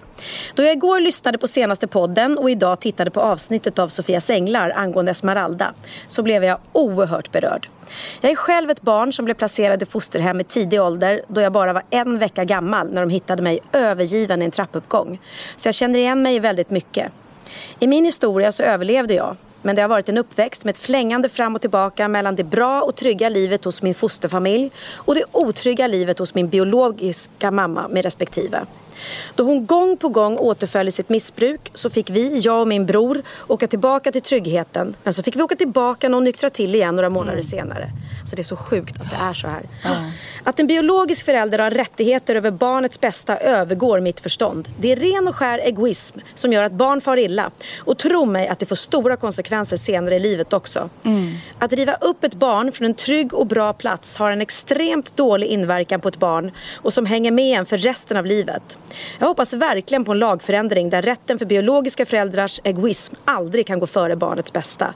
Då 0.56 0.64
jag 0.64 0.74
igår 0.74 1.00
lyssnade 1.00 1.38
på 1.38 1.48
senaste 1.48 1.88
podden 1.88 2.38
och 2.38 2.50
idag 2.50 2.80
tittade 2.80 3.12
på 3.12 3.22
avsnittet 3.22 3.80
av 3.80 3.88
Sofias 3.88 4.30
änglar 4.30 4.74
angående 4.76 5.12
Esmeralda 5.12 5.74
så 6.08 6.24
blev 6.24 6.44
jag 6.44 6.60
oerhört 6.74 7.32
berörd. 7.32 7.70
Jag 8.22 8.32
är 8.32 8.36
själv 8.36 8.70
ett 8.70 8.82
barn 8.82 9.14
som 9.14 9.26
blev 9.26 9.36
placerad 9.36 9.84
i 9.84 9.86
fosterhem 9.86 10.40
i 10.40 10.44
tidig 10.44 10.82
ålder 10.82 11.22
då 11.28 11.42
jag 11.42 11.52
bara 11.52 11.74
var 11.74 11.84
en 11.90 12.20
vecka 12.20 12.44
gammal 12.44 12.92
när 12.92 13.02
de 13.02 13.10
hittade 13.10 13.44
mig 13.44 13.60
övergiven 13.74 14.42
i 14.42 14.46
en 14.46 14.52
trappuppgång. 14.52 15.20
Så 15.58 15.68
jag 15.68 15.76
känner 15.76 16.00
igen 16.00 16.22
mig 16.22 16.36
i 16.36 16.40
väldigt 16.40 16.70
mycket. 16.70 17.12
I 17.80 17.88
min 17.88 18.06
historia 18.06 18.52
så 18.52 18.64
överlevde 18.64 19.14
jag. 19.14 19.38
Men 19.62 19.76
det 19.76 19.82
har 19.82 19.90
varit 19.90 20.10
en 20.10 20.18
uppväxt 20.18 20.66
med 20.66 20.72
ett 20.72 20.78
flängande 20.78 21.30
fram 21.30 21.56
och 21.56 21.62
tillbaka 21.62 22.08
mellan 22.08 22.36
det 22.36 22.44
bra 22.44 22.82
och 22.82 22.96
trygga 22.96 23.30
livet 23.30 23.66
hos 23.66 23.82
min 23.82 23.94
fosterfamilj 23.94 24.72
och 24.96 25.16
det 25.16 25.24
otrygga 25.32 25.88
livet 25.88 26.20
hos 26.20 26.36
min 26.36 26.50
biologiska 26.50 27.52
mamma 27.52 27.88
med 27.88 28.04
respektive. 28.04 28.66
Då 29.36 29.44
hon 29.44 29.66
gång 29.66 29.98
på 29.98 30.10
gång 30.10 30.38
återföll 30.38 30.88
i 30.88 30.92
sitt 30.92 31.10
missbruk 31.10 31.72
så 31.74 31.90
fick 31.90 32.10
vi, 32.10 32.40
jag 32.40 32.62
och 32.62 32.68
min 32.68 32.86
bror, 32.86 33.22
åka 33.48 33.68
tillbaka 33.68 34.12
till 34.12 34.22
tryggheten. 34.22 34.96
Men 35.04 35.14
så 35.14 35.24
fick 35.24 35.36
vi 35.36 35.42
åka 35.42 35.56
tillbaka 35.56 36.10
när 36.10 36.16
hon 36.16 36.24
nyktrade 36.24 36.56
till 36.56 36.76
igen 36.76 36.96
några 36.96 37.10
månader 37.10 37.32
Mm. 37.38 37.44
senare. 37.44 37.90
Så 38.26 38.36
det 38.36 38.42
är 38.42 38.44
så 38.44 38.56
sjukt 38.56 39.02
att 39.02 39.10
det 39.10 39.16
är 39.22 39.34
så 39.34 39.48
här. 39.48 39.64
Att 40.44 40.60
en 40.60 40.68
biologisk 40.68 41.26
förälder 41.26 41.60
har 41.60 41.72
rättigheter 41.72 42.36
över 42.36 42.52
barnets 42.52 43.00
bästa 43.02 43.38
övergår 43.38 44.00
mitt 44.00 44.20
förstånd. 44.20 44.68
Det 44.80 44.92
är 44.92 44.96
ren 44.96 45.28
och 45.28 45.36
skär 45.36 45.60
egoism 45.60 46.20
som 46.36 46.54
gör 46.54 46.64
att 46.64 46.72
barn 46.72 47.02
far 47.02 47.18
illa. 47.18 47.52
Och 47.80 47.98
tro 47.98 48.26
mig 48.26 48.48
att 48.48 48.60
det 48.60 48.66
får 48.66 48.76
stora 48.76 49.16
konsekvenser 49.16 49.78
senare 49.78 50.16
i 50.16 50.20
livet 50.20 50.54
också. 50.54 50.90
Att 51.60 51.74
riva 51.74 51.94
upp 51.94 52.24
ett 52.24 52.36
barn 52.36 52.72
från 52.72 52.86
en 52.86 52.94
trygg 52.94 53.34
och 53.34 53.48
bra 53.48 53.74
plats 53.74 54.18
har 54.18 54.32
en 54.32 54.42
extremt 54.42 55.16
dålig 55.18 55.48
inverkan 55.48 56.00
på 56.00 56.08
ett 56.08 56.18
barn 56.20 56.52
och 56.76 56.94
som 56.94 57.06
hänger 57.06 57.32
med 57.32 57.60
en 57.60 57.66
för 57.66 57.78
resten 57.78 58.18
av 58.18 58.26
livet. 58.26 58.78
Jag 59.20 59.28
hoppas 59.28 59.54
verkligen 59.54 60.06
på 60.06 60.12
en 60.12 60.20
lagförändring 60.20 60.90
där 60.90 61.02
rätten 61.02 61.40
för 61.40 61.46
biologiska 61.46 62.06
föräldrars 62.06 62.62
egoism 62.64 63.16
aldrig 63.26 63.68
kan 63.68 63.80
gå 63.80 63.88
före 63.88 64.16
barnets 64.16 64.54
bästa. 64.54 64.94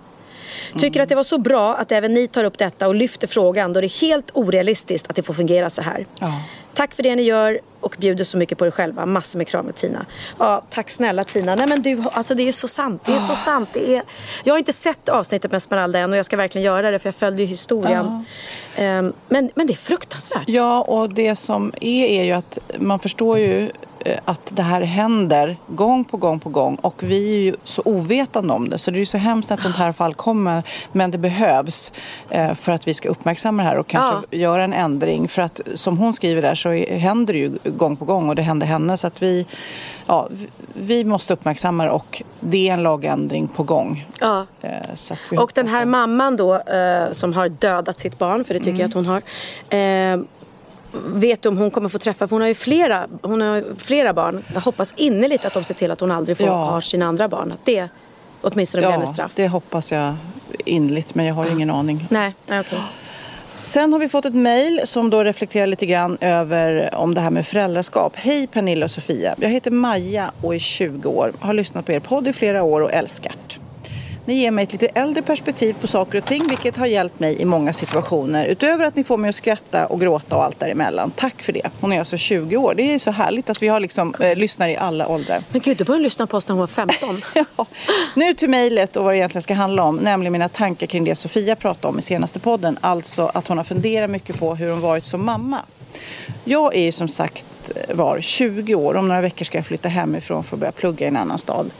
Tycker 0.77 1.01
att 1.01 1.09
det 1.09 1.15
var 1.15 1.23
så 1.23 1.37
bra 1.37 1.75
att 1.75 1.91
även 1.91 2.13
ni 2.13 2.27
tar 2.27 2.43
upp 2.43 2.57
detta 2.57 2.87
och 2.87 2.95
lyfter 2.95 3.27
frågan 3.27 3.73
då 3.73 3.81
det 3.81 3.87
är 3.87 4.01
helt 4.01 4.31
orealistiskt 4.33 5.09
att 5.09 5.15
det 5.15 5.23
får 5.23 5.33
fungera 5.33 5.69
så 5.69 5.81
här. 5.81 6.05
Ja. 6.19 6.41
Tack 6.73 6.93
för 6.93 7.03
det 7.03 7.15
ni 7.15 7.21
gör 7.21 7.59
och 7.79 7.95
bjuder 7.99 8.23
så 8.23 8.37
mycket 8.37 8.57
på 8.57 8.67
er 8.67 8.71
själva. 8.71 9.05
Massor 9.05 9.37
med 9.37 9.47
kram 9.47 9.65
med 9.65 9.75
Tina. 9.75 10.05
Ja, 10.39 10.63
tack 10.69 10.89
snälla 10.89 11.23
Tina. 11.23 11.55
Nej 11.55 11.67
men 11.67 11.81
du, 11.81 12.03
alltså 12.13 12.35
det 12.35 12.47
är 12.47 12.51
så 12.51 12.67
sant. 12.67 13.01
Det 13.05 13.13
är 13.13 13.19
så 13.19 13.35
sant. 13.35 13.69
Det 13.73 13.95
är... 13.95 14.03
Jag 14.43 14.53
har 14.53 14.59
inte 14.59 14.73
sett 14.73 15.09
avsnittet 15.09 15.51
med 15.51 15.57
Esmeralda 15.57 15.99
än 15.99 16.11
och 16.11 16.17
jag 16.17 16.25
ska 16.25 16.37
verkligen 16.37 16.65
göra 16.65 16.91
det 16.91 16.99
för 16.99 17.07
jag 17.07 17.15
följde 17.15 17.41
ju 17.41 17.47
historien. 17.47 18.25
Ehm, 18.75 19.13
men, 19.29 19.51
men 19.55 19.67
det 19.67 19.73
är 19.73 19.77
fruktansvärt. 19.77 20.43
Ja, 20.47 20.81
och 20.81 21.09
det 21.09 21.35
som 21.35 21.73
är 21.81 22.05
är 22.05 22.23
ju 22.23 22.31
att 22.31 22.57
man 22.77 22.99
förstår 22.99 23.39
ju 23.39 23.71
att 24.25 24.41
det 24.55 24.61
här 24.61 24.81
händer 24.81 25.57
gång 25.67 26.05
på 26.05 26.17
gång 26.17 26.39
på 26.39 26.49
gång 26.49 26.75
och 26.75 27.03
vi 27.03 27.33
är 27.35 27.39
ju 27.41 27.55
så 27.63 27.81
ovetande 27.85 28.53
om 28.53 28.69
det 28.69 28.77
så 28.77 28.91
det 28.91 28.97
är 28.97 28.99
ju 28.99 29.05
så 29.05 29.17
hemskt 29.17 29.49
när 29.49 29.57
ett 29.57 29.63
sånt 29.63 29.75
här 29.75 29.91
fall 29.91 30.13
kommer 30.13 30.63
men 30.91 31.11
det 31.11 31.17
behövs 31.17 31.91
eh, 32.29 32.53
för 32.53 32.71
att 32.71 32.87
vi 32.87 32.93
ska 32.93 33.09
uppmärksamma 33.09 33.63
det 33.63 33.69
här 33.69 33.77
och 33.77 33.87
kanske 33.87 34.37
göra 34.37 34.63
en 34.63 34.73
ändring 34.73 35.27
för 35.27 35.41
att 35.41 35.61
som 35.75 35.97
hon 35.97 36.13
skriver 36.13 36.41
där 36.41 36.55
så 36.55 36.71
händer 36.95 37.33
det 37.33 37.39
ju 37.39 37.51
gång 37.63 37.95
på 37.95 38.05
gång 38.05 38.29
och 38.29 38.35
det 38.35 38.41
hände 38.41 38.65
henne 38.65 38.97
så 38.97 39.07
att 39.07 39.21
vi, 39.21 39.45
ja, 40.07 40.27
vi- 40.73 41.03
måste 41.03 41.33
uppmärksamma 41.33 41.83
det 41.83 41.89
och 41.91 42.21
det 42.39 42.69
är 42.69 42.73
en 42.73 42.83
lagändring 42.83 43.47
på 43.47 43.63
gång. 43.63 44.07
Ja. 44.19 44.45
Eh, 44.61 44.71
att 44.93 45.39
Och 45.39 45.51
den 45.55 45.67
här 45.67 45.85
mamman 45.85 46.37
då 46.37 46.55
eh, 46.55 47.11
som 47.11 47.33
har 47.33 47.49
dödat 47.49 47.99
sitt 47.99 48.17
barn, 48.19 48.43
för 48.43 48.53
det 48.53 48.59
tycker 48.59 48.79
jag 48.79 48.87
att 48.87 48.93
hon 48.93 49.05
har. 49.05 49.21
Vet 50.93 51.45
om 51.45 51.57
hon 51.57 51.71
kommer 51.71 51.89
få 51.89 51.97
träffa, 51.97 52.27
för 52.27 52.35
hon 52.35 52.41
har 52.41 52.47
ju 52.47 52.53
flera, 52.55 53.07
hon 53.21 53.41
har 53.41 53.63
flera 53.77 54.13
barn. 54.13 54.43
Jag 54.53 54.61
hoppas 54.61 54.93
innerligt 54.97 55.45
att 55.45 55.53
de 55.53 55.63
ser 55.63 55.73
till 55.73 55.91
att 55.91 55.99
hon 55.99 56.11
aldrig 56.11 56.37
får 56.37 56.47
Ja. 56.47 56.53
ha 56.65 56.81
sina 56.81 57.05
andra 57.05 57.27
barn. 57.27 57.51
Att 57.51 57.65
det 57.65 57.87
åtminstone 58.41 58.81
blir 58.81 58.87
Ja, 58.89 58.91
hennes 58.93 59.09
straff. 59.09 59.33
det 59.35 59.47
hoppas 59.47 59.91
jag 59.91 60.15
innerligt 60.65 61.15
men 61.15 61.25
jag 61.25 61.33
har 61.35 61.45
ju 61.45 61.51
ingen 61.51 61.69
aning. 61.69 62.07
Nej, 62.09 62.33
okej. 62.47 62.79
Sen 63.49 63.93
har 63.93 63.99
vi 63.99 64.09
fått 64.09 64.25
ett 64.25 64.35
mejl 64.35 64.81
som 64.85 65.09
då 65.09 65.23
reflekterar 65.23 65.67
lite 65.67 65.85
grann 65.85 66.17
över 66.21 66.95
om 66.95 67.13
det 67.13 67.21
här 67.21 67.29
med 67.29 67.47
föräldraskap. 67.47 68.13
Hej 68.15 68.47
Pernilla 68.47 68.85
och 68.85 68.91
Sofia. 68.91 69.35
Jag 69.37 69.49
heter 69.49 69.71
Maja 69.71 70.31
och 70.41 70.55
är 70.55 70.59
20 70.59 71.09
år. 71.09 71.33
Har 71.39 71.53
lyssnat 71.53 71.85
på 71.85 71.91
er 71.91 71.99
podd 71.99 72.27
i 72.27 72.33
flera 72.33 72.63
år 72.63 72.81
och 72.81 72.91
älskat. 72.91 73.50
Ni 74.25 74.33
ger 74.33 74.51
mig 74.51 74.63
ett 74.63 74.71
lite 74.71 74.87
äldre 74.87 75.21
perspektiv 75.21 75.75
på 75.81 75.87
saker 75.87 76.17
och 76.17 76.25
ting 76.25 76.47
vilket 76.47 76.77
har 76.77 76.85
hjälpt 76.85 77.19
mig 77.19 77.41
i 77.41 77.45
många 77.45 77.73
situationer. 77.73 78.45
Utöver 78.45 78.85
att 78.85 78.95
ni 78.95 79.03
får 79.03 79.17
mig 79.17 79.29
att 79.29 79.35
skratta 79.35 79.85
och 79.85 79.99
gråta 79.99 80.35
och 80.35 80.43
allt 80.43 80.59
däremellan. 80.59 81.11
Tack 81.15 81.41
för 81.41 81.53
det. 81.53 81.69
Hon 81.81 81.93
är 81.93 81.99
alltså 81.99 82.17
20 82.17 82.57
år. 82.57 82.73
Det 82.73 82.93
är 82.93 82.99
så 82.99 83.11
härligt 83.11 83.49
att 83.49 83.61
vi 83.61 83.67
har 83.67 83.79
liksom, 83.79 84.13
eh, 84.19 84.35
lyssnar 84.35 84.67
i 84.67 84.77
alla 84.77 85.07
åldrar. 85.07 85.43
Men 85.49 85.61
gud, 85.61 85.77
du 85.77 85.83
började 85.83 86.03
lyssna 86.03 86.27
på 86.27 86.37
oss 86.37 86.47
när 86.47 86.53
hon 86.53 86.59
var 86.59 86.67
15. 86.67 87.21
Ja. 87.57 87.65
Nu 88.15 88.33
till 88.33 88.49
mejlet 88.49 88.95
och 88.95 89.03
vad 89.03 89.13
det 89.13 89.17
egentligen 89.17 89.41
ska 89.41 89.53
handla 89.53 89.83
om, 89.83 89.95
nämligen 89.95 90.33
mina 90.33 90.49
tankar 90.49 90.87
kring 90.87 91.03
det 91.03 91.15
Sofia 91.15 91.55
pratade 91.55 91.87
om 91.87 91.99
i 91.99 92.01
senaste 92.01 92.39
podden. 92.39 92.77
Alltså 92.81 93.31
att 93.33 93.47
hon 93.47 93.57
har 93.57 93.63
funderat 93.63 94.09
mycket 94.09 94.39
på 94.39 94.55
hur 94.55 94.71
hon 94.71 94.81
varit 94.81 95.03
som 95.03 95.25
mamma. 95.25 95.59
Jag 96.43 96.75
är 96.75 96.81
ju 96.81 96.91
som 96.91 97.07
sagt 97.07 97.45
var 97.93 98.21
20 98.21 98.75
år. 98.75 98.95
Om 98.95 99.07
några 99.07 99.21
veckor 99.21 99.45
ska 99.45 99.57
jag 99.57 99.65
flytta 99.65 99.89
hemifrån 99.89 100.43
för 100.43 100.55
att 100.55 100.59
börja 100.59 100.71
plugga 100.71 101.05
i 101.05 101.07
en 101.07 101.17
annan 101.17 101.37
stad. 101.37 101.71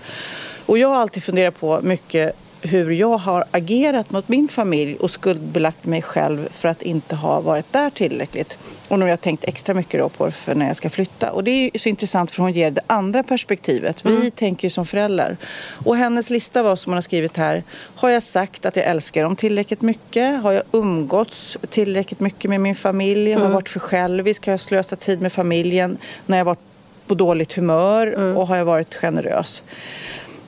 Och 0.66 0.78
jag 0.78 0.88
har 0.88 0.96
alltid 0.96 1.24
funderat 1.24 1.60
på 1.60 1.80
mycket 1.82 2.36
hur 2.62 2.92
jag 2.92 3.18
har 3.18 3.46
agerat 3.52 4.12
mot 4.12 4.28
min 4.28 4.48
familj 4.48 4.96
och 4.96 5.12
skuldbelagt 5.12 5.86
mig 5.86 6.02
själv 6.02 6.48
för 6.52 6.70
att 6.70 6.82
inte 6.82 7.16
ha 7.16 7.42
varit 7.42 7.74
där 7.74 7.90
tillräckligt. 7.90 8.58
Och 8.88 9.00
nu 9.00 9.06
har 9.06 9.10
jag 9.10 9.22
tänkt 9.22 9.44
extra 9.44 9.74
mycket 9.74 10.00
då 10.00 10.10
på 10.10 10.32
för 10.32 10.56
när 10.56 10.68
jag 10.68 10.76
ska 10.76 10.90
flytta. 10.90 11.32
Och 11.32 11.44
det 11.44 11.52
är 11.52 11.80
så 11.80 11.90
intressant 11.90 12.32
för 12.32 12.44
hon 12.44 12.52
ger 12.52 12.72
det 12.72 12.82
andra 12.88 13.24
perspektivet. 13.24 14.06
Vi 14.06 14.32
tänker 14.32 14.66
ju 14.66 14.70
som 14.70 14.86
föräldrar. 14.86 15.38
Och 15.86 15.98
hennes 15.98 16.30
lista 16.30 16.64
var 16.64 16.76
som 16.76 16.90
hon 16.92 16.98
har 16.98 17.02
skrivit 17.02 17.38
här. 17.38 17.64
Har 17.96 18.10
jag 18.10 18.24
sagt 18.24 18.66
att 18.66 18.76
jag 18.76 18.86
älskar 18.86 19.24
dem 19.24 19.36
tillräckligt 19.36 19.82
mycket? 19.82 20.42
Har 20.44 20.52
jag 20.52 20.64
umgåtts 20.72 21.58
tillräckligt 21.70 22.20
mycket 22.20 22.50
med 22.50 22.62
min 22.62 22.76
familj? 22.76 23.34
Har 23.34 23.42
jag 23.44 23.50
varit 23.50 23.70
för 23.70 23.80
självisk? 23.80 24.46
Har 24.46 24.54
jag 24.54 24.60
slösat 24.60 25.00
tid 25.00 25.22
med 25.22 25.34
familjen 25.34 25.98
när 26.26 26.38
jag 26.38 26.46
varit 26.46 26.60
på 27.08 27.16
dåligt 27.16 27.54
humör? 27.54 28.36
Och 28.38 28.48
har 28.48 28.56
jag 28.56 28.66
varit 28.66 28.96
generös? 28.96 29.64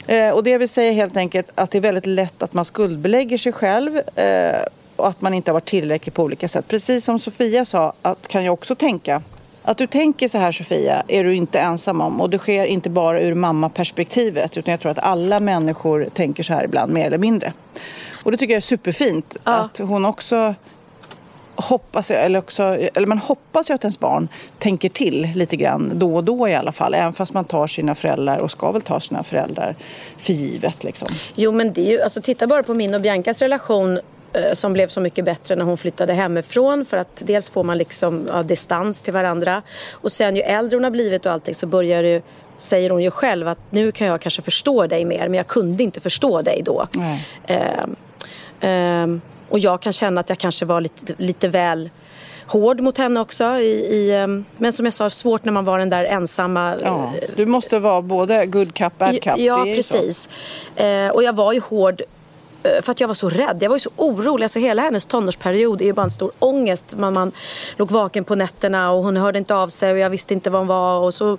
Eh, 0.08 0.30
och 0.30 0.44
det 0.44 0.58
vill 0.58 0.70
säga 0.70 0.92
helt 0.92 1.18
enkelt 1.18 1.52
att 1.56 1.72
det 1.72 1.78
är 1.78 1.82
väldigt 1.82 2.06
lätt 2.06 2.44
att 2.44 2.54
man 2.54 2.66
skuldbelägger 2.66 3.38
sig 3.38 3.52
själv 3.52 3.98
eh, 4.16 4.62
och 4.96 5.08
att 5.08 5.22
man 5.22 5.34
inte 5.34 5.52
har 5.52 5.54
varit 5.54 5.66
tillräcklig 5.66 6.14
på 6.14 6.24
olika 6.24 6.48
sätt. 6.48 6.68
Precis 6.68 7.06
som 7.06 7.20
Sofia 7.20 7.66
sa, 7.66 7.94
att, 8.02 8.28
kan 8.28 8.44
jag 8.44 8.54
också 8.54 8.76
tänka. 8.76 9.22
Att 9.66 9.78
du 9.78 9.88
tänker 9.88 10.28
så 10.28 10.38
här 10.38 10.52
Sofia 10.52 11.04
är 11.08 11.24
du 11.24 11.36
inte 11.36 11.60
ensam 11.60 12.02
om 12.02 12.22
och 12.22 12.30
det 12.30 12.38
sker 12.38 12.66
inte 12.66 12.90
bara 12.90 13.22
ur 13.22 13.34
mammaperspektivet 13.34 14.58
utan 14.58 14.72
jag 14.72 14.80
tror 14.80 14.92
att 14.92 15.00
alla 15.00 15.40
människor 15.40 16.08
tänker 16.14 16.44
så 16.44 16.54
här 16.54 16.64
ibland 16.64 16.94
mer 16.94 17.06
eller 17.06 17.18
mindre. 17.18 17.54
Och 18.24 18.32
det 18.32 18.38
tycker 18.38 18.54
jag 18.54 18.58
är 18.58 18.62
superfint 18.62 19.38
att 19.44 19.78
hon 19.78 20.06
också 20.06 20.56
hoppas, 21.56 22.12
eller, 22.12 22.40
också, 22.40 22.64
eller 22.64 23.08
man 23.08 23.18
hoppas 23.18 23.70
ju 23.70 23.74
att 23.74 23.84
ens 23.84 24.00
barn 24.00 24.28
tänker 24.60 24.90
till 24.90 25.30
lite 25.36 25.56
grann 25.56 25.92
då 25.96 26.16
och 26.16 26.24
då 26.24 26.50
i 26.50 26.56
alla 26.56 26.72
fall. 26.72 26.94
Även 26.94 27.14
fast 27.14 27.34
man 27.34 27.46
tar 27.46 27.68
sina 27.68 27.96
föräldrar 27.96 28.38
och 28.38 28.52
ska 28.52 28.72
väl 28.72 28.82
ta 28.82 29.00
sina 29.00 29.24
föräldrar 29.24 29.76
för 30.18 30.34
givet. 30.34 30.84
Liksom. 30.84 31.08
Jo 31.36 31.52
men 31.52 31.74
det 31.74 31.88
är 31.88 31.92
ju, 31.92 32.02
alltså 32.02 32.22
titta 32.22 32.48
bara 32.48 32.64
på 32.64 32.74
min 32.74 32.94
och 32.94 33.02
Biancas 33.02 33.42
relation 33.42 34.00
eh, 34.34 34.54
som 34.54 34.74
blev 34.74 34.88
så 34.88 35.02
mycket 35.02 35.26
bättre 35.26 35.56
när 35.56 35.66
hon 35.66 35.78
flyttade 35.78 36.14
hemifrån 36.14 36.86
för 36.86 36.98
att 36.98 37.24
dels 37.26 37.50
får 37.50 37.64
man 37.64 37.78
liksom 37.78 38.28
ja, 38.32 38.44
distans 38.44 39.02
till 39.02 39.14
varandra 39.14 39.62
och 39.92 40.12
sen 40.12 40.36
ju 40.36 40.42
äldre 40.42 40.78
hon 40.78 40.84
har 40.84 40.92
blivit 40.92 41.26
och 41.26 41.32
allting 41.32 41.56
så 41.56 41.68
börjar 41.68 42.04
det 42.04 42.24
säger 42.58 42.90
hon 42.90 43.04
ju 43.04 43.12
själv 43.12 43.48
att 43.48 43.58
nu 43.70 43.92
kan 43.92 44.08
jag 44.08 44.22
kanske 44.22 44.42
förstå 44.42 44.88
dig 44.88 45.06
mer 45.06 45.28
men 45.28 45.34
jag 45.34 45.48
kunde 45.48 45.84
inte 45.84 46.00
förstå 46.00 46.42
dig 46.42 46.62
då. 46.66 46.88
Nej. 46.92 47.28
Ehm, 47.48 47.96
ehm, 48.62 49.22
och 49.54 49.60
jag 49.60 49.82
kan 49.82 49.94
känna 49.94 50.22
att 50.22 50.30
jag 50.30 50.38
kanske 50.38 50.66
var 50.66 50.82
lite, 50.82 51.14
lite 51.18 51.48
väl 51.48 51.90
hård 52.46 52.82
mot 52.82 52.98
henne 52.98 53.20
också. 53.20 53.44
I, 53.44 53.70
i, 53.70 54.12
ehm, 54.12 54.46
men 54.58 54.74
som 54.74 54.86
jag 54.86 54.94
sa, 54.94 55.10
svårt 55.10 55.46
när 55.46 55.52
man 55.52 55.66
var 55.66 55.80
den 55.80 55.90
där 55.90 56.06
ensamma 56.06 56.76
Ja, 56.84 57.14
du 57.36 57.46
måste 57.46 57.80
vara 57.80 58.02
både 58.02 58.46
good 58.46 58.74
cup, 58.74 58.98
bad 58.98 59.22
cup. 59.22 59.38
Ja, 59.38 59.66
ju 59.66 59.84
så. 59.84 59.98
precis. 59.98 60.30
Eh, 60.76 61.10
och 61.10 61.24
jag 61.24 61.34
var 61.34 61.54
ju 61.54 61.60
hård 61.60 62.02
eh, 62.02 62.08
för 62.64 62.92
att 62.92 63.00
jag 63.00 63.08
var 63.08 63.16
så 63.16 63.30
rädd. 63.30 63.58
Jag 63.62 63.70
var 63.70 63.76
ju 63.76 63.80
så 63.80 63.90
orolig. 63.96 64.46
Alltså 64.46 64.60
hela 64.60 64.82
hennes 64.82 65.06
tonårsperiod 65.06 65.82
är 65.82 65.86
ju 65.86 65.94
bara 65.94 66.04
en 66.04 66.12
stor 66.12 66.32
ångest. 66.40 66.96
Man, 66.98 67.14
man 67.14 67.32
låg 67.78 67.92
vaken 67.92 68.24
på 68.24 68.36
nätterna 68.36 68.92
och 68.92 69.04
hon 69.04 69.18
hörde 69.18 69.40
inte 69.40 69.56
av 69.56 69.68
sig 69.68 69.92
och 69.92 69.98
jag 69.98 70.10
visste 70.10 70.34
inte 70.34 70.50
var 70.50 70.60
hon 70.60 70.68
var. 70.68 71.00
Och 71.00 71.14
så 71.14 71.38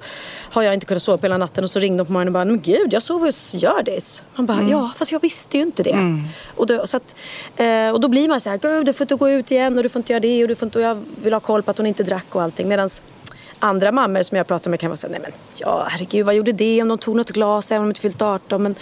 har 0.50 0.62
jag 0.62 0.74
inte 0.74 0.86
kunnat 0.86 1.02
sova 1.02 1.18
på 1.18 1.26
hela 1.26 1.38
natten 1.38 1.64
och 1.64 1.70
så 1.70 1.78
ringde 1.78 2.00
hon 2.00 2.06
på 2.06 2.12
morgonen 2.12 2.28
och 2.28 2.32
bara 2.32 2.44
Men 2.44 2.60
gud, 2.60 2.92
jag 2.92 3.02
sov 3.02 3.20
hos 3.20 3.54
Hjördis. 3.54 4.22
Man 4.36 4.46
bara, 4.46 4.62
ja 4.62 4.92
fast 4.96 5.12
jag 5.12 5.20
visste 5.20 5.56
ju 5.56 5.62
inte 5.62 5.82
det. 5.82 6.22
Och, 6.56 6.66
då, 6.66 6.86
så 6.86 6.96
att, 6.96 7.14
eh, 7.56 7.90
och 7.90 8.00
då 8.00 8.08
blir 8.08 8.28
man 8.28 8.40
så 8.40 8.50
här, 8.50 8.58
gud 8.58 8.86
du 8.86 8.92
får 8.92 9.04
inte 9.04 9.14
gå 9.14 9.30
ut 9.30 9.50
igen 9.50 9.76
och 9.76 9.82
du 9.82 9.88
får 9.88 10.00
inte 10.00 10.12
göra 10.12 10.20
det 10.20 10.42
och 10.42 10.48
du 10.48 10.54
får 10.54 10.66
inte, 10.66 10.78
och 10.78 10.84
jag 10.84 11.04
vill 11.22 11.32
ha 11.32 11.40
koll 11.40 11.62
på 11.62 11.70
att 11.70 11.78
hon 11.78 11.86
inte 11.86 12.02
drack 12.02 12.26
och 12.34 12.42
allting. 12.42 12.68
Medans 12.68 13.02
andra 13.64 13.92
mammor 13.92 14.22
som 14.22 14.36
jag 14.36 14.46
pratar 14.46 14.70
med 14.70 14.80
kan 14.80 14.90
vara 14.90 14.96
säga, 14.96 15.10
nej 15.10 15.20
men 15.22 15.32
ja 15.56 15.86
herregud 15.88 16.26
vad 16.26 16.34
gjorde 16.34 16.52
det 16.52 16.82
om 16.82 16.88
de 16.88 16.98
tog 16.98 17.16
något 17.16 17.30
glas 17.30 17.70
även 17.70 17.80
om 17.82 17.86
de 17.86 17.90
inte 17.90 18.00
fyllt 18.00 18.22
18. 18.22 18.62
Men 18.62 18.74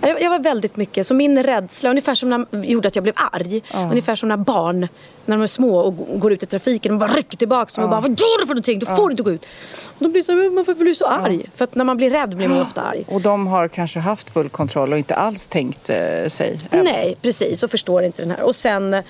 jag, 0.00 0.22
jag 0.22 0.30
var 0.30 0.38
väldigt 0.38 0.76
mycket, 0.76 1.06
så 1.06 1.14
min 1.14 1.42
rädsla, 1.42 1.90
ungefär 1.90 2.14
som 2.14 2.30
när, 2.30 2.64
gjorde 2.64 2.88
att 2.88 2.96
jag 2.96 3.02
blev 3.02 3.14
arg. 3.16 3.62
Ungefär 3.74 4.14
som 4.14 4.28
när 4.28 4.36
barn, 4.36 4.88
när 5.24 5.36
de 5.36 5.42
är 5.42 5.46
små 5.46 5.78
och 5.78 6.20
går 6.20 6.32
ut 6.32 6.42
i 6.42 6.46
trafiken 6.46 6.92
och 6.92 6.98
bara 6.98 7.10
rycker 7.10 7.36
tillbaka 7.36 7.72
dem 7.74 7.84
och 7.84 7.90
bara 7.90 8.00
vad 8.00 8.10
gör 8.10 8.40
du 8.40 8.46
för 8.46 8.54
någonting? 8.54 8.78
Du 8.78 8.86
får 8.86 9.10
inte 9.10 9.22
gå 9.22 9.30
ut. 9.30 9.46
Och 9.86 10.04
då 10.04 10.08
blir 10.08 10.22
så, 10.22 10.32
här, 10.32 10.50
man 10.50 10.64
får 10.64 10.74
bli 10.74 10.94
så 10.94 11.06
arg. 11.06 11.46
För 11.54 11.64
att 11.64 11.74
när 11.74 11.84
man 11.84 11.96
blir 11.96 12.10
rädd 12.10 12.36
blir 12.36 12.48
man 12.48 12.60
ofta 12.60 12.82
arg. 12.82 13.04
Och 13.08 13.20
de 13.20 13.46
har 13.46 13.68
kanske 13.68 13.98
haft 13.98 14.30
full 14.30 14.48
kontroll 14.48 14.92
och 14.92 14.98
inte 14.98 15.14
alls 15.14 15.46
tänkt 15.46 15.90
eh, 15.90 16.28
sig. 16.28 16.58
Nej, 16.70 17.16
precis. 17.22 17.62
Och 17.62 17.70
förstår 17.70 18.02
inte 18.02 18.22
den 18.22 18.30
här. 18.30 18.42
Och 18.42 18.56
sen 18.56 18.94
eh, 18.94 19.04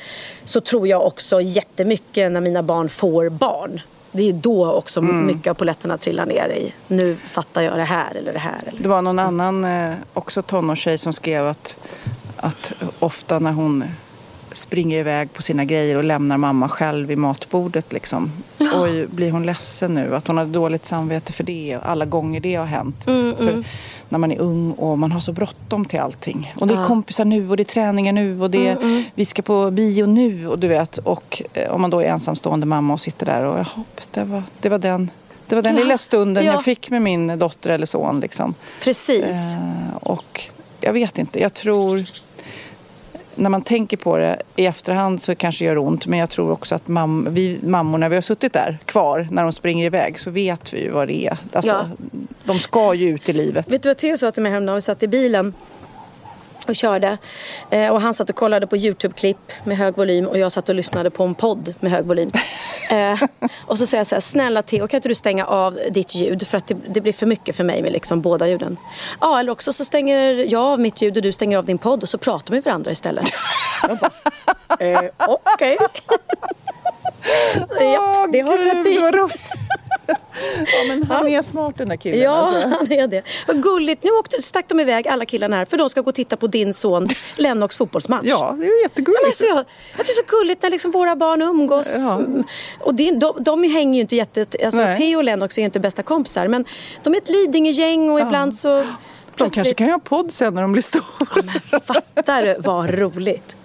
så 0.45 0.61
tror 0.61 0.89
jag 0.89 1.07
också 1.07 1.41
jättemycket 1.41 2.33
när 2.33 2.41
mina 2.41 2.62
barn 2.62 2.89
får 2.89 3.29
barn. 3.29 3.81
Det 4.16 4.28
är 4.28 4.32
då 4.32 4.72
också 4.72 5.02
mycket 5.02 5.50
av 5.50 5.54
polletterna 5.54 5.98
trillar 5.98 6.26
ner 6.26 6.48
i. 6.48 6.72
Nu 6.88 7.16
fattar 7.16 7.62
jag 7.62 7.76
det 7.76 7.84
här 7.84 8.14
eller 8.14 8.32
det 8.32 8.38
här. 8.38 8.60
Eller. 8.66 8.82
Det 8.82 8.88
var 8.88 9.02
någon 9.02 9.18
annan, 9.18 9.64
eh, 9.64 9.94
också 10.12 10.42
tonårstjej, 10.42 10.98
som 10.98 11.12
skrev 11.12 11.46
att 11.46 11.76
att 12.36 12.72
ofta 12.98 13.38
när 13.38 13.52
hon 13.52 13.84
springer 14.52 14.98
iväg 14.98 15.32
på 15.32 15.42
sina 15.42 15.64
grejer 15.64 15.96
och 15.96 16.04
lämnar 16.04 16.38
mamma 16.38 16.68
själv 16.68 17.08
vid 17.08 17.18
matbordet. 17.18 17.92
Liksom. 17.92 18.32
Oj, 18.58 19.06
blir 19.06 19.30
hon 19.30 19.46
ledsen 19.46 19.94
nu? 19.94 20.16
Att 20.16 20.26
hon 20.26 20.38
hade 20.38 20.50
dåligt 20.50 20.86
samvete 20.86 21.32
för 21.32 21.44
det 21.44 21.78
alla 21.82 22.04
gånger 22.04 22.40
det 22.40 22.54
har 22.54 22.64
hänt. 22.64 23.06
Mm, 23.06 23.36
för 23.36 23.64
När 24.14 24.18
man 24.18 24.32
är 24.32 24.38
ung 24.38 24.72
och 24.72 24.98
man 24.98 25.12
har 25.12 25.20
så 25.20 25.32
bråttom 25.32 25.84
till 25.84 26.00
allting. 26.00 26.54
Och 26.60 26.66
det 26.66 26.74
är 26.74 26.84
kompisar 26.84 27.24
nu 27.24 27.50
och 27.50 27.56
det 27.56 27.62
är 27.62 27.64
träningar 27.64 28.12
nu 28.12 28.40
och 28.40 28.50
det 28.50 28.68
är, 28.68 28.76
Mm, 28.76 29.04
vi 29.14 29.24
ska 29.24 29.42
på 29.42 29.70
bio 29.70 30.06
nu. 30.06 30.48
Och 30.48 30.58
du 30.58 30.68
vet, 30.68 30.98
och 30.98 31.42
eh, 31.52 31.70
om 31.70 31.80
man 31.80 31.90
då 31.90 32.00
är 32.00 32.04
ensamstående 32.06 32.66
mamma 32.66 32.92
och 32.92 33.00
sitter 33.00 33.26
där 33.26 33.44
och 33.44 33.58
jaha, 33.58 33.84
det 34.10 34.24
var, 34.24 34.42
det 34.60 34.68
var 34.68 34.78
den, 34.78 35.10
det 35.46 35.54
var 35.54 35.62
den 35.62 35.76
Ja, 35.76 35.82
lilla 35.82 35.98
stunden 35.98 36.44
ja. 36.44 36.52
jag 36.52 36.64
fick 36.64 36.90
med 36.90 37.02
min 37.02 37.38
dotter 37.38 37.70
eller 37.70 37.86
son. 37.86 38.20
Liksom. 38.20 38.54
Precis. 38.82 39.54
Eh, 39.54 39.96
och 40.02 40.42
jag 40.80 40.92
vet 40.92 41.18
inte, 41.18 41.40
jag 41.40 41.54
tror... 41.54 42.04
När 43.37 43.51
man 43.51 43.62
tänker 43.62 43.97
på 43.97 44.16
det 44.16 44.43
i 44.57 44.66
efterhand 44.66 45.22
så 45.22 45.35
kanske 45.35 45.64
det 45.64 45.66
gör 45.66 45.78
ont. 45.78 46.07
Men 46.07 46.18
jag 46.18 46.30
tror 46.30 46.51
också 46.51 46.74
att 46.74 46.89
mam 46.89 47.28
vi 47.30 47.59
mammor, 47.62 47.99
när 47.99 48.09
vi 48.09 48.14
har 48.14 48.22
suttit 48.22 48.53
där 48.53 48.78
kvar, 48.85 49.28
när 49.30 49.43
de 49.43 49.53
springer 49.53 49.87
iväg, 49.87 50.20
så 50.20 50.30
vet 50.30 50.72
vi 50.72 50.82
ju 50.82 50.91
vad 50.91 51.09
det 51.09 51.26
är. 51.26 51.39
Alltså, 51.53 51.72
Ja. 51.72 51.89
De 52.45 52.59
ska 52.59 52.95
ju 52.95 53.09
ut 53.09 53.28
i 53.28 53.32
livet. 53.32 53.68
Vet 53.68 53.82
du 53.82 53.89
vad 53.89 53.97
Theo 53.97 54.16
sa 54.16 54.30
till 54.30 54.43
mig 54.43 54.53
häromdagen? 54.53 54.74
Vi 54.74 54.80
satt 54.80 55.03
i 55.03 55.09
bilen 55.09 55.53
och 56.68 56.76
körde. 56.76 57.18
Eh, 57.70 57.88
och 57.88 58.00
han 58.00 58.14
satt 58.14 58.30
och 58.30 58.36
kollade 58.36 58.66
på 58.66 58.76
YouTube-klipp 58.76 59.52
med 59.64 59.76
hög 59.76 59.96
volym 59.96 60.26
och 60.26 60.38
jag 60.38 60.52
satt 60.52 60.68
och 60.68 60.74
lyssnade 60.74 61.10
på 61.10 61.24
en 61.24 61.34
podd 61.34 61.74
med 61.80 61.90
hög 61.90 62.06
volym. 62.06 62.32
Eh, 62.90 63.22
och 63.66 63.78
så 63.78 63.86
säger 63.86 64.00
jag 64.00 64.06
så 64.06 64.14
här, 64.14 64.20
snälla 64.20 64.62
Theo 64.62 64.86
kan 64.86 64.98
inte 64.98 65.08
du 65.08 65.14
stänga 65.14 65.46
av 65.46 65.78
ditt 65.90 66.14
ljud 66.14 66.46
för 66.46 66.58
att 66.58 66.66
det, 66.66 66.76
det 66.88 67.00
blir 67.00 67.12
för 67.12 67.26
mycket 67.26 67.56
för 67.56 67.64
mig 67.64 67.82
med 67.82 67.92
liksom 67.92 68.20
båda 68.20 68.48
ljuden. 68.48 68.76
Ja, 69.20 69.40
eller 69.40 69.52
också 69.52 69.72
så 69.72 69.84
stänger 69.84 70.32
jag 70.52 70.62
av 70.62 70.80
mitt 70.80 71.02
ljud 71.02 71.16
och 71.16 71.22
du 71.22 71.32
stänger 71.32 71.58
av 71.58 71.64
din 71.64 71.78
podd 71.78 72.02
och 72.02 72.08
så 72.08 72.18
pratar 72.18 72.50
vi 72.50 72.56
med 72.56 72.64
varandra 72.64 72.90
istället. 72.90 73.28
Jag 73.88 73.98
bara, 73.98 74.10
eh, 74.78 75.10
okej. 75.16 75.78
Japp, 77.80 78.32
det 78.32 78.40
har 78.40 78.58
du 78.58 78.64
rätt 78.64 78.86
i. 78.86 78.98
ja, 80.07 80.84
men 80.88 81.02
han 81.02 81.28
är 81.28 81.42
smart 81.42 81.74
den 81.78 81.88
där 81.88 81.96
killen. 81.96 82.20
Ja, 82.20 82.30
Alltså. 82.30 82.68
han 82.68 82.92
är 82.92 83.07
det. 83.09 83.22
Vad 83.46 83.62
gulligt. 83.62 84.02
Nu 84.05 84.11
åkte, 84.11 84.42
stack 84.42 84.64
de 84.68 84.80
iväg 84.80 85.09
alla 85.09 85.24
killarna 85.26 85.57
här 85.57 85.64
för 85.64 85.76
de 85.76 85.90
ska 85.90 86.00
gå 86.00 86.09
och 86.09 86.14
titta 86.14 86.36
på 86.36 86.46
din 86.46 86.74
sons 86.74 87.20
Lennox 87.36 87.76
fotbollsmatch. 87.76 88.24
ja, 88.26 88.55
det 88.59 88.64
är 88.64 88.66
ju 88.66 88.72
Ja, 88.76 88.82
jättegulligt. 88.82 89.24
alltså 89.26 89.44
jag, 89.44 89.57
jag 89.57 89.64
tycker 89.66 90.05
det 90.05 90.11
är 90.11 90.28
så 90.28 90.36
gulligt 90.38 90.62
när 90.62 90.70
liksom 90.70 90.90
våra 90.90 91.16
barn 91.16 91.42
umgås. 91.42 91.94
Ja. 91.98 92.20
Och 92.80 92.94
det, 92.94 93.11
de, 93.11 93.36
de 93.44 93.62
hänger 93.62 93.94
ju 93.94 94.00
inte 94.00 94.16
jätte... 94.16 94.44
Alltså 94.64 94.80
Nej. 94.80 94.94
Theo 94.94 95.16
och 95.16 95.24
Lennox 95.24 95.59
är 95.59 95.62
ju 95.62 95.66
inte 95.66 95.80
bästa 95.80 96.02
kompisar. 96.02 96.48
Men 96.48 96.64
de 97.02 97.14
är 97.14 97.18
ett 97.18 97.28
Lidingö-gäng 97.30 98.11
och 98.11 98.20
ibland 98.20 98.57
så... 98.57 98.86
de 99.36 99.50
kanske 99.50 99.74
kan 99.74 99.86
göra 99.86 99.98
podd 99.98 100.32
sen 100.32 100.55
när 100.55 100.62
de 100.62 100.72
blir 100.72 100.82
stora. 100.82 101.05
Men 101.70 101.80
fattar 101.80 102.42
du 102.42 102.57
vad 102.59 102.90
roligt? 102.98 103.57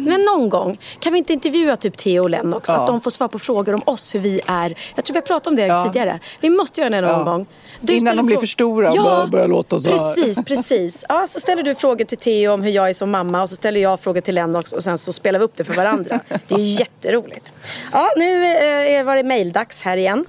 Men 0.00 0.22
någon 0.22 0.48
gång 0.48 0.78
kan 1.00 1.12
vi 1.12 1.18
inte 1.18 1.32
intervjua 1.32 1.76
typ 1.76 1.96
Theo 1.96 2.22
och 2.22 2.30
Lennox 2.30 2.66
så 2.66 2.72
Ja. 2.72 2.80
att 2.80 2.86
de 2.86 3.00
får 3.00 3.10
svara 3.10 3.28
på 3.28 3.38
frågor 3.38 3.74
om 3.74 3.82
oss, 3.84 4.14
hur 4.14 4.20
vi 4.20 4.40
är. 4.46 4.74
Jag 4.94 5.04
tror 5.04 5.14
vi 5.14 5.18
har 5.18 5.26
pratat 5.26 5.46
om 5.46 5.56
det 5.56 5.66
Ja. 5.66 5.84
tidigare. 5.84 6.20
Vi 6.40 6.50
måste 6.50 6.80
göra 6.80 6.90
det 6.90 7.00
någon 7.00 7.10
Ja. 7.10 7.24
gång. 7.32 7.46
Innan 7.80 8.00
ställer 8.00 8.16
de 8.16 8.26
blir 8.26 8.38
för 8.38 8.46
stora 8.46 8.88
och 8.90 8.96
ja, 8.96 9.26
börjar 9.30 9.48
låta 9.48 9.76
här. 9.76 9.90
Precis, 9.90 10.38
precis. 10.46 11.04
Ja, 11.08 11.26
så 11.28 11.40
ställer 11.40 11.62
du 11.62 11.74
frågor 11.74 12.04
till 12.04 12.18
Theo 12.18 12.52
om 12.52 12.62
hur 12.62 12.70
jag 12.70 12.88
är 12.90 12.94
som 12.94 13.10
mamma 13.10 13.42
och 13.42 13.48
så 13.48 13.56
ställer 13.56 13.80
jag 13.80 14.00
frågor 14.00 14.20
till 14.20 14.34
Lennox 14.34 14.72
och 14.72 14.82
sen 14.82 14.98
så 14.98 15.12
spelar 15.12 15.38
vi 15.38 15.44
upp 15.44 15.56
det 15.56 15.64
för 15.64 15.74
varandra. 15.74 16.20
Det 16.46 16.54
är 16.54 16.58
jätteroligt. 16.80 17.52
Ja, 17.92 18.08
nu 18.16 18.46
eh, 18.46 19.04
var 19.04 19.16
det 19.16 19.22
mejldags 19.22 19.82
här 19.82 19.96
igen. 19.96 20.24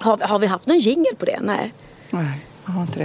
Har, 0.00 0.16
har 0.18 0.38
vi 0.38 0.46
haft 0.46 0.66
någon 0.66 0.78
jingel 0.78 1.16
på 1.18 1.24
det? 1.24 1.38
Nej. 1.42 1.74
Nej. 2.10 2.40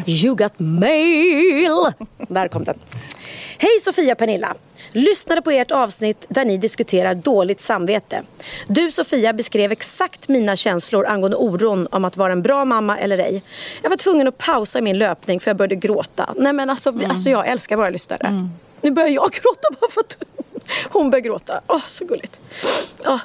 You 0.08 0.36
got 0.36 0.54
mail! 0.60 1.92
Där 2.28 2.48
kom 2.48 2.64
den. 2.64 2.80
Hej 3.64 3.80
Sofia 3.80 4.16
Pernilla! 4.16 4.55
Lyssnade 4.91 5.41
på 5.41 5.51
ert 5.51 5.72
avsnitt 5.72 6.26
där 6.30 6.45
ni 6.45 6.57
diskuterar 6.57 7.14
dåligt 7.14 7.59
samvete. 7.59 8.24
Du 8.68 8.91
Sofia 8.91 9.34
beskrev 9.34 9.72
exakt 9.72 10.28
mina 10.28 10.55
känslor 10.55 11.05
angående 11.05 11.38
oron 11.38 11.88
om 11.91 12.05
att 12.05 12.18
vara 12.18 12.32
en 12.32 12.41
bra 12.41 12.66
mamma 12.66 12.97
eller 12.97 13.18
ej. 13.18 13.43
Jag 13.82 13.89
var 13.89 13.97
tvungen 13.97 14.28
att 14.28 14.38
pausa 14.38 14.82
min 14.82 14.97
löpning 14.97 15.39
för 15.39 15.49
jag 15.49 15.57
började 15.57 15.76
gråta. 15.76 16.34
Nej 16.38 16.53
men 16.53 16.70
alltså, 16.70 16.91
vi, 16.91 17.05
alltså 17.05 17.30
jag 17.30 17.47
älskar 17.47 17.76
våra 17.76 17.89
lyssnare. 17.89 18.49
Nu 18.82 18.91
börjar 18.91 19.09
jag 19.09 19.32
gråta 19.41 19.68
bara 19.80 19.91
för 19.91 20.01
att 20.01 20.18
hon 20.89 21.09
börjar 21.09 21.24
gråta. 21.24 21.61
Åh, 21.68 21.86
så 21.88 22.05
gulligt. 22.05 22.39
Ja. 23.03 23.20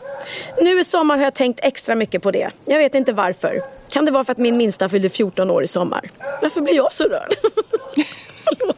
Nu 0.62 0.80
i 0.80 0.84
sommar 0.84 1.16
har 1.16 1.24
jag 1.24 1.34
tänkt 1.34 1.60
extra 1.62 1.94
mycket 1.94 2.22
på 2.22 2.30
det. 2.30 2.50
Jag 2.64 2.78
vet 2.78 2.94
inte 2.94 3.12
varför. 3.12 3.60
Kan 3.88 4.04
det 4.04 4.10
vara 4.10 4.24
för 4.24 4.32
att 4.32 4.38
min 4.38 4.56
minsta 4.56 4.88
fyllde 4.88 5.08
14 5.08 5.50
år 5.50 5.62
i 5.62 5.66
sommar? 5.66 6.10
Varför 6.42 6.60
blir 6.60 6.74
jag 6.74 6.92
så 6.92 7.04
rörd? 7.04 7.34
Förlåt. 8.44 8.77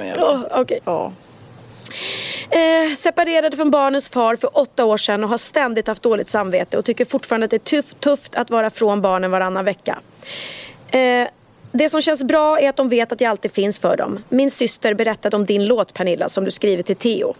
Vet. 0.00 0.18
Åh, 0.22 0.40
okej. 0.50 0.80
Ja. 0.84 1.12
Eh, 2.50 2.94
separerade 2.96 3.56
från 3.56 3.70
barnens 3.70 4.08
far 4.08 4.36
för 4.36 4.58
åtta 4.58 4.84
år 4.84 4.96
sedan 4.96 5.24
och 5.24 5.30
har 5.30 5.38
ständigt 5.38 5.86
haft 5.86 6.02
dåligt 6.02 6.30
samvete 6.30 6.78
och 6.78 6.84
tycker 6.84 7.04
fortfarande 7.04 7.44
att 7.44 7.50
det 7.50 7.56
är 7.56 7.82
tuff, 7.82 7.94
tufft 7.94 8.36
att 8.36 8.50
vara 8.50 8.70
från 8.70 9.00
barnen 9.00 9.30
varannan 9.30 9.64
vecka. 9.64 9.98
Eh, 10.90 11.28
det 11.72 11.88
som 11.88 12.00
känns 12.00 12.24
bra 12.24 12.60
är 12.60 12.68
att 12.68 12.76
de 12.76 12.88
vet 12.88 13.12
att 13.12 13.20
jag 13.20 13.30
alltid 13.30 13.52
finns 13.52 13.78
för 13.78 13.96
dem. 13.96 14.24
Min 14.28 14.50
syster 14.50 14.94
berättade 14.94 15.36
om 15.36 15.46
din 15.46 15.66
låt 15.66 15.94
Pernilla 15.94 16.28
som 16.28 16.44
du 16.44 16.50
skrivit 16.50 16.86
till 16.86 16.96
Theo. 16.96 17.34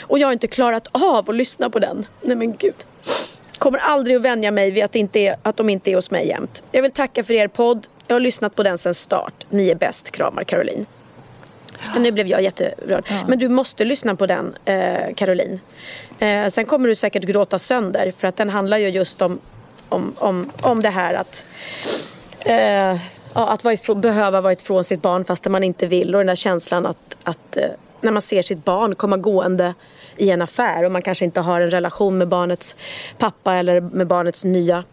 Och 0.00 0.18
jag 0.18 0.28
har 0.28 0.32
inte 0.32 0.46
klarat 0.46 0.88
av 0.92 1.30
att 1.30 1.36
lyssna 1.36 1.70
på 1.70 1.78
den. 1.78 2.06
Nej 2.22 2.36
men 2.36 2.52
gud. 2.52 2.74
Kommer 3.58 3.78
aldrig 3.78 4.16
att 4.16 4.22
vänja 4.22 4.50
mig 4.50 4.70
vid 4.70 4.84
att, 4.84 4.94
inte 4.94 5.20
är, 5.20 5.36
att 5.42 5.56
de 5.56 5.68
inte 5.68 5.90
är 5.90 5.94
hos 5.94 6.10
mig 6.10 6.28
jämt. 6.28 6.62
Jag 6.70 6.82
vill 6.82 6.90
tacka 6.90 7.24
för 7.24 7.34
er 7.34 7.48
podd. 7.48 7.86
Jag 8.06 8.14
har 8.14 8.20
lyssnat 8.20 8.54
på 8.54 8.62
den 8.62 8.78
sedan 8.78 8.94
start. 8.94 9.34
Ni 9.50 9.68
är 9.68 9.74
bäst. 9.74 10.10
Kramar 10.10 10.44
Caroline. 10.44 10.86
Nu 11.98 12.12
blev 12.12 12.26
jag 12.26 12.42
jätterörd. 12.42 13.08
Men 13.28 13.38
du 13.38 13.48
måste 13.48 13.84
lyssna 13.84 14.16
på 14.16 14.26
den, 14.26 14.54
eh, 14.64 15.14
Caroline. 15.14 15.60
Eh, 16.18 16.48
sen 16.48 16.66
kommer 16.66 16.88
du 16.88 16.94
säkert 16.94 17.22
gråta 17.22 17.58
sönder 17.58 18.12
för 18.16 18.28
att 18.28 18.36
den 18.36 18.50
handlar 18.50 18.78
ju 18.78 18.88
just 18.88 19.22
om, 19.22 19.38
om, 19.88 20.14
om, 20.18 20.50
om 20.62 20.82
det 20.82 20.90
här 20.90 21.14
att 21.14 21.44
eh, 22.44 22.96
ja, 23.34 23.48
att 23.48 23.64
vara 23.64 23.74
ifrån, 23.74 24.00
behöva 24.00 24.40
vara 24.40 24.52
ifrån 24.52 24.84
sitt 24.84 25.02
barn 25.02 25.24
fast 25.24 25.48
man 25.48 25.64
inte 25.64 25.86
vill 25.86 26.14
och 26.14 26.20
den 26.20 26.26
där 26.26 26.34
känslan 26.34 26.86
att, 26.86 27.18
att 27.22 27.56
eh, 27.56 27.68
när 28.00 28.12
man 28.12 28.22
ser 28.22 28.42
sitt 28.42 28.64
barn 28.64 28.94
komma 28.94 29.16
gående 29.16 29.74
i 30.16 30.30
en 30.30 30.42
affär 30.42 30.84
och 30.84 30.92
man 30.92 31.02
kanske 31.02 31.24
inte 31.24 31.40
har 31.40 31.60
en 31.60 31.70
relation 31.70 32.18
med 32.18 32.28
barnets 32.28 32.76
pappa 33.18 33.54
eller 33.54 33.80
med 33.80 34.06
barnets 34.06 34.44
nya 34.44 34.84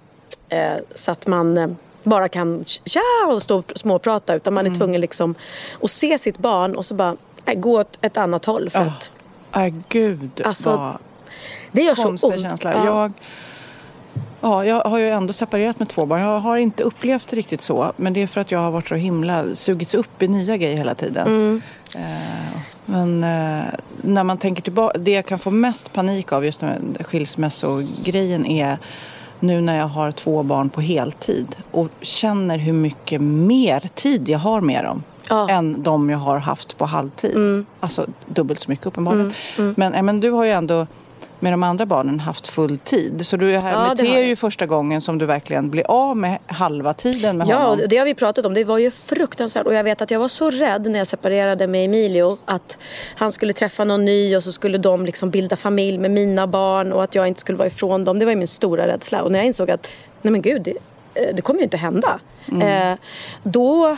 eh, 0.50 0.74
så 0.94 1.12
att 1.12 1.28
man 1.28 1.58
eh, 1.58 1.68
bara 2.04 2.28
kan 2.30 2.64
tja 2.66 3.01
och 3.32 3.41
stå 3.41 3.58
och 3.58 3.72
småprata 3.76 4.36
utan 4.36 4.54
man 4.54 4.66
är 4.66 4.74
tvungen 4.74 5.01
liksom 5.01 5.36
att 5.82 5.91
se 5.91 6.18
sitt 6.18 6.38
barn 6.38 6.76
och 6.76 6.86
så 6.86 6.93
bara 6.93 7.16
eh, 7.45 7.60
gå 7.60 7.80
åt 7.80 7.97
ett 8.01 8.18
annat 8.18 8.45
håll 8.45 8.70
för 8.70 8.80
Ja. 8.80 8.86
att 8.86 9.12
Äh, 9.56 9.74
gud 9.89 10.41
Alltså, 10.45 10.70
vad 10.76 10.97
det 11.72 11.82
gör 11.82 11.95
så 11.95 12.04
konstig 12.04 12.30
ont. 12.32 12.41
känsla. 12.41 12.74
Ja. 12.74 12.86
Jag, 12.86 13.12
ja, 14.41 14.66
jag 14.66 14.82
har 14.84 14.97
ju 14.97 15.10
ändå 15.10 15.34
separerat 15.34 15.80
med 15.80 15.89
två 15.89 16.06
barn. 16.06 16.22
Jag 16.22 16.39
har 16.39 16.58
inte 16.58 16.84
upplevt 16.84 17.28
det 17.28 17.36
riktigt 17.36 17.62
så. 17.62 17.93
Men 17.97 18.14
det 18.14 18.22
är 18.22 18.28
för 18.28 18.41
att 18.41 18.51
jag 18.51 18.60
har 18.60 18.72
varit 18.72 18.88
så 18.89 18.95
himla 18.95 19.56
sugits 19.56 19.95
upp 19.95 20.22
i 20.22 20.28
nya 20.28 20.58
grejer 20.58 20.78
hela 20.78 20.95
tiden. 20.95 21.28
Mm. 21.28 21.62
Eh, 21.95 22.60
men 22.86 23.24
eh, 23.24 23.64
när 24.01 24.24
man 24.24 24.38
tänker 24.38 24.62
tillbaka, 24.62 24.97
det 24.97 25.12
jag 25.12 25.26
kan 25.26 25.39
få 25.39 25.51
mest 25.51 25.93
panik 25.93 26.32
av 26.32 26.45
just 26.45 26.62
med 26.62 26.97
skilsmässogrejen 27.01 28.45
är 28.45 28.78
nu 29.44 29.62
när 29.62 29.78
jag 29.78 29.88
har 29.88 30.12
två 30.12 30.44
barn 30.44 30.70
på 30.70 30.82
heltid 30.82 31.56
och 31.72 31.88
känner 32.02 32.58
hur 32.58 32.74
mycket 32.74 33.22
mer 33.22 33.80
tid 33.96 34.30
jag 34.30 34.39
har 34.39 34.62
med 34.62 34.84
dem 34.86 35.04
Ja. 35.30 35.50
än 35.50 35.84
de 35.84 36.10
jag 36.10 36.18
har 36.18 36.38
haft 36.38 36.78
på 36.78 36.86
halvtid. 36.86 37.36
Mm. 37.36 37.66
Alltså 37.80 38.06
dubbelt 38.28 38.60
så 38.60 38.72
mycket 38.72 38.86
uppenbarligen. 38.86 39.34
Men, 39.76 39.94
eh, 39.94 40.02
men 40.04 40.20
du 40.20 40.30
har 40.32 40.44
ju 40.44 40.52
ändå 40.52 40.88
med 41.44 41.54
de 41.54 41.64
andra 41.64 41.86
barnen 41.86 42.20
haft 42.20 42.48
full 42.48 42.78
tid. 42.78 43.26
Så 43.28 43.38
du 43.38 43.56
är 43.56 43.62
här 43.62 43.72
Ja, 43.72 43.88
med 43.88 43.98
det 43.98 44.04
Theo 44.04 44.22
ju 44.22 44.36
första 44.36 44.66
gången 44.66 45.02
som 45.02 45.18
du 45.18 45.26
verkligen 45.26 45.70
blir 45.70 45.84
av 45.91 46.18
med 46.18 46.38
halva 46.48 46.94
tiden 46.94 47.38
med 47.38 47.48
Ja, 47.48 47.56
honom. 47.58 47.80
och 47.84 47.89
det 47.89 47.98
har 47.98 48.06
vi 48.06 48.16
pratat 48.16 48.46
om. 48.46 48.54
Det 48.54 48.64
var 48.64 48.78
ju 48.78 48.91
fruktansvärt. 48.91 49.66
Och 49.66 49.74
jag 49.74 49.84
vet 49.84 50.02
att 50.02 50.12
jag 50.12 50.20
var 50.20 50.28
så 50.28 50.50
rädd 50.50 50.91
när 50.91 51.00
jag 51.00 51.08
separerade 51.08 51.68
med 51.68 51.86
Emilio 51.86 52.38
att 52.46 52.78
han 53.16 53.32
skulle 53.32 53.54
träffa 53.54 53.84
någon 53.84 54.06
ny 54.06 54.36
och 54.36 54.44
så 54.44 54.52
skulle 54.52 54.78
de 54.78 55.06
liksom 55.06 55.30
bilda 55.30 55.56
familj 55.56 55.98
med 55.98 56.12
mina 56.12 56.48
barn 56.48 56.94
och 56.94 57.04
att 57.04 57.16
jag 57.16 57.28
inte 57.28 57.41
skulle 57.41 57.58
vara 57.58 57.68
ifrån 57.68 58.04
dem. 58.04 58.20
Det 58.20 58.26
var 58.26 58.32
ju 58.32 58.38
min 58.38 58.48
stora 58.48 58.88
rädsla. 58.88 59.22
Och 59.24 59.32
när 59.32 59.39
jag 59.39 59.46
insåg 59.46 59.72
att, 59.72 59.89
nej 60.22 60.32
men 60.32 60.41
gud, 60.41 60.62
det, 60.62 60.72
eh, 61.14 61.36
det 61.36 61.41
kommer 61.41 61.60
ju 61.60 61.64
inte 61.64 61.78
hända. 61.78 62.20
Eh, 62.62 62.94
då, 63.44 63.98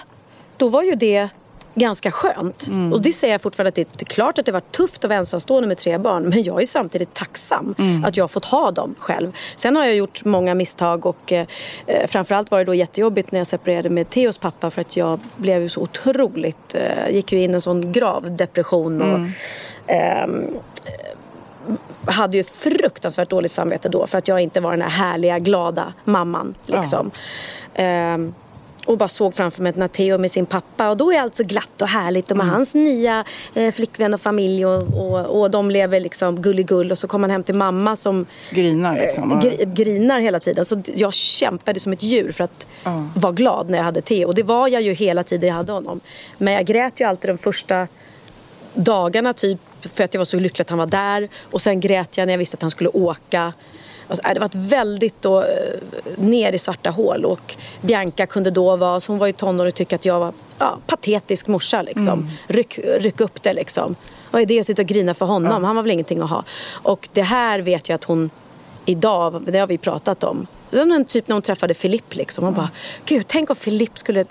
då 0.58 0.68
var 0.70 0.84
ju 0.84 0.96
det 0.96 1.30
ganska 1.76 2.12
skönt. 2.12 2.70
Och 2.94 3.02
det 3.02 3.12
säger 3.12 3.34
jag 3.34 3.42
fortfarande 3.42 3.70
att 3.70 3.76
det, 3.76 4.02
är 4.02 4.06
klart 4.06 4.38
att 4.38 4.46
det 4.46 4.52
var 4.52 4.60
tufft 4.60 5.04
att 5.04 5.10
vara 5.10 5.20
ensamstående 5.20 5.68
med 5.68 5.78
tre 5.78 5.98
barn. 5.98 6.24
Men 6.24 6.44
jag 6.44 6.62
är 6.62 6.66
samtidigt 6.66 7.14
tacksam 7.14 7.76
att 8.06 8.18
jag 8.18 8.24
har 8.24 8.28
fått 8.28 8.46
ha 8.46 8.72
dem 8.72 8.96
själv. 9.00 9.32
Sen 9.56 9.76
har 9.76 9.86
jag 9.86 9.96
gjort 9.96 10.26
många 10.26 10.56
misstag 10.56 11.06
och 11.06 11.32
eh, 11.32 11.48
eh, 11.88 12.08
framförallt 12.08 12.52
var 12.52 12.60
det 12.60 12.66
då 12.66 12.74
jättejobbigt 12.74 13.32
när 13.32 13.40
jag 13.40 13.48
separerade 13.48 13.90
med 13.90 14.10
Theos 14.10 14.38
pappa 14.38 14.70
för 14.70 14.82
att 14.82 14.98
jag 14.98 15.20
blev 15.36 15.62
ju 15.62 15.70
så 15.70 15.82
otroligt, 15.82 16.76
eh, 16.76 17.16
gick 17.16 17.32
ju 17.32 17.44
in 17.44 17.52
i 17.52 17.54
en 17.54 17.62
sån 17.62 17.92
grav 17.92 18.36
depression 18.36 19.02
och 19.02 19.30
ehm, 19.88 20.48
hade 22.06 22.38
ju 22.38 22.44
fruktansvärt 22.44 23.30
dåligt 23.30 23.52
samvete 23.52 23.90
då 23.90 24.08
för 24.08 24.18
att 24.18 24.28
jag 24.28 24.42
inte 24.42 24.60
var 24.60 24.72
den 24.72 24.82
här 24.82 24.90
härliga, 24.90 25.40
glada 25.40 25.94
mamman. 26.04 26.56
Liksom. 26.66 27.12
Ehm, 27.74 28.34
och 28.86 28.98
bara 28.98 29.08
såg 29.10 29.34
framför 29.34 29.62
mig 29.64 29.74
när 29.76 29.88
Theo 29.88 30.18
med 30.18 30.32
sin 30.32 30.46
pappa 30.46 30.90
och 30.90 30.98
då 30.98 31.12
är 31.14 31.20
allt 31.22 31.36
så 31.36 31.44
glatt 31.44 31.82
och 31.82 31.88
härligt 31.88 32.32
och 32.32 32.38
med 32.38 32.44
Mm. 32.44 32.56
hans 32.56 32.76
nya 32.76 33.24
eh, 33.54 33.72
flickvän 33.72 34.14
och 34.14 34.22
familj 34.22 34.66
och, 34.66 34.84
och, 34.94 35.40
och 35.42 35.52
de 35.52 35.72
lever 35.72 36.00
liksom 36.00 36.42
gulligull 36.42 36.92
och 36.92 36.98
så 36.98 37.08
kommer 37.08 37.28
han 37.28 37.32
hem 37.32 37.44
till 37.44 37.56
mamma 37.56 37.96
som 37.96 38.26
Grinar 38.52 38.96
liksom. 38.96 39.32
eh, 39.32 39.40
gri, 39.40 39.66
grinar 39.74 40.20
hela 40.20 40.40
tiden. 40.40 40.66
Så 40.66 40.82
jag 40.96 41.14
kämpade 41.14 41.80
som 41.80 41.94
ett 41.94 42.04
djur 42.04 42.32
för 42.32 42.44
att 42.44 42.68
vara 43.16 43.32
glad 43.34 43.70
när 43.70 43.78
jag 43.78 43.86
hade 43.86 44.02
Theo 44.02 44.28
och 44.28 44.36
det 44.36 44.44
var 44.44 44.68
jag 44.68 44.82
ju 44.82 44.94
hela 44.94 45.24
tiden 45.24 45.48
jag 45.50 45.56
hade 45.56 45.72
honom. 45.72 46.00
Men 46.38 46.54
jag 46.54 46.66
grät 46.66 47.00
ju 47.00 47.04
alltid 47.08 47.30
de 47.30 47.38
första 47.38 47.88
dagarna 48.74 49.34
typ 49.34 49.60
för 49.94 50.04
att 50.04 50.14
jag 50.14 50.20
var 50.20 50.26
så 50.26 50.38
lycklig 50.40 50.64
att 50.64 50.70
han 50.70 50.80
var 50.80 50.86
där 50.86 51.30
och 51.52 51.62
sen 51.62 51.80
grät 51.80 52.18
jag 52.18 52.26
när 52.26 52.34
jag 52.34 52.38
visste 52.38 52.56
att 52.56 52.62
han 52.62 52.72
skulle 52.72 52.90
åka. 52.90 53.54
Alltså, 54.08 54.28
äh, 54.28 54.34
det 54.34 54.39
var 54.39 54.45
ett 54.45 54.56
väldigt 54.56 55.22
då, 55.22 55.41
eh, 55.41 55.47
ner 56.18 56.53
i 56.53 56.58
svarta 56.58 56.89
hål 56.89 57.26
och 57.26 57.56
Bianca 57.82 58.26
kunde 58.26 58.51
då 58.51 58.76
vara, 58.76 58.99
hon 59.08 59.18
var 59.18 59.28
ju 59.28 59.34
tonåring 59.34 59.70
och 59.70 59.76
tyckte 59.76 59.95
att 59.95 60.06
jag 60.06 60.20
var 60.20 60.34
ja, 60.60 60.78
patetisk 60.88 61.47
morsa 61.47 61.82
liksom. 61.82 62.32
Ryck, 62.47 62.80
ryck 62.99 63.22
upp 63.22 63.43
det 63.43 63.53
liksom. 63.53 63.95
Vad 64.32 64.41
är 64.41 64.45
det 64.45 64.60
att 64.60 64.66
sitta 64.66 64.82
och 64.82 64.88
grina 64.88 65.14
för 65.14 65.26
honom? 65.26 65.64
Han 65.64 65.76
var 65.76 65.84
väl 65.84 65.91
ingenting 65.91 66.22
att 66.22 66.30
ha. 66.30 66.43
Och 66.72 67.10
det 67.14 67.22
här 67.22 67.60
vet 67.60 67.89
jag 67.89 67.95
att 67.95 68.03
hon 68.03 68.30
idag, 68.86 69.41
det 69.47 69.60
har 69.60 69.68
vi 69.68 69.78
pratat 69.78 70.24
om. 70.24 70.47
Det 70.70 70.78
var 70.78 70.95
en 70.95 71.06
typ 71.06 71.28
när 71.28 71.34
hon 71.36 71.41
träffade 71.41 71.74
Filip 71.74 72.16
liksom. 72.16 72.43
Hon 72.43 72.53
bara, 72.53 72.70
gud 73.06 73.24
tänk 73.28 73.49
om 73.49 73.56
Filip 73.56 73.97
skulle, 73.97 74.26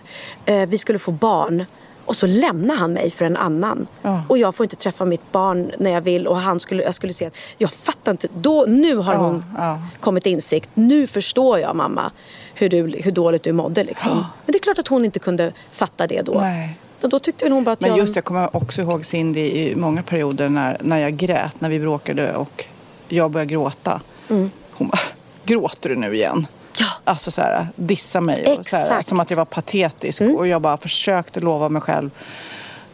eh, 0.45 0.67
vi 0.67 0.79
skulle 0.79 0.99
få 0.99 1.11
barn. 1.11 1.65
Och 2.05 2.17
så 2.17 2.27
lämnar 2.27 2.75
han 2.77 2.93
mig 2.93 3.11
för 3.11 3.25
en 3.25 3.37
annan. 3.37 3.87
Ja. 4.03 4.23
Och 4.29 4.39
jag 4.39 4.55
får 4.55 4.65
inte 4.65 4.77
träffa 4.77 5.05
mitt 5.05 5.33
barn 5.33 5.73
när 5.79 5.91
jag 5.91 6.01
vill. 6.01 6.27
Och 6.27 6.37
han 6.37 6.61
skulle, 6.61 6.83
jag 6.83 6.95
skulle 6.95 7.13
se, 7.13 7.31
jag 7.59 7.71
fattar 7.71 8.13
inte. 8.13 8.29
Då, 8.41 8.65
nu 8.69 8.97
har 8.97 9.13
Ja, 9.13 9.19
hon 9.19 9.45
ja. 9.57 9.79
kommit 10.01 10.27
insikt. 10.27 10.71
Nu 10.75 11.07
förstår 11.07 11.59
jag 11.59 11.77
mamma 11.77 12.11
hur, 12.55 12.69
du, 12.69 13.01
hur 13.05 13.13
dåligt 13.13 13.43
du 13.43 13.53
mådde 13.53 13.85
liksom. 13.85 14.17
Men 14.17 14.53
det 14.53 14.57
är 14.59 14.63
klart 14.63 14.79
att 14.79 14.89
hon 14.89 15.05
inte 15.05 15.19
kunde 15.19 15.53
fatta 15.71 16.07
det 16.07 16.21
då. 16.21 16.33
Nej. 16.41 16.79
Och 17.01 17.09
då 17.09 17.19
tyckte 17.19 17.51
hon 17.51 17.65
bara 17.65 17.73
att 17.73 17.81
Men 17.81 17.91
jag... 17.91 17.99
just 17.99 18.17
jag 18.17 18.25
kommer 18.25 18.57
också 18.57 18.81
ihåg 18.81 19.05
Cindy 19.07 19.41
i 19.41 19.75
många 19.77 20.03
perioder 20.03 20.49
när, 20.49 20.77
när 20.81 20.99
jag 20.99 21.17
grät, 21.17 21.61
när 21.61 21.69
vi 21.69 21.81
bråkade 21.81 22.37
och 22.37 22.65
jag 23.09 23.31
började 23.31 23.51
gråta. 23.53 24.01
Hon 24.29 24.89
bara, 24.89 24.99
gråter 25.45 25.89
du 25.89 25.97
nu 25.97 26.15
igen? 26.15 26.47
Mm. 26.81 26.89
Ja. 27.05 27.11
Alltså 27.13 27.31
så 27.31 27.43
här, 27.43 27.69
dissa 27.77 28.21
mig. 28.21 28.57
Och 28.59 28.67
så 28.67 28.77
här. 28.77 28.91
Mm. 28.91 29.05
som 29.05 29.21
att 29.21 29.31
jag 29.31 29.37
var 29.37 29.45
patetisk. 29.45 30.21
Och 30.21 30.47
jag 30.47 30.63
bara 30.63 30.77
försökte 30.77 31.41
lova 31.41 31.69
mig 31.69 31.83
själv. 31.83 32.11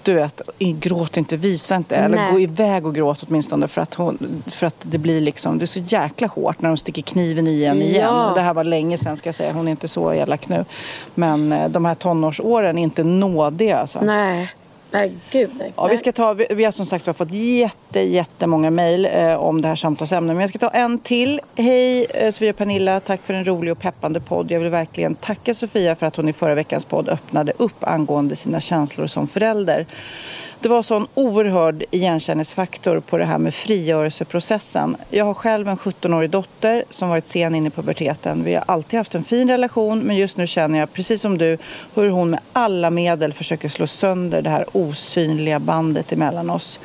Du 0.02 0.14
vet, 0.14 0.42
gråt 0.58 1.16
inte, 1.16 1.36
visa 1.36 1.76
inte. 1.76 1.96
Eller 1.96 2.16
Nej. 2.16 2.32
gå 2.32 2.40
iväg 2.40 2.86
och 2.86 2.94
gråt 2.94 3.22
åtminstone. 3.28 3.68
För 3.68 3.80
att, 3.80 3.94
hon, 3.94 4.42
för 4.46 4.66
att 4.66 4.76
det 4.82 4.98
blir 4.98 5.20
liksom, 5.20 5.58
det 5.58 5.64
är 5.64 5.66
så 5.66 5.80
jäkla 5.80 6.26
hårt 6.26 6.60
när 6.60 6.68
de 6.68 6.76
sticker 6.76 7.02
kniven 7.02 7.46
i 7.46 7.64
en 7.64 7.82
igen. 7.82 8.06
Ja. 8.14 8.32
Det 8.34 8.40
här 8.40 8.54
var 8.54 8.64
länge 8.64 8.98
sedan 8.98 9.16
ska 9.16 9.28
jag 9.28 9.34
säga. 9.34 9.52
Hon 9.52 9.66
är 9.66 9.70
inte 9.70 9.88
så 9.88 10.12
elak 10.12 10.48
nu. 10.48 10.64
Men 11.14 11.52
eh, 11.52 11.68
de 11.68 11.84
här 11.84 11.94
tonårsåren 11.94 12.78
är 12.78 12.82
inte 12.82 13.04
nådiga 13.04 13.78
alltså. 13.78 14.00
Nej. 14.00 14.54
Nej, 14.90 15.12
gud 15.30 15.50
nej. 15.58 15.72
Ja, 15.76 15.86
vi, 15.86 15.96
ska 15.96 16.12
ta, 16.12 16.32
vi, 16.32 16.46
vi 16.50 16.64
har 16.64 16.72
som 16.72 16.86
sagt 16.86 17.16
fått 17.16 17.30
jätte, 17.30 18.00
jättemånga 18.00 18.70
mejl 18.70 19.08
eh, 19.12 19.34
om 19.34 19.62
det 19.62 19.68
här 19.68 19.76
samtalsämnet. 19.76 20.36
Men 20.36 20.40
jag 20.40 20.50
ska 20.50 20.58
ta 20.58 20.68
en 20.68 20.98
till. 20.98 21.40
Hej 21.54 22.06
eh, 22.10 22.30
Sofia 22.30 22.50
och 22.50 22.56
Pernilla, 22.56 23.00
tack 23.00 23.20
för 23.22 23.34
en 23.34 23.44
rolig 23.44 23.72
och 23.72 23.78
peppande 23.78 24.20
podd. 24.20 24.50
Jag 24.50 24.60
vill 24.60 24.68
verkligen 24.68 25.14
tacka 25.14 25.54
Sofia 25.54 25.96
för 25.96 26.06
att 26.06 26.16
hon 26.16 26.28
i 26.28 26.32
förra 26.32 26.54
veckans 26.54 26.84
podd 26.84 27.08
öppnade 27.08 27.52
upp 27.56 27.84
angående 27.84 28.36
sina 28.36 28.60
känslor 28.60 29.06
som 29.06 29.28
förälder. 29.28 29.86
Det 30.62 30.68
var 30.68 30.82
sån 30.82 31.06
oerhörd 31.14 31.84
igenkänningsfaktor 31.90 33.00
på 33.00 33.18
det 33.18 33.24
här 33.24 33.38
med 33.38 33.54
frigörelseprocessen. 33.54 34.96
Jag 35.10 35.24
har 35.24 35.34
själv 35.34 35.68
en 35.68 35.76
17-årig 35.76 36.30
dotter 36.30 36.84
som 36.90 37.08
varit 37.08 37.28
sen 37.28 37.54
in 37.54 37.66
i 37.66 37.70
puberteten. 37.70 38.44
Vi 38.44 38.54
har 38.54 38.64
alltid 38.66 38.98
haft 38.98 39.14
en 39.14 39.24
fin 39.24 39.48
relation 39.48 39.98
men 39.98 40.16
just 40.16 40.36
nu 40.36 40.46
känner 40.46 40.78
jag, 40.78 40.92
precis 40.92 41.20
som 41.20 41.38
du, 41.38 41.58
hur 41.94 42.10
hon 42.10 42.30
med 42.30 42.40
alla 42.52 42.90
medel 42.90 43.32
försöker 43.32 43.68
slå 43.68 43.86
sönder 43.86 44.42
det 44.42 44.50
här 44.50 44.64
osynliga 44.72 45.58
bandet 45.58 46.12
emellan 46.12 46.50
oss. 46.50 46.80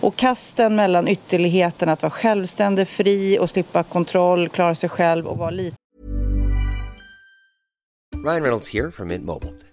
Och 0.00 0.16
kasten 0.16 0.76
mellan 0.76 1.08
ytterligheten 1.08 1.88
att 1.88 2.02
vara 2.02 2.10
självständig, 2.10 2.88
fri 2.88 3.38
och 3.38 3.50
slippa 3.50 3.82
kontroll, 3.82 4.48
klara 4.48 4.74
sig 4.74 4.88
själv 4.88 5.26
och 5.26 5.38
vara 5.38 5.50
lite 5.50 5.76
Ryan 8.24 8.42
Reynolds 8.42 8.72
här 8.72 8.90
från 8.90 9.08
Mint 9.08 9.24
Mobile. 9.24 9.52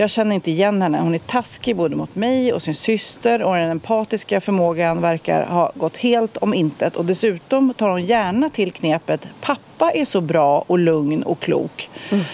Jag 0.00 0.10
känner 0.10 0.34
inte 0.34 0.50
igen 0.50 0.82
henne. 0.82 1.00
Hon 1.00 1.14
är 1.14 1.18
taskig 1.18 1.76
både 1.76 1.96
mot 1.96 2.16
mig 2.16 2.52
och 2.52 2.62
sin 2.62 2.74
syster 2.74 3.42
och 3.42 3.54
den 3.54 3.70
empatiska 3.70 4.40
förmågan 4.40 5.00
verkar 5.00 5.46
ha 5.46 5.72
gått 5.74 5.96
helt 5.96 6.36
om 6.36 6.54
intet. 6.54 6.96
Och 6.96 7.04
dessutom 7.04 7.74
tar 7.74 7.90
hon 7.90 8.04
gärna 8.04 8.50
till 8.50 8.72
knepet 8.72 9.26
pappa 9.40 9.90
är 9.90 10.04
så 10.04 10.20
bra 10.20 10.64
och 10.66 10.78
lugn 10.78 11.22
och 11.22 11.40
klok. 11.40 11.90
Mm. 12.10 12.24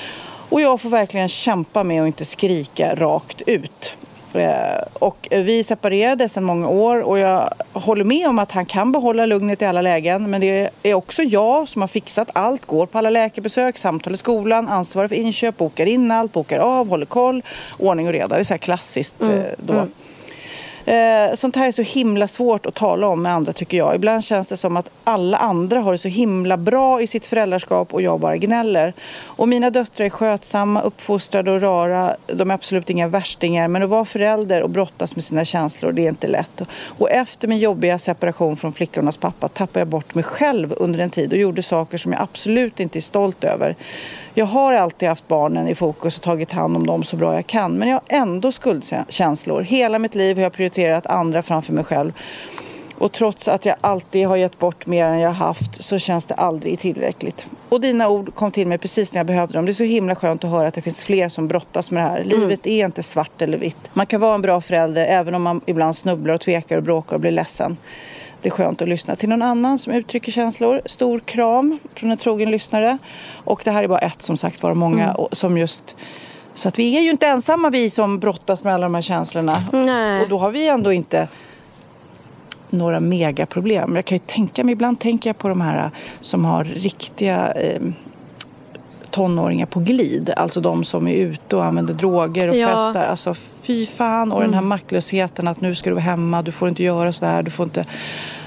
Och 0.49 0.61
jag 0.61 0.81
får 0.81 0.91
verkligen 0.91 1.29
kämpa 1.29 1.85
med 1.85 2.03
att 2.03 2.07
inte 2.07 2.25
skrika 2.25 2.95
rakt 2.95 3.43
ut. 3.47 3.97
Eh, 4.35 4.83
och 4.93 5.29
vi 5.31 5.65
separerade 5.65 6.29
sedan 6.29 6.45
många 6.45 6.69
år 6.69 7.01
och 7.01 7.19
jag 7.19 7.55
håller 7.73 8.05
med 8.05 8.29
om 8.29 8.39
att 8.39 8.53
han 8.53 8.67
kan 8.67 8.93
behålla 8.93 9.27
lugnet 9.27 9.63
i 9.63 9.65
alla 9.65 9.83
lägen. 9.83 10.31
Men 10.31 10.41
det 10.41 10.71
är 10.83 10.95
också 10.95 11.23
jag 11.23 11.69
som 11.69 11.81
har 11.81 11.89
fixat 11.89 12.31
allt, 12.33 12.67
går 12.67 12.87
på 12.87 12.99
alla 12.99 13.11
läkarbesök, 13.11 13.79
samtal 13.79 14.15
i 14.15 14.17
skolan, 14.17 14.69
ansvarar 14.69 15.09
för 15.09 15.17
inköp, 15.17 15.57
bokar 15.57 15.87
in 15.87 16.11
allt, 16.11 16.33
bokar 16.33 16.59
av, 16.59 16.89
håller 16.89 17.07
koll, 17.07 17.43
ordning 17.79 18.07
och 18.07 18.13
reda. 18.13 18.29
Det 18.29 18.41
är 18.41 18.45
så 18.45 18.55
här 18.55 18.59
klassiskt 18.59 19.23
mm. 19.23 19.39
Eh, 19.39 19.45
då. 19.59 19.73
Mm. 19.73 19.93
Eh, 20.87 21.35
sånt 21.35 21.57
här 21.57 21.69
är 21.69 21.73
så 21.73 21.83
himla 21.83 22.29
svårt 22.29 22.67
att 22.67 22.75
tala 22.75 23.07
om 23.07 23.23
med 23.23 23.33
andra 23.33 23.53
tycker 23.53 23.77
jag. 23.77 23.95
Ibland 23.95 24.25
känns 24.25 24.47
det 24.47 24.57
som 24.57 24.77
att 24.77 24.91
alla 25.05 25.37
andra 25.37 25.81
har 25.81 25.93
det 25.93 25.99
så 25.99 26.09
himla 26.09 26.57
bra 26.57 27.01
i 27.01 27.07
sitt 27.07 27.27
föräldraskap 27.27 27.95
och 27.95 28.03
jag 28.03 28.21
bara 28.21 28.37
gnäller. 28.37 28.93
Och 29.23 29.49
mina 29.49 29.71
döttrar 29.71 30.07
är 30.07 30.11
skötsamma, 30.11 30.83
uppfostrade 30.83 31.51
och 31.51 31.61
rara. 31.61 32.17
De 32.27 32.51
är 32.51 32.55
absolut 32.55 32.91
inga 32.91 33.09
värstingar. 33.09 33.69
Men 33.69 33.83
att 33.83 33.89
vara 33.89 34.05
förälder 34.05 34.63
och 34.63 34.71
brottas 34.71 35.17
med 35.17 35.25
sina 35.25 35.45
känslor, 35.45 35.93
det 35.93 36.03
är 36.03 36.09
inte 36.09 36.29
lätt. 36.29 36.63
Och 36.99 37.11
efter 37.11 37.49
min 37.49 37.59
jobbiga 37.59 37.99
separation 37.99 38.57
från 38.57 38.73
flickornas 38.73 39.17
pappa 39.17 39.49
tappade 39.49 39.81
jag 39.81 39.89
bort 39.89 40.15
mig 40.15 40.25
själv 40.25 40.75
under 40.77 40.99
en 40.99 41.11
tid 41.11 41.33
och 41.33 41.39
gjorde 41.39 41.63
saker 41.63 41.99
som 41.99 42.13
jag 42.13 42.23
absolut 42.23 42.81
inte 42.81 42.99
är 42.99 43.01
stolt 43.01 43.45
över. 43.45 43.77
Jag 44.37 44.47
har 44.47 44.73
alltid 44.73 45.09
haft 45.09 45.29
barnen 45.29 45.69
i 45.69 45.75
fokus 45.75 46.17
och 46.17 46.23
tagit 46.23 46.53
hand 46.53 46.77
om 46.77 46.87
dem 46.87 47.05
så 47.05 47.17
bra 47.17 47.35
jag 47.35 47.47
kan. 47.47 47.79
Men 47.79 47.89
jag 47.89 47.95
har 47.95 48.03
ändå 48.19 48.53
skuldkänslor. 48.53 49.63
Hela 49.63 49.99
mitt 49.99 50.15
liv 50.15 50.37
har 50.37 50.43
jag 50.43 50.53
prioriterat 50.53 51.07
andra 51.07 51.43
framför 51.43 51.73
mig 51.73 51.85
själv. 51.85 52.13
Och 52.99 53.13
trots 53.13 53.49
att 53.49 53.65
jag 53.65 53.77
alltid 53.81 54.27
har 54.27 54.37
gett 54.37 54.59
bort 54.59 54.87
mer 54.87 55.05
än 55.05 55.19
jag 55.19 55.29
har 55.29 55.47
haft 55.47 55.85
så 55.85 55.99
känns 55.99 56.25
det 56.25 56.35
aldrig 56.35 56.81
tillräckligt. 56.81 57.47
Och 57.69 57.81
dina 57.81 58.09
ord 58.09 58.35
kom 58.35 58.51
till 58.51 58.67
mig 58.67 58.79
precis 58.79 59.13
när 59.13 59.19
jag 59.19 59.27
behövde 59.27 59.59
dem. 59.59 59.65
Det 59.65 59.71
är 59.71 59.75
så 59.75 59.85
himla 59.85 60.15
skönt 60.15 60.45
att 60.45 60.51
höra 60.51 60.69
att 60.69 60.75
det 60.75 60.81
finns 60.81 61.05
fler 61.05 61.29
som 61.29 61.49
brottas 61.49 61.91
med 61.91 62.03
det 62.03 62.09
här. 62.09 62.21
Mm. 62.21 62.41
Livet 62.41 62.67
är 62.67 62.85
inte 62.85 63.03
svart 63.03 63.43
eller 63.43 63.59
vitt. 63.59 63.91
Man 63.93 64.07
kan 64.07 64.21
vara 64.21 64.35
en 64.35 64.43
bra 64.43 64.61
förälder 64.61 65.07
även 65.07 65.35
om 65.35 65.43
man 65.43 65.61
ibland 65.67 65.97
snubblar 65.97 66.35
och 66.35 66.41
tvekar 66.41 66.77
och 66.77 66.83
bråkar 66.83 67.17
och 67.17 67.21
blir 67.21 67.31
ledsen. 67.31 67.77
Det 68.45 68.49
är 68.49 68.51
skönt 68.51 68.83
att 68.83 68.89
lyssna 68.89 69.17
till 69.17 69.29
någon 69.29 69.43
annan 69.43 69.79
som 69.79 69.93
uttrycker 69.93 70.33
känslor. 70.33 70.81
Stor 70.87 71.21
kram 71.21 71.79
från 71.95 72.11
en 72.11 72.17
trogen 72.17 72.51
lyssnare. 72.51 72.99
Och 73.45 73.61
det 73.65 73.71
här 73.71 73.85
är 73.85 73.89
bara 73.89 73.99
ett 73.99 74.23
som 74.23 74.37
sagt 74.37 74.63
var 74.63 74.75
många 74.75 75.05
mm. 75.05 75.27
som 75.33 75.59
just 75.59 75.97
så 76.55 76.69
att 76.69 76.79
vi 76.79 76.97
är 76.97 77.01
ju 77.01 77.11
inte 77.11 77.27
ensamma 77.27 77.71
vi 77.71 77.91
som 77.91 78.19
brottas 78.19 78.65
med 78.65 78.75
alla 78.75 78.87
de 78.87 78.95
här 78.95 79.03
känslorna. 79.03 79.65
Nej. 79.73 80.23
Och 80.23 80.29
då 80.29 80.39
har 80.39 80.51
vi 80.51 80.69
ändå 80.69 80.93
inte 80.93 81.29
några 82.71 83.01
megaproblem. 83.01 83.97
Jag 83.97 84.05
kan 84.05 84.19
ju 84.19 84.25
tänka 84.27 84.65
mig, 84.65 84.73
ibland 84.73 85.01
tänker 85.01 85.31
jag 85.31 85.39
på 85.39 85.49
de 85.49 85.61
här 85.61 85.91
som 86.21 86.45
har 86.45 86.65
riktiga 86.65 87.53
eh, 87.53 87.83
tonåringar 89.11 89.67
på 89.67 89.81
glid. 89.81 90.33
Alltså 90.37 90.61
de 90.61 90.85
som 90.85 91.09
är 91.09 91.15
ute 91.15 91.57
och 91.57 91.65
använder 91.65 91.95
droger 91.95 92.49
och 92.49 92.57
ja. 92.57 92.69
festar. 92.69 93.07
Alltså 93.07 93.35
fy 93.67 93.87
fan. 93.87 94.33
Och 94.33 94.39
mm. 94.39 94.51
den 94.51 94.55
här 94.55 94.61
mm. 94.61 94.69
maktlösheten 94.69 95.49
att 95.49 95.61
nu 95.61 95.75
ska 95.75 95.91
du 95.91 95.95
vara 95.95 96.05
hemma, 96.05 96.43
du 96.43 96.53
får 96.53 96.69
inte 96.69 96.83
göra 96.83 97.13
så 97.13 97.41
du 97.45 97.51
får 97.51 97.65
inte... 97.65 97.85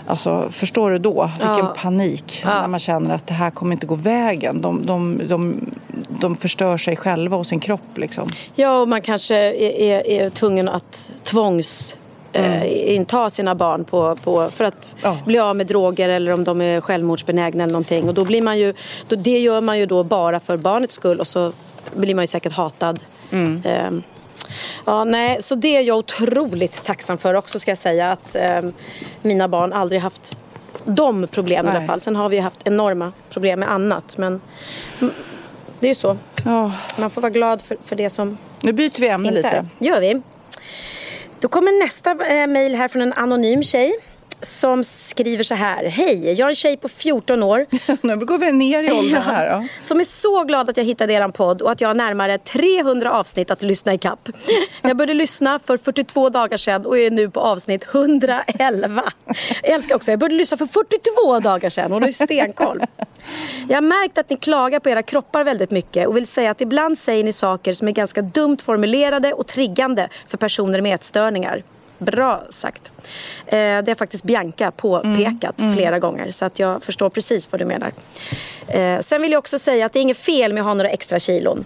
Alltså, 0.10 0.50
förstår 0.52 0.92
du 0.92 1.00
då? 1.00 1.30
Vilken 1.32 1.58
ja. 1.58 1.74
panik 1.78 2.42
ja. 2.44 2.62
när 2.62 2.68
man 2.68 2.80
känner 2.80 3.16
att 3.16 3.28
det 3.28 3.34
här 3.34 3.52
kommer 3.52 3.74
inte 3.74 3.86
gå 3.86 3.96
vägen. 3.96 4.62
De, 4.62 4.86
de, 4.86 5.22
de, 5.28 5.72
de 6.10 6.36
förstör 6.36 6.78
sig 6.78 6.96
själva 6.96 7.38
och 7.38 7.48
sin 7.48 7.60
kropp. 7.60 7.98
Liksom. 7.98 8.28
Ja, 8.56 8.82
och 8.82 8.88
man 8.88 9.02
kanske 9.02 9.36
är, 9.36 9.82
är, 9.82 10.08
är 10.08 10.30
tvungen 10.30 10.70
att 10.70 11.12
tvångs 11.24 11.98
mm. 12.34 12.52
eh, 12.52 12.96
inta 12.96 13.30
sina 13.30 13.56
barn 13.56 13.86
på, 13.86 14.16
på, 14.24 14.50
för 14.52 14.66
att 14.66 14.92
ja. 15.04 15.18
bli 15.26 15.40
av 15.40 15.56
med 15.56 15.68
droger 15.68 16.10
eller 16.10 16.34
om 16.34 16.44
de 16.44 16.62
är 16.62 16.82
självmordsbenägna 16.82 17.64
eller 17.64 17.74
någonting. 17.74 18.08
Och 18.08 18.14
då 18.14 18.26
blir 18.26 18.42
man 18.42 18.60
ju, 18.60 18.74
då, 19.08 19.16
det 19.16 19.40
gör 19.40 19.62
man 19.62 19.80
ju 19.80 19.86
då 19.86 20.04
bara 20.04 20.40
för 20.40 20.58
barnets 20.58 20.96
skull 20.96 21.20
och 21.20 21.28
så 21.28 21.52
blir 21.96 22.16
man 22.16 22.24
ju 22.24 22.28
säkert 22.28 22.54
hatad. 22.54 23.00
Mm. 23.32 23.62
Eh, 23.66 23.92
Ja, 24.86 25.04
nej, 25.04 25.42
så 25.44 25.56
det 25.56 25.78
är 25.78 25.82
jag 25.82 25.98
otroligt 25.98 26.84
tacksam 26.84 27.18
för 27.18 27.34
också 27.34 27.60
ska 27.60 27.72
jag 27.72 27.78
säga 27.78 28.12
att 28.12 28.36
eh, 28.36 28.62
mina 29.22 29.48
barn 29.48 29.74
aldrig 29.74 30.02
haft 30.02 30.38
de 30.84 31.28
problemen 31.28 31.74
i 31.74 31.78
alla 31.78 31.88
fall. 31.88 32.02
Sen 32.02 32.16
har 32.16 32.30
vi 32.30 32.40
haft 32.40 32.60
enorma 32.64 33.12
problem 33.30 33.60
med 33.60 33.72
annat 33.72 34.18
men 34.18 34.42
det 35.80 35.88
är 35.88 35.90
ju 35.90 35.96
så. 35.96 36.18
Oh. 36.46 36.72
Man 36.98 37.10
får 37.10 37.22
vara 37.22 37.30
glad 37.30 37.62
för, 37.62 37.78
för 37.84 37.96
det 37.96 38.10
som 38.10 38.38
Nu 38.62 38.74
byter 38.74 39.00
vi 39.00 39.08
ämne 39.08 39.32
lite. 39.32 39.66
gör 39.80 40.02
vi. 40.02 40.22
Då 41.40 41.48
kommer 41.48 41.84
nästa 41.84 42.12
eh, 42.12 42.48
mejl 42.48 42.76
här 42.76 42.88
från 42.88 43.02
en 43.02 43.14
anonym 43.14 43.64
tjej. 43.64 43.94
Som 44.42 44.84
skriver 44.84 45.44
så 45.44 45.56
här. 45.56 45.86
Hej, 45.86 46.32
jag 46.32 46.46
är 46.46 46.50
en 46.50 46.56
tjej 46.56 46.78
på 46.78 46.90
14 46.90 47.44
år. 47.44 47.66
nu 48.02 48.26
går 48.26 48.38
vi 48.38 48.52
ner 48.52 48.84
i 48.84 48.92
åldern 48.92 49.22
här. 49.22 49.46
Ja. 49.46 49.68
Som 49.82 50.00
är 50.00 50.04
så 50.04 50.44
glad 50.44 50.70
att 50.70 50.78
jag 50.78 50.84
hittade 50.84 51.14
er 51.14 51.28
podd 51.28 51.62
och 51.62 51.72
att 51.72 51.82
jag 51.82 51.90
har 51.90 51.96
närmare 51.96 52.38
300 52.38 53.12
avsnitt 53.12 53.52
att 53.52 53.62
lyssna 53.62 53.94
i 53.94 53.98
kapp. 53.98 54.30
Jag 54.82 54.98
började 54.98 55.14
lyssna 55.14 55.60
för 55.60 55.78
42 55.78 56.30
dagar 56.30 56.58
sedan 56.58 56.86
och 56.86 56.98
är 56.98 57.12
nu 57.12 57.30
på 57.30 57.40
avsnitt 57.40 57.88
111. 57.94 59.04
Jag 59.64 59.74
älskar 59.74 59.96
också, 59.96 60.12
jag 60.12 60.20
började 60.20 60.36
lyssna 60.36 60.58
för 60.58 60.66
42 60.66 61.40
dagar 61.40 61.70
sedan 61.70 61.94
och 61.94 62.02
det 62.02 62.08
är 62.08 62.12
stenkoll. 62.12 62.82
Jag 63.70 63.76
har 63.76 63.82
märkt 63.82 64.18
att 64.18 64.30
ni 64.30 64.38
klagar 64.38 64.80
på 64.80 64.90
era 64.90 65.04
kroppar 65.04 65.44
väldigt 65.44 65.72
mycket 65.72 66.08
och 66.08 66.18
vill 66.18 66.28
säga 66.28 66.52
att 66.52 66.62
ibland 66.62 66.98
säger 66.98 67.24
ni 67.24 67.34
saker 67.34 67.74
som 67.74 67.88
är 67.88 67.92
ganska 67.92 68.22
dumt 68.22 68.58
formulerade 68.64 69.34
och 69.34 69.48
triggande 69.48 70.10
för 70.26 70.38
personer 70.38 70.82
med 70.82 70.96
ätstörningar. 70.96 71.64
Bra 71.98 72.44
sagt. 72.50 72.92
Eh, 73.46 73.56
det 73.56 73.88
har 73.88 73.96
faktiskt 73.96 74.24
Bianca 74.24 74.72
påpekat 74.72 75.60
mm. 75.60 75.72
Mm. 75.72 75.76
flera 75.76 76.00
gånger 76.00 76.32
så 76.32 76.46
att 76.46 76.60
jag 76.60 76.84
förstår 76.84 77.10
precis 77.10 77.52
vad 77.52 77.62
du 77.62 77.66
menar. 77.66 77.92
Eh, 78.68 79.00
sen 79.00 79.22
vill 79.22 79.32
jag 79.32 79.40
också 79.40 79.60
säga 79.60 79.86
att 79.86 79.94
det 79.94 80.00
är 80.00 80.02
inget 80.02 80.18
fel 80.18 80.54
med 80.54 80.62
att 80.62 80.68
ha 80.68 80.74
några 80.74 80.90
extra 80.90 81.20
kilon. 81.20 81.66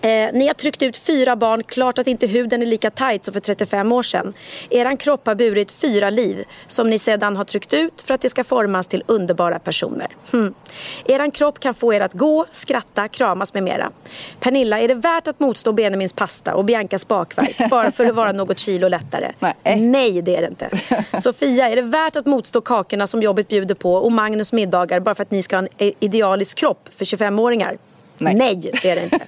Eh, 0.00 0.32
ni 0.32 0.46
har 0.46 0.54
tryckt 0.54 0.82
ut 0.82 0.96
fyra 0.96 1.36
barn, 1.36 1.62
klart 1.62 1.98
att 1.98 2.06
inte 2.06 2.26
huden 2.26 2.62
är 2.62 2.66
lika 2.66 2.90
tight 2.90 3.24
som 3.24 3.34
för 3.34 3.40
35 3.40 3.92
år 3.92 4.02
sedan. 4.02 4.34
Er 4.70 4.96
kropp 4.96 5.26
har 5.26 5.34
burit 5.34 5.70
fyra 5.70 6.10
liv 6.10 6.44
som 6.66 6.90
ni 6.90 6.98
sedan 6.98 7.36
har 7.36 7.44
tryckt 7.44 7.72
ut 7.72 8.02
för 8.02 8.14
att 8.14 8.20
det 8.20 8.28
ska 8.28 8.44
formas 8.44 8.86
till 8.86 9.02
underbara 9.06 9.58
personer. 9.58 10.06
Hm. 10.32 10.54
Er 11.04 11.30
kropp 11.30 11.60
kan 11.60 11.74
få 11.74 11.94
er 11.94 12.00
att 12.00 12.12
gå, 12.12 12.46
skratta, 12.52 13.08
kramas 13.08 13.54
med 13.54 13.62
mera. 13.62 13.90
Pernilla, 14.40 14.80
är 14.80 14.88
det 14.88 14.94
värt 14.94 15.28
att 15.28 15.40
motstå 15.40 15.72
Benjamins 15.72 16.12
pasta 16.12 16.54
och 16.54 16.64
Biancas 16.64 17.08
bakverk 17.08 17.56
bara 17.70 17.90
för 17.90 18.04
att 18.04 18.14
vara 18.14 18.32
något 18.32 18.58
kilo 18.58 18.88
lättare? 18.88 19.32
Nej. 19.38 19.76
Nej, 19.76 20.22
det 20.22 20.36
är 20.36 20.42
det 20.42 20.48
inte. 20.48 20.70
Sofia, 21.18 21.68
är 21.68 21.76
det 21.76 21.82
värt 21.82 22.16
att 22.16 22.26
motstå 22.26 22.60
kakorna 22.60 23.06
som 23.06 23.22
jobbet 23.22 23.48
bjuder 23.48 23.74
på 23.74 23.94
och 23.94 24.12
Magnus 24.12 24.52
middagar 24.52 25.00
bara 25.00 25.14
för 25.14 25.22
att 25.22 25.30
ni 25.30 25.42
ska 25.42 25.56
ha 25.56 25.66
en 25.78 25.92
idealisk 26.00 26.58
kropp 26.58 26.88
för 26.90 27.04
25-åringar? 27.04 27.76
Nej. 28.18 28.34
Nej, 28.34 28.56
det 28.82 28.90
är 28.90 28.96
det 28.96 29.02
inte. 29.02 29.26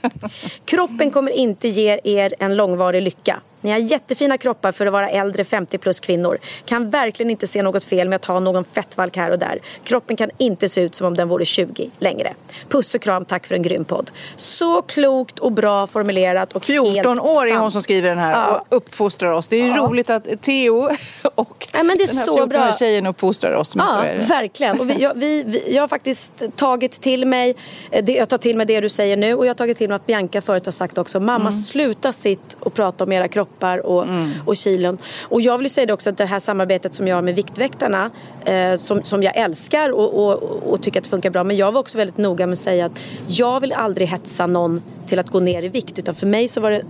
Kroppen 0.65 1.11
kommer 1.11 1.31
inte 1.33 1.69
ge 1.69 2.01
er 2.05 2.35
en 2.39 2.57
långvarig 2.57 3.03
lycka. 3.03 3.41
Ni 3.61 3.71
har 3.71 3.79
jättefina 3.79 4.39
kroppar 4.39 4.73
för 4.73 4.87
att 4.87 4.93
vara 4.93 5.09
äldre 5.09 5.45
50 5.45 5.79
plus 5.79 6.01
kvinnor. 6.01 6.39
Kan 6.65 6.91
verkligen 6.91 7.31
inte 7.31 7.47
se 7.47 7.63
något 7.63 7.85
fel 7.85 8.09
med 8.09 8.17
att 8.17 8.25
ha 8.25 8.41
någon 8.41 8.65
fettvalk 8.65 9.17
här 9.17 9.31
och 9.31 9.39
där. 9.39 9.59
Kroppen 9.85 10.17
kan 10.17 10.31
inte 10.39 10.69
se 10.69 10.81
ut 10.81 10.95
som 10.95 11.07
om 11.07 11.17
den 11.17 11.29
vore 11.29 11.45
20 11.45 11.91
längre. 11.99 12.35
Puss 12.69 12.95
och 12.95 13.01
kram, 13.01 13.25
tack 13.25 13.47
för 13.47 13.55
en 13.55 13.63
grym 13.63 13.85
podd. 13.85 14.11
Så 14.37 14.83
klokt 14.83 15.39
och 15.39 15.53
bra 15.53 15.87
formulerat 15.87 16.53
och 16.53 16.65
14 16.65 17.21
år 17.21 17.47
är 17.47 17.57
hon 17.57 17.73
som 17.73 17.83
skriver 17.83 18.09
den 18.09 18.19
här 18.19 18.33
ja. 18.33 18.65
och 18.71 18.77
uppfostrar 18.77 19.33
oss. 19.33 19.49
Det 19.49 19.57
är 19.57 19.69
ja. 19.69 19.77
roligt 19.77 20.11
att 20.11 20.43
Theo 20.43 20.91
och 21.35 21.67
ja, 21.73 21.83
men 21.83 21.99
det 21.99 22.05
är 22.05 22.07
den 22.07 22.17
här 22.17 22.27
så 22.27 22.35
14 22.35 22.49
bra. 22.49 22.73
tjejen 22.73 23.07
uppfostrar 23.07 23.53
oss. 23.53 23.77
Men 23.77 23.87
ja, 23.87 23.93
så 23.93 23.99
är 23.99 24.15
det. 24.15 24.21
verkligen. 24.21 24.81
Och 24.81 24.91
vi, 24.91 24.95
jag, 25.03 25.15
vi, 25.15 25.43
vi, 25.43 25.75
jag 25.75 25.83
har 25.83 25.89
faktiskt 25.89 26.43
tagit 26.57 26.93
till 26.93 27.27
mig, 27.27 27.57
eh, 27.91 28.05
det, 28.05 28.13
jag 28.13 28.29
tar 28.29 28.39
till 28.39 28.57
mig 28.57 28.67
det 28.67 28.81
du 28.81 28.89
säger 28.89 29.17
nu 29.17 29.35
och 29.35 29.45
jag 29.47 29.51
har 29.51 29.55
tagit 29.55 29.79
till 29.79 29.89
mig 29.89 29.97
att 29.97 30.07
Bianca 30.07 30.41
förut 30.41 30.65
har 30.65 30.73
sagt 30.73 30.99
också, 30.99 31.21
mamma 31.21 31.41
mm. 31.41 31.53
sluta 31.53 32.13
sitt 32.13 32.57
och 32.61 32.75
prata 32.75 33.05
om 33.05 33.13
era 33.13 33.29
kroppar 33.29 33.48
kroppar 33.49 33.87
och, 33.87 34.03
mm. 34.03 34.31
och 34.47 34.57
kilon. 34.57 34.99
Och 35.23 35.41
jag 35.41 35.59
vill 35.59 35.71
säga 35.71 35.87
det 35.87 35.93
också 35.93 36.11
att 36.11 36.17
det 36.17 36.27
här 36.27 36.41
samarbetet 36.41 36.95
som 36.95 37.09
jag 37.09 37.17
har 37.17 37.23
med 37.23 37.35
Viktväktarna 37.35 38.11
eh, 38.45 38.77
som, 38.77 39.03
som 39.03 39.23
jag 39.23 39.37
älskar 39.37 39.93
och, 39.93 40.15
och, 40.15 40.43
och, 40.73 40.83
tycker 40.83 41.01
att 41.01 41.05
det 41.05 41.11
funkar 41.11 41.31
bra. 41.31 41.45
Men 41.45 41.57
jag 41.57 41.73
var 41.73 41.81
också 41.81 41.99
väldigt 41.99 42.19
noga 42.19 42.47
med 42.47 42.53
att 42.53 42.59
säga 42.59 42.87
att 42.87 43.01
jag 43.27 43.61
vill 43.61 43.73
aldrig 43.73 44.09
hetsa 44.09 44.47
någon 44.47 44.83
till 45.07 45.19
att 45.19 45.31
gå 45.31 45.41
ner 45.41 45.63
i 45.63 45.69
vikt. 45.69 45.99
Utan 45.99 46.15
för 46.15 46.27
mig 46.27 46.49
så 46.49 46.61
var 46.61 46.71
det, 46.71 46.83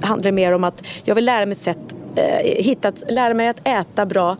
handlar 0.00 0.24
det 0.24 0.32
mer 0.32 0.52
om 0.52 0.64
att 0.64 0.82
jag 1.04 1.14
vill 1.14 1.24
lära 1.24 1.46
mig 1.46 1.54
sätt 1.54 1.94
eh, 2.16 2.64
hittat, 2.64 3.02
lära 3.08 3.34
mig 3.34 3.48
att 3.48 3.68
äta 3.68 4.06
bra 4.06 4.36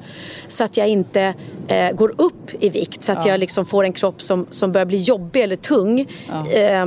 så 0.48 0.64
att 0.64 0.76
jag 0.76 0.88
inte 0.88 1.34
eh, 1.68 1.92
går 1.92 2.14
upp 2.18 2.50
i 2.60 2.68
vikt. 2.68 3.02
Så 3.02 3.12
att 3.12 3.24
ja. 3.24 3.30
jag 3.30 3.40
liksom 3.40 3.66
får 3.66 3.84
en 3.84 3.92
kropp 3.92 4.22
som, 4.22 4.46
som 4.50 4.72
börjar 4.72 4.86
bli 4.86 4.98
jobbig 4.98 5.42
eller 5.42 5.56
tung. 5.56 6.06
Ja. 6.28 6.50
Eh, 6.50 6.86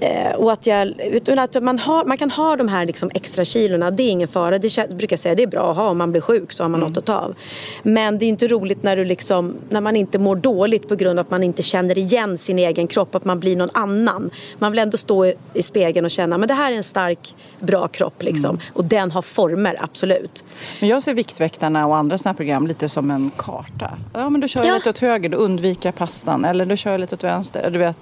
Eh, 0.00 0.34
och 0.34 0.52
att, 0.52 0.66
jag, 0.66 0.94
att 1.38 1.62
man, 1.62 1.78
har, 1.78 2.04
man 2.04 2.16
kan 2.16 2.30
ha 2.30 2.56
de 2.56 2.68
här 2.68 2.86
liksom 2.86 3.10
extra 3.14 3.44
kilorna, 3.44 3.90
det 3.90 4.02
är 4.02 4.10
ingen 4.10 4.28
fara. 4.28 4.58
Det 4.58 4.88
brukar 4.90 5.12
jag 5.12 5.20
säga, 5.20 5.34
det 5.34 5.42
är 5.42 5.46
bra 5.46 5.70
att 5.70 5.76
ha 5.76 5.88
om 5.88 5.98
man 5.98 6.10
blir 6.10 6.20
sjuk 6.20 6.52
så 6.52 6.64
har 6.64 6.68
man 6.68 6.80
mm. 6.80 6.88
något 6.88 6.98
att 6.98 7.06
ta 7.06 7.14
av. 7.14 7.34
Men 7.82 8.18
det 8.18 8.24
är 8.24 8.28
inte 8.28 8.46
roligt 8.46 8.82
när, 8.82 8.96
du 8.96 9.04
liksom, 9.04 9.56
när 9.68 9.80
man 9.80 9.96
inte 9.96 10.18
mår 10.18 10.36
dåligt 10.36 10.88
på 10.88 10.94
grund 10.94 11.18
av 11.18 11.26
att 11.26 11.30
man 11.30 11.42
inte 11.42 11.62
känner 11.62 11.98
igen 11.98 12.38
sin 12.38 12.58
egen 12.58 12.86
kropp, 12.86 13.14
att 13.14 13.24
man 13.24 13.40
blir 13.40 13.56
någon 13.56 13.70
annan. 13.74 14.30
Man 14.58 14.72
vill 14.72 14.78
ändå 14.78 14.96
stå 14.96 15.26
i, 15.26 15.34
i 15.54 15.62
spegeln 15.62 16.04
och 16.04 16.10
känna, 16.10 16.38
men 16.38 16.48
det 16.48 16.54
här 16.54 16.72
är 16.72 16.76
en 16.76 16.82
stark, 16.82 17.34
bra 17.60 17.88
kropp 17.88 18.22
liksom. 18.22 18.50
Mm. 18.50 18.60
Och 18.72 18.84
den 18.84 19.10
har 19.10 19.22
former, 19.22 19.76
absolut. 19.80 20.44
Men 20.80 20.88
jag 20.88 21.02
ser 21.02 21.14
Viktväktarna 21.14 21.86
och 21.86 21.96
andra 21.96 22.18
sådana 22.18 22.34
program 22.34 22.66
lite 22.66 22.88
som 22.88 23.10
en 23.10 23.30
karta. 23.36 23.98
Ja, 24.12 24.30
men 24.30 24.40
då 24.40 24.48
kör 24.48 24.60
jag 24.60 24.68
ja. 24.68 24.74
lite 24.74 24.90
åt 24.90 24.98
höger, 24.98 25.28
då 25.28 25.36
undviker 25.36 25.88
jag 25.88 25.94
pastan. 25.94 26.44
Eller 26.44 26.66
då 26.66 26.76
kör 26.76 26.90
jag 26.90 27.00
lite 27.00 27.14
åt 27.14 27.24
vänster. 27.24 27.70
Du 27.70 27.78
vet, 27.78 27.96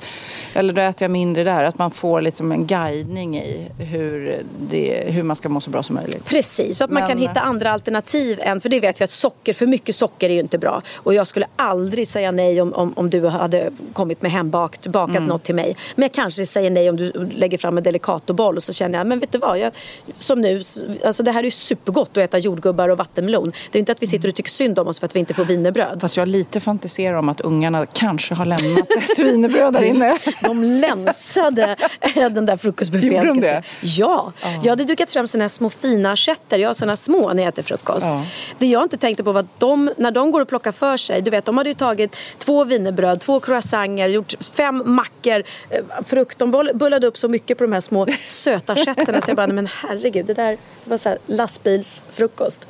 eller 0.55 0.73
då 0.73 0.81
äter 0.81 1.05
jag 1.05 1.11
mindre 1.11 1.45
där. 1.45 1.65
Att 1.65 1.79
man 1.79 1.89
man 1.89 1.95
får 1.95 2.21
liksom 2.21 2.53
en 2.53 2.67
guidning 2.67 3.39
i 3.39 3.69
hur, 3.79 4.43
det, 4.71 5.05
hur 5.07 5.23
man 5.23 5.37
ska 5.37 5.49
må 5.49 5.61
så 5.61 5.71
bra 5.71 5.83
som 5.83 5.95
möjligt. 5.95 6.25
Precis, 6.25 6.79
så 6.79 6.85
att 6.85 6.91
man 6.91 7.01
Men... 7.01 7.09
kan 7.09 7.19
hitta 7.19 7.41
andra 7.41 7.73
alternativ 7.73 8.41
än, 8.43 8.61
för 8.61 8.69
det 8.69 8.81
vet 8.81 9.01
vi 9.01 9.05
att 9.05 9.11
socker, 9.11 9.53
för 9.53 9.67
mycket 9.67 9.95
socker 9.95 10.31
är 10.31 10.35
ju 10.35 10.41
inte 10.41 10.59
bra. 10.59 10.83
Och 10.97 11.15
jag 11.15 11.27
skulle 11.27 11.47
aldrig 11.57 12.09
säga 12.09 12.31
nej 12.31 12.61
om, 12.61 12.73
om, 12.73 12.93
om 12.97 13.11
du 13.11 13.27
hade 13.27 13.71
kommit 13.93 14.23
med 14.23 14.31
hembakt, 14.31 14.87
bakat 14.87 15.17
mm. 15.17 15.29
något 15.29 15.43
till 15.43 15.55
mig. 15.55 15.77
Men 15.95 16.03
jag 16.03 16.13
kanske 16.13 16.47
säger 16.47 16.71
nej 16.71 16.91
om 16.91 16.97
du 16.97 17.13
lägger 17.35 17.59
fram 17.59 17.79
en 17.79 17.85
delicatoboll 17.85 18.57
och 18.57 18.63
så 18.63 18.73
känner 18.73 18.99
jag, 18.99 19.07
men 19.07 19.19
vet 19.19 19.33
du 19.33 19.39
vad, 19.39 19.48
jag, 19.57 19.73
som 20.19 20.41
nu, 20.41 20.63
alltså 21.05 21.23
det 21.23 21.33
här 21.33 21.45
är 21.45 21.51
supergott 21.51 22.11
att 22.11 22.17
äta 22.17 22.39
jordgubbar 22.39 22.89
och 22.89 22.99
vattenmelon. 22.99 23.53
Det 23.71 23.79
är 23.79 23.81
inte 23.81 23.93
att 23.93 24.03
vi 24.03 24.07
sitter 24.07 24.29
och 24.29 24.35
tycker 24.35 24.51
synd 24.51 24.79
om 24.79 24.89
oss 24.89 25.01
för 25.01 25.07
att 25.07 25.17
vi 25.17 25.21
inte 25.21 25.35
får 25.35 25.45
wienerbröd. 25.45 26.01
Fast 26.01 26.17
jag 26.17 26.29
lite 26.29 26.61
fantiserar 26.61 27.17
om 27.17 27.29
att 27.29 27.41
ungarna 27.41 27.87
kanske 27.87 28.35
har 28.35 28.45
lämnat 28.45 28.91
ett 28.91 29.19
wienerbröd 29.19 29.75
där 29.75 29.83
inne. 29.83 30.19
De 30.43 30.65
länsade 30.65 31.77
den 32.15 32.47
där 32.47 32.57
frukostbuffén. 32.57 33.13
Gjorde 33.13 33.27
de 33.27 33.41
det? 33.41 33.63
Ja. 33.81 34.33
ja. 34.43 34.49
Jag 34.63 34.71
hade 34.71 34.85
dukat 34.85 35.11
fram 35.11 35.27
såna 35.27 35.45
här 35.45 35.49
små 35.49 35.71
fina 35.71 36.13
assietter. 36.13 36.59
Jag 36.59 36.69
har 36.69 36.75
såna 36.75 36.97
små 36.97 37.33
när 37.33 37.43
jag 37.43 37.49
äter 37.49 37.63
frukost. 37.63 38.07
Ja. 38.07 38.25
Det 38.59 38.67
jag 38.67 38.83
inte 38.83 38.97
tänkte 38.97 39.25
på 39.25 39.33
var 39.33 39.41
att 39.41 39.61
de, 39.61 39.91
när 39.97 40.11
de 40.11 40.31
går 40.31 40.41
och 40.41 40.49
plockar 40.49 40.73
för 40.73 40.97
sig, 40.97 41.23
du 41.23 41.31
vet, 41.31 41.45
de 41.45 41.59
hade 41.59 41.71
ju 41.71 41.75
tagit 41.75 42.17
två 42.39 42.65
wienerbröd, 42.65 43.21
två 43.21 43.41
croissanter, 43.41 44.09
gjort 44.09 44.35
fem 44.57 44.83
mackor, 44.85 45.43
eh, 45.71 45.85
frukt. 46.05 46.39
De 46.39 46.51
bullade 46.75 47.07
upp 47.07 47.19
så 47.19 47.29
mycket 47.29 47.59
på 47.59 47.65
de 47.65 47.73
här 47.73 47.81
små 47.81 48.07
söta 48.25 48.73
assieterna 48.73 49.21
så 49.21 49.35
bara, 49.39 49.47
men 49.47 49.67
herregud, 49.67 50.27
det 50.27 50.35
där 50.35 50.57
var 50.85 50.97
så 50.97 51.09
här 51.09 51.19
lastbilsfrukost. 51.27 52.67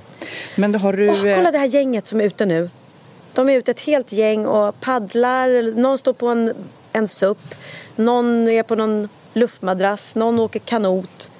Men 0.56 0.74
har 0.74 0.92
du... 0.92 1.10
Oh, 1.10 1.36
kolla 1.36 1.50
det 1.50 1.58
här 1.58 1.66
gänget 1.66 2.06
som 2.06 2.20
är 2.20 2.24
ute 2.24 2.46
nu. 2.46 2.70
De 3.34 3.48
är 3.48 3.52
ute 3.52 3.70
ett 3.70 3.80
helt 3.80 4.12
gäng 4.12 4.46
och 4.46 4.80
paddlar. 4.80 5.76
Någon 5.80 5.98
står 5.98 6.12
på 6.12 6.28
en, 6.28 6.54
en 6.92 7.08
SUP. 7.08 7.54
Någon 7.96 8.48
är 8.48 8.62
på 8.62 8.74
någon 8.74 9.08
luftmadrass, 9.34 10.16
någon 10.16 10.38
åker 10.38 10.60
kanot. 10.60 11.30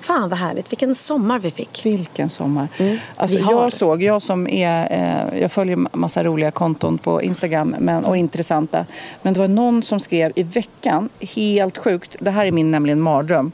Fan 0.00 0.28
vad 0.28 0.38
härligt, 0.38 0.72
vilken 0.72 0.94
sommar 0.94 1.38
vi 1.38 1.50
fick. 1.50 1.86
Vilken 1.86 2.30
sommar. 2.30 2.68
Mm. 2.78 2.98
Alltså, 3.16 3.38
jag 3.38 3.72
såg, 3.72 4.02
jag 4.02 4.22
som 4.22 4.48
är, 4.48 4.92
eh, 4.92 5.40
jag 5.40 5.52
följer 5.52 5.96
massa 5.96 6.24
roliga 6.24 6.50
konton 6.50 6.98
på 6.98 7.22
Instagram 7.22 7.76
men, 7.78 8.04
och 8.04 8.16
intressanta. 8.16 8.86
Men 9.22 9.34
det 9.34 9.40
var 9.40 9.48
någon 9.48 9.82
som 9.82 10.00
skrev 10.00 10.32
i 10.36 10.42
veckan, 10.42 11.08
helt 11.20 11.78
sjukt, 11.78 12.16
det 12.20 12.30
här 12.30 12.46
är 12.46 12.52
min 12.52 12.70
nämligen 12.70 13.00
mardröm. 13.00 13.52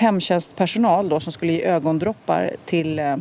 Hemtjänstpersonal 0.00 1.08
då 1.08 1.20
som 1.20 1.32
skulle 1.32 1.52
ge 1.52 1.62
ögondroppar 1.62 2.50
till 2.64 2.98
eh, 2.98 3.16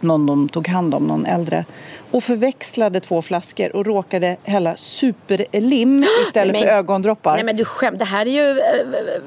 någon 0.00 0.26
de 0.26 0.48
tog 0.48 0.68
hand 0.68 0.94
om, 0.94 1.06
någon 1.06 1.26
äldre 1.26 1.64
och 2.10 2.24
förväxlade 2.24 3.00
två 3.00 3.22
flaskor 3.22 3.76
och 3.76 3.86
råkade 3.86 4.36
hälla 4.42 4.76
superlim 4.76 6.04
istället 6.26 6.58
för 6.58 6.66
ögondroppar. 6.66 7.34
Nej 7.34 7.44
men 7.44 7.56
du 7.56 7.64
skämt, 7.64 7.98
det 7.98 8.04
här 8.04 8.26
är 8.26 8.30
ju 8.30 8.50
uh, 8.50 8.60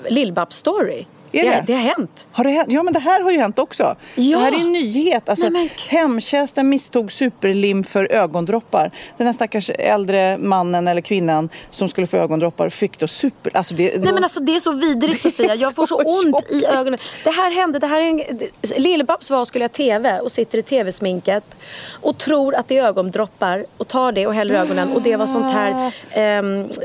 Lill-Babs 0.09 0.51
story. 0.51 1.05
Är 1.31 1.43
det? 1.43 1.63
det 1.67 1.73
har 1.73 1.81
hänt. 1.81 2.27
Har 2.31 2.43
det 2.43 2.49
hänt? 2.49 2.67
Ja, 2.71 2.83
men 2.83 2.93
det 2.93 2.99
här 2.99 3.21
har 3.21 3.31
ju 3.31 3.39
hänt 3.39 3.59
också. 3.59 3.95
Ja. 4.15 4.37
Det 4.37 4.43
här 4.43 4.51
är 4.51 4.61
en 4.61 4.71
nyhet. 4.71 5.29
Alltså, 5.29 5.49
Nej, 5.49 5.71
men... 5.89 5.99
Hemtjänsten 5.99 6.69
misstog 6.69 7.11
superlim 7.11 7.83
för 7.83 8.11
ögondroppar. 8.11 8.91
Den 9.17 9.27
här 9.27 9.33
stackars 9.33 9.69
äldre 9.69 10.37
mannen 10.37 10.87
eller 10.87 11.01
kvinnan 11.01 11.49
som 11.69 11.89
skulle 11.89 12.07
få 12.07 12.17
ögondroppar 12.17 12.69
fick 12.69 12.99
då 12.99 13.07
super... 13.07 13.57
Alltså 13.57 13.75
det, 13.75 13.97
Nej, 13.97 14.13
men 14.13 14.23
alltså, 14.23 14.39
det 14.39 14.55
är 14.55 14.59
så 14.59 14.71
vidrigt 14.71 15.21
Sofia. 15.27 15.55
Jag 15.55 15.75
får 15.75 15.85
så, 15.85 15.99
så 15.99 16.19
ont 16.19 16.51
i 16.51 16.65
ögonen. 16.65 16.99
Det 17.23 17.31
här 17.31 17.51
hände. 17.51 17.79
Det 17.79 17.87
här 17.87 18.01
är 18.01 18.05
en... 18.05 18.21
Lill-Babs 18.61 19.31
var 19.31 19.39
och 19.39 19.47
skulle 19.47 19.63
ha 19.63 19.69
TV 19.69 20.19
och 20.19 20.31
sitter 20.31 20.57
i 20.57 20.61
TV-sminket 20.61 21.57
och 22.01 22.17
tror 22.17 22.55
att 22.55 22.67
det 22.67 22.77
är 22.77 22.87
ögondroppar 22.87 23.65
och 23.77 23.87
tar 23.87 24.11
det 24.11 24.27
och 24.27 24.33
häller 24.33 24.55
i 24.55 24.57
ögonen. 24.57 24.91
Och 24.91 25.01
det 25.01 25.15
var 25.15 25.25
sånt 25.25 25.51
här 25.51 25.93
eh, 26.11 26.43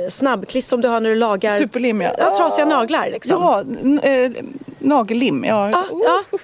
snabbkliss 0.09 0.69
som 0.69 0.81
du 0.81 0.89
har 0.89 1.01
när 1.01 1.11
du 1.11 1.17
lagar... 1.17 1.59
Superlim, 1.59 2.01
ja. 2.01 2.15
ja 2.19 2.35
trasiga 2.37 2.65
naglar 2.65 3.11
liksom. 3.11 3.43
Ja, 3.43 3.61
eh, 4.09 4.32
nagellim. 4.79 5.45
Ja. 5.45 5.71
ja, 5.71 5.85
ja. 5.91 6.39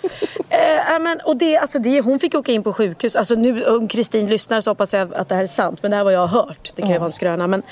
Eh, 0.51 0.99
men, 1.01 1.20
och 1.20 1.36
det, 1.36 1.57
alltså 1.57 1.78
det, 1.78 2.01
hon 2.01 2.18
fick 2.18 2.34
åka 2.34 2.53
in 2.53 2.62
på 2.62 2.72
sjukhus. 2.72 3.16
Alltså 3.16 3.34
nu, 3.34 3.64
om 3.64 3.89
Kristin 3.89 4.26
lyssnar 4.26 4.61
så 4.61 4.70
hoppas 4.70 4.95
jag 4.95 5.14
att 5.14 5.28
det 5.28 5.34
här 5.34 5.43
är 5.43 5.47
sant. 5.47 5.82
Men 5.82 5.91
det 5.91 5.97
här 5.97 6.05
var 6.05 6.11
jag 6.11 6.26
har 6.26 6.43
hört. 6.43 6.72
Det 6.76 6.82
kan 6.82 6.91
ju 6.91 6.99
vara 6.99 7.07
en 7.07 7.12
skröna. 7.12 7.47
Men, 7.47 7.62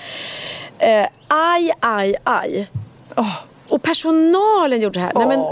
eh, 0.79 1.07
aj, 1.29 1.73
aj, 1.81 2.17
aj. 2.25 2.71
Oh. 3.17 3.37
Och 3.69 3.83
personalen 3.83 4.81
gjorde 4.81 4.99
det 4.99 5.05
här. 5.05 5.13
Nej, 5.15 5.27
men, 5.27 5.45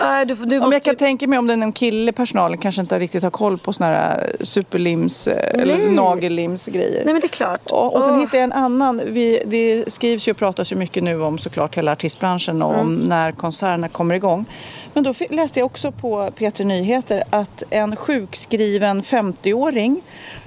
Nej, 0.00 0.26
du, 0.26 0.34
du 0.34 0.58
Om 0.58 0.64
måste 0.64 0.74
jag 0.74 0.82
kan 0.82 0.96
tänka 0.96 1.26
mig 1.26 1.38
om 1.38 1.50
är 1.50 1.56
någon 1.56 1.72
kille 1.72 2.12
personalen 2.12 2.58
kanske 2.58 2.80
inte 2.80 2.98
riktigt 2.98 3.22
har 3.22 3.30
koll 3.30 3.58
på 3.58 3.72
såna 3.72 3.86
här 3.86 4.36
superlims 4.40 5.28
eh, 5.28 5.60
eller 5.60 5.76
Nej. 5.76 5.94
nagellims 5.94 6.66
grejer. 6.66 7.04
Nej 7.04 7.14
men 7.14 7.20
det 7.20 7.26
är 7.26 7.28
klart. 7.28 7.70
Och, 7.70 7.96
och 7.96 8.02
sen 8.02 8.14
Åh. 8.14 8.20
hittade 8.20 8.36
jag 8.36 8.44
en 8.44 8.52
annan. 8.52 9.02
Vi, 9.06 9.42
det 9.46 9.92
skrivs 9.92 10.28
ju 10.28 10.32
och 10.32 10.38
pratas 10.38 10.72
ju 10.72 10.76
mycket 10.76 11.02
nu 11.02 11.22
om 11.22 11.38
såklart 11.38 11.74
hela 11.74 11.92
artistbranschen 11.92 12.62
och 12.62 12.78
om 12.78 12.94
när 12.94 13.32
konserterna 13.32 13.88
kommer 13.88 14.14
igång. 14.14 14.46
Men 14.94 15.04
då 15.04 15.14
läste 15.30 15.58
jag 15.58 15.66
också 15.66 15.92
på 15.92 16.30
P3 16.36 16.64
Nyheter 16.64 17.22
att 17.30 17.62
en 17.70 17.96
sjukskriven 17.96 19.02
50-åring 19.02 20.02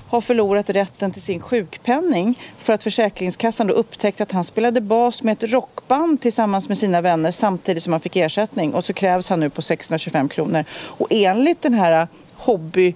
har 0.09 0.21
förlorat 0.21 0.69
rätten 0.69 1.11
till 1.11 1.21
sin 1.21 1.41
sjukpenning 1.41 2.39
för 2.57 2.73
att 2.73 2.83
Försäkringskassan 2.83 3.67
då 3.67 3.73
upptäckte 3.73 4.23
att 4.23 4.31
han 4.31 4.43
spelade 4.43 4.81
bas 4.81 5.23
med 5.23 5.33
ett 5.33 5.51
rockband 5.51 6.21
tillsammans 6.21 6.67
med 6.67 6.77
sina 6.77 7.01
vänner 7.01 7.31
samtidigt 7.31 7.83
som 7.83 7.93
han 7.93 7.99
fick 7.99 8.15
ersättning. 8.15 8.73
Och 8.73 8.85
så 8.85 8.93
krävs 8.93 9.29
han 9.29 9.39
nu 9.39 9.49
på 9.49 9.61
625 9.61 10.29
kronor. 10.29 10.65
Och 10.71 11.07
enligt 11.11 11.61
den 11.61 11.73
här 11.73 12.07
hobby 12.33 12.95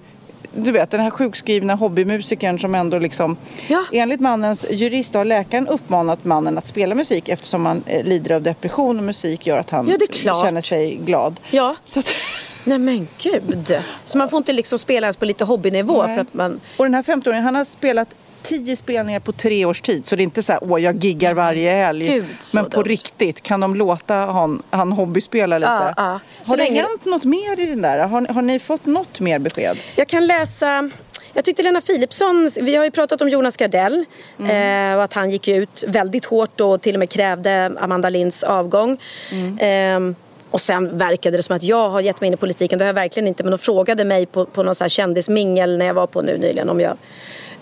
du 0.54 0.72
vet 0.72 0.90
den 0.90 1.00
här 1.00 1.10
sjukskrivna 1.10 1.74
hobbymusikern 1.74 2.58
som 2.58 2.74
ändå 2.74 2.98
liksom 2.98 3.36
Ja. 3.68 3.84
Enligt 3.92 4.20
mannens 4.20 4.70
jurist 4.70 5.14
har 5.14 5.24
läkaren 5.24 5.68
uppmanat 5.68 6.24
mannen 6.24 6.58
att 6.58 6.66
spela 6.66 6.94
musik 6.94 7.28
eftersom 7.28 7.66
han 7.66 7.82
eh, 7.86 8.04
lider 8.04 8.34
av 8.34 8.42
depression 8.42 8.98
och 8.98 9.04
musik 9.04 9.46
gör 9.46 9.58
att 9.58 9.70
han 9.70 9.96
Ja, 10.24 10.42
känner 10.42 10.60
sig 10.60 10.94
glad. 10.96 11.40
Ja. 11.50 11.76
Så 11.84 12.00
att, 12.00 12.06
Nej 12.64 12.78
men 12.78 13.08
gud. 13.18 13.78
Så 14.04 14.18
man 14.18 14.28
får 14.28 14.36
inte 14.36 14.52
liksom 14.52 14.78
spela 14.78 15.06
ens 15.06 15.16
på 15.16 15.24
lite 15.24 15.44
hobbynivå 15.44 16.02
Nej. 16.02 16.14
för 16.14 16.22
att 16.22 16.34
man... 16.34 16.60
och 16.76 16.84
den 16.84 16.94
här 16.94 17.02
50-åringen 17.02 17.42
han 17.42 17.54
har 17.54 17.64
spelat 17.64 18.08
tio 18.42 18.76
spelningar 18.76 19.20
på 19.20 19.32
tre 19.32 19.64
års 19.64 19.80
tid. 19.80 20.06
Så 20.06 20.16
det 20.16 20.22
är 20.22 20.24
inte 20.24 20.42
så 20.42 20.52
här, 20.52 20.64
åh 20.64 20.80
jag 20.82 21.04
giggar 21.04 21.34
varje 21.34 21.70
helg. 21.70 22.06
Gud, 22.06 22.24
så 22.40 22.56
Men 22.56 22.64
på 22.64 22.70
dumt. 22.70 22.84
riktigt, 22.88 23.42
kan 23.42 23.60
de 23.60 23.74
låta 23.74 24.14
han, 24.14 24.62
han 24.70 24.92
hobbyspela 24.92 25.58
lite? 25.58 25.70
Ja, 25.70 25.94
ja. 25.96 26.20
Så 26.42 26.52
Har 26.52 26.56
det 26.56 26.64
länge- 26.64 26.80
hänt 26.82 27.04
något 27.04 27.24
mer 27.24 27.60
i 27.60 27.66
den 27.66 27.82
där? 27.82 27.98
Har, 27.98 28.32
har 28.34 28.42
ni 28.42 28.58
fått 28.58 28.86
något 28.86 29.20
mer 29.20 29.38
besked? 29.38 29.76
Jag 29.96 30.08
kan 30.08 30.26
läsa... 30.26 30.90
Jag 31.32 31.44
tyckte 31.44 31.62
Lena 31.62 31.80
Philipsson, 31.80 32.50
vi 32.60 32.76
har 32.76 32.84
ju 32.84 32.90
pratat 32.90 33.20
om 33.20 33.28
Jonas 33.28 33.56
Gardell 33.56 34.04
Mm. 34.38 34.92
eh, 34.92 34.96
och 34.96 35.02
att 35.04 35.12
han 35.12 35.30
gick 35.30 35.48
ut 35.48 35.84
väldigt 35.88 36.24
hårt 36.24 36.60
och 36.60 36.80
till 36.82 36.94
och 36.94 36.98
med 36.98 37.10
krävde 37.10 37.72
Amanda 37.80 38.08
Linds 38.08 38.42
avgång. 38.42 38.98
Mm. 39.32 40.08
Eh, 40.08 40.16
och 40.50 40.60
sen 40.60 40.98
verkade 40.98 41.36
det 41.36 41.42
som 41.42 41.56
att 41.56 41.62
jag 41.62 41.88
har 41.88 42.00
gett 42.00 42.20
mig 42.20 42.28
in 42.28 42.34
i 42.34 42.36
politiken, 42.36 42.78
det 42.78 42.84
har 42.84 42.86
jag 42.88 42.94
verkligen 42.94 43.26
inte, 43.26 43.42
men 43.42 43.50
de 43.50 43.58
frågade 43.58 44.04
mig 44.04 44.26
på, 44.26 44.44
på 44.44 44.62
någon 44.62 44.74
så 44.74 44.84
här 44.84 44.88
kändismingel 44.88 45.78
när 45.78 45.86
jag 45.86 45.94
var 45.94 46.06
på 46.06 46.22
nu 46.22 46.38
nyligen 46.38 46.68
om 46.70 46.80
jag 46.80 46.96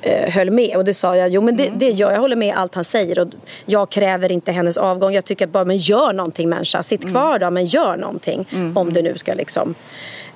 eh, 0.03 0.31
höll 0.31 0.51
med 0.51 0.77
och 0.77 0.85
det 0.85 0.95
sa 0.95 1.17
jag, 1.17 1.29
jo 1.29 1.43
men 1.43 1.57
det, 1.57 1.67
Mm. 1.67 1.79
det 1.79 1.91
gör 1.91 2.09
jag, 2.09 2.17
jag 2.17 2.21
håller 2.21 2.37
med 2.37 2.57
allt 2.57 2.75
han 2.75 2.85
säger 2.85 3.19
och 3.19 3.29
jag 3.67 3.91
kräver 3.91 4.33
inte 4.33 4.53
hennes 4.53 4.77
avgång. 4.77 5.13
Jag 5.13 5.25
tycker 5.25 5.45
att 5.45 5.51
bara, 5.53 5.65
men 5.65 5.77
gör 5.77 6.13
någonting 6.13 6.49
människa, 6.49 6.83
sitt 6.83 7.03
Mm. 7.03 7.13
kvar 7.13 7.39
då 7.39 7.51
men 7.51 7.67
gör 7.67 7.97
någonting 7.97 8.47
om 8.75 8.93
du 8.93 9.03
nu 9.03 9.19
ska 9.19 9.35
liksom 9.35 9.75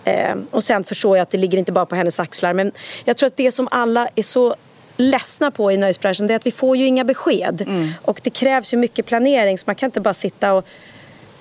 Eh, 0.05 0.35
och 0.51 0.65
sen 0.65 0.85
förstår 0.85 1.17
jag 1.17 1.23
att 1.23 1.31
det 1.31 1.39
ligger 1.39 1.59
inte 1.59 1.73
bara 1.73 1.87
på 1.87 1.95
hennes 1.95 2.21
axlar. 2.21 2.53
Men 2.53 2.73
jag 3.05 3.17
tror 3.17 3.27
att 3.27 3.37
det 3.37 3.53
som 3.53 3.69
alla 3.71 4.09
är 4.15 4.23
så 4.23 4.55
ledsna 4.97 5.51
på 5.51 5.73
i 5.73 5.77
nöjesbranschen 5.77 6.27
det 6.27 6.35
är 6.35 6.37
att 6.37 6.47
vi 6.47 6.51
får 6.51 6.77
ju 6.77 6.87
inga 6.87 7.05
besked. 7.05 7.67
Och 8.03 8.21
det 8.23 8.31
krävs 8.31 8.73
ju 8.73 8.77
mycket 8.77 9.07
planering 9.07 9.59
så 9.59 9.63
man 9.67 9.75
kan 9.75 9.87
inte 9.87 10.01
bara 10.01 10.15
sitta 10.15 10.53
och... 10.53 10.67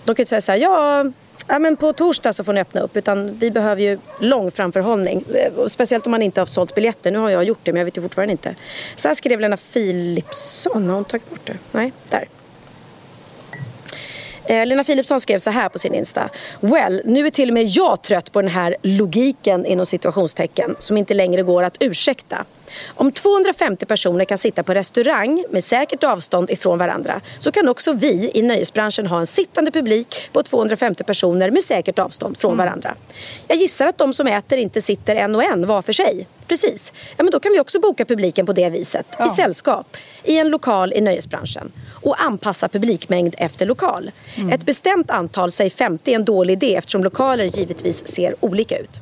De 0.06 0.16
kan 0.16 0.24
ju 0.24 0.28
säga 0.28 0.42
så 0.42 0.52
här, 0.52 0.60
ja, 0.60 1.06
ja 1.52 1.60
men 1.60 1.76
på 1.76 1.94
torsdag 1.94 2.34
så 2.34 2.44
får 2.44 2.54
ni 2.54 2.62
öppna 2.62 2.82
upp. 2.82 2.98
Utan 2.98 3.38
vi 3.38 3.52
behöver 3.52 3.82
ju 3.82 4.00
lång 4.20 4.52
framförhållning. 4.52 5.24
Eh, 5.34 5.66
speciellt 5.68 6.06
om 6.06 6.12
man 6.12 6.22
inte 6.22 6.42
har 6.42 6.46
sålt 6.46 6.76
biljetter. 6.76 7.12
Nu 7.12 7.20
har 7.20 7.30
jag 7.30 7.44
gjort 7.44 7.60
det 7.64 7.74
men 7.74 7.80
jag 7.80 7.86
vet 7.86 7.98
ju 7.98 8.02
fortfarande 8.02 8.32
inte. 8.32 8.56
Så 8.96 9.08
här 9.08 9.16
skrev 9.16 9.40
Lena 9.40 9.58
Philipsson. 9.58 10.88
Har 10.88 10.96
hon 10.96 11.06
tagit 11.06 11.30
bort 11.30 11.46
det? 11.46 11.58
Nej, 11.72 11.94
där. 12.10 12.28
Eh, 14.46 14.66
Lena 14.66 14.84
Philipsson 14.84 15.22
skrev 15.22 15.40
så 15.40 15.50
här 15.50 15.70
på 15.70 15.80
sin 15.80 15.94
Insta. 15.94 16.30
Well, 16.60 17.02
nu 17.06 17.26
är 17.26 17.30
till 17.30 17.50
och 17.50 17.54
med 17.54 17.64
jag 17.64 18.02
trött 18.02 18.32
på 18.32 18.42
den 18.42 18.52
här 18.52 18.76
logiken 18.82 19.66
inom 19.66 19.86
situationstecken 19.86 20.76
som 20.80 20.98
inte 20.98 21.14
längre 21.14 21.44
går 21.44 21.64
att 21.64 21.78
ursäkta. 21.80 22.46
Om 22.96 23.12
250 23.12 23.86
personer 23.86 24.26
kan 24.26 24.38
sitta 24.38 24.64
på 24.64 24.74
restaurang 24.74 25.44
med 25.50 25.64
säkert 25.64 26.04
avstånd 26.04 26.52
ifrån 26.52 26.78
varandra 26.78 27.22
så 27.40 27.52
kan 27.52 27.70
också 27.70 27.94
vi 27.94 28.32
i 28.34 28.42
nöjesbranschen 28.42 29.08
ha 29.08 29.20
en 29.20 29.28
sittande 29.28 29.72
publik 29.72 30.30
på 30.32 30.44
250 30.44 31.04
personer 31.04 31.52
med 31.52 31.64
säkert 31.64 32.00
avstånd 32.00 32.38
från 32.38 32.58
varandra. 32.58 32.96
Jag 33.48 33.58
gissar 33.58 33.88
att 33.88 33.98
de 33.98 34.14
som 34.14 34.28
äter 34.28 34.58
inte 34.58 34.82
sitter 34.82 35.16
en 35.16 35.36
och 35.36 35.44
en 35.44 35.68
var 35.68 35.82
för 35.82 35.94
sig. 35.94 36.28
Precis. 36.52 36.94
Ja, 37.18 37.24
men 37.24 37.32
då 37.32 37.40
kan 37.40 37.52
vi 37.52 37.60
också 37.60 37.80
boka 37.80 38.06
publiken 38.06 38.46
på 38.46 38.54
det 38.54 38.70
viset. 38.70 39.06
I 39.26 39.36
sällskap. 39.36 39.98
I 40.24 40.38
en 40.38 40.50
lokal 40.50 40.94
i 40.94 41.02
nöjesbranschen. 41.02 41.72
Och 41.92 42.22
anpassa 42.22 42.68
publikmängd 42.68 43.36
efter 43.38 43.66
lokal. 43.66 44.12
Ett 44.52 44.66
bestämt 44.66 45.12
antal, 45.12 45.52
säg 45.52 45.70
50, 45.70 46.12
är 46.12 46.16
en 46.16 46.26
dålig 46.26 46.54
idé 46.54 46.76
eftersom 46.76 47.04
lokaler 47.04 47.44
givetvis 47.44 48.08
ser 48.08 48.36
olika 48.40 48.78
ut. 48.78 49.00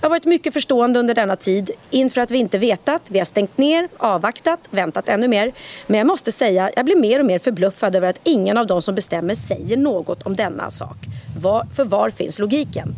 Jag 0.00 0.06
har 0.06 0.10
varit 0.10 0.24
mycket 0.24 0.52
förstående 0.52 0.98
under 0.98 1.14
denna 1.14 1.36
tid 1.36 1.70
inför 1.90 2.20
att 2.20 2.30
vi 2.30 2.38
inte 2.38 2.58
vetat, 2.58 3.10
vi 3.10 3.18
har 3.18 3.26
stängt 3.26 3.58
ner, 3.58 3.88
avvaktat, 3.96 4.60
väntat 4.70 5.08
ännu 5.08 5.28
mer. 5.28 5.52
Men 5.86 5.98
jag 5.98 6.06
måste 6.06 6.32
säga, 6.32 6.70
jag 6.76 6.84
blir 6.84 6.96
mer 6.96 7.20
och 7.20 7.26
mer 7.26 7.38
förbluffad 7.38 7.96
över 7.96 8.08
att 8.08 8.20
ingen 8.24 8.58
av 8.58 8.66
de 8.66 8.82
som 8.82 8.94
bestämmer 8.94 9.34
säger 9.34 9.76
något 9.76 10.22
om 10.22 10.36
denna 10.36 10.70
sak. 10.70 10.96
Var, 11.38 11.66
för 11.76 11.84
var 11.84 12.10
finns 12.10 12.38
logiken? 12.38 12.94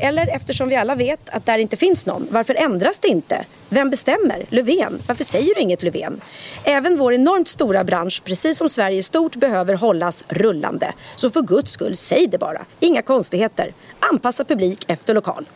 Eller 0.00 0.28
eftersom 0.28 0.68
vi 0.68 0.76
alla 0.76 0.94
vet 0.94 1.28
att 1.28 1.46
där 1.46 1.58
inte 1.58 1.76
finns 1.76 2.06
någon, 2.06 2.28
varför 2.30 2.54
ändras 2.54 2.98
det 2.98 3.08
inte? 3.08 3.44
Vem 3.68 3.90
bestämmer? 3.90 4.46
Löfven? 4.48 4.98
Varför 5.06 5.24
säger 5.24 5.54
du 5.54 5.60
inget 5.60 5.82
Löfven? 5.82 6.20
Även 6.64 6.98
vår 6.98 7.14
enormt 7.14 7.48
stora 7.48 7.84
bransch, 7.84 8.22
precis 8.24 8.58
som 8.58 8.68
Sverige 8.68 9.02
stort, 9.02 9.36
behöver 9.36 9.74
hållas 9.74 10.24
rullande. 10.28 10.92
Så 11.16 11.30
för 11.30 11.42
guds 11.42 11.72
skull, 11.72 11.96
säg 11.96 12.26
det 12.26 12.38
bara. 12.38 12.64
Inga 12.80 13.02
konstigheter. 13.02 13.72
Anpassa 14.00 14.44
publik 14.44 14.84
efter 14.86 15.14
lokal. 15.14 15.48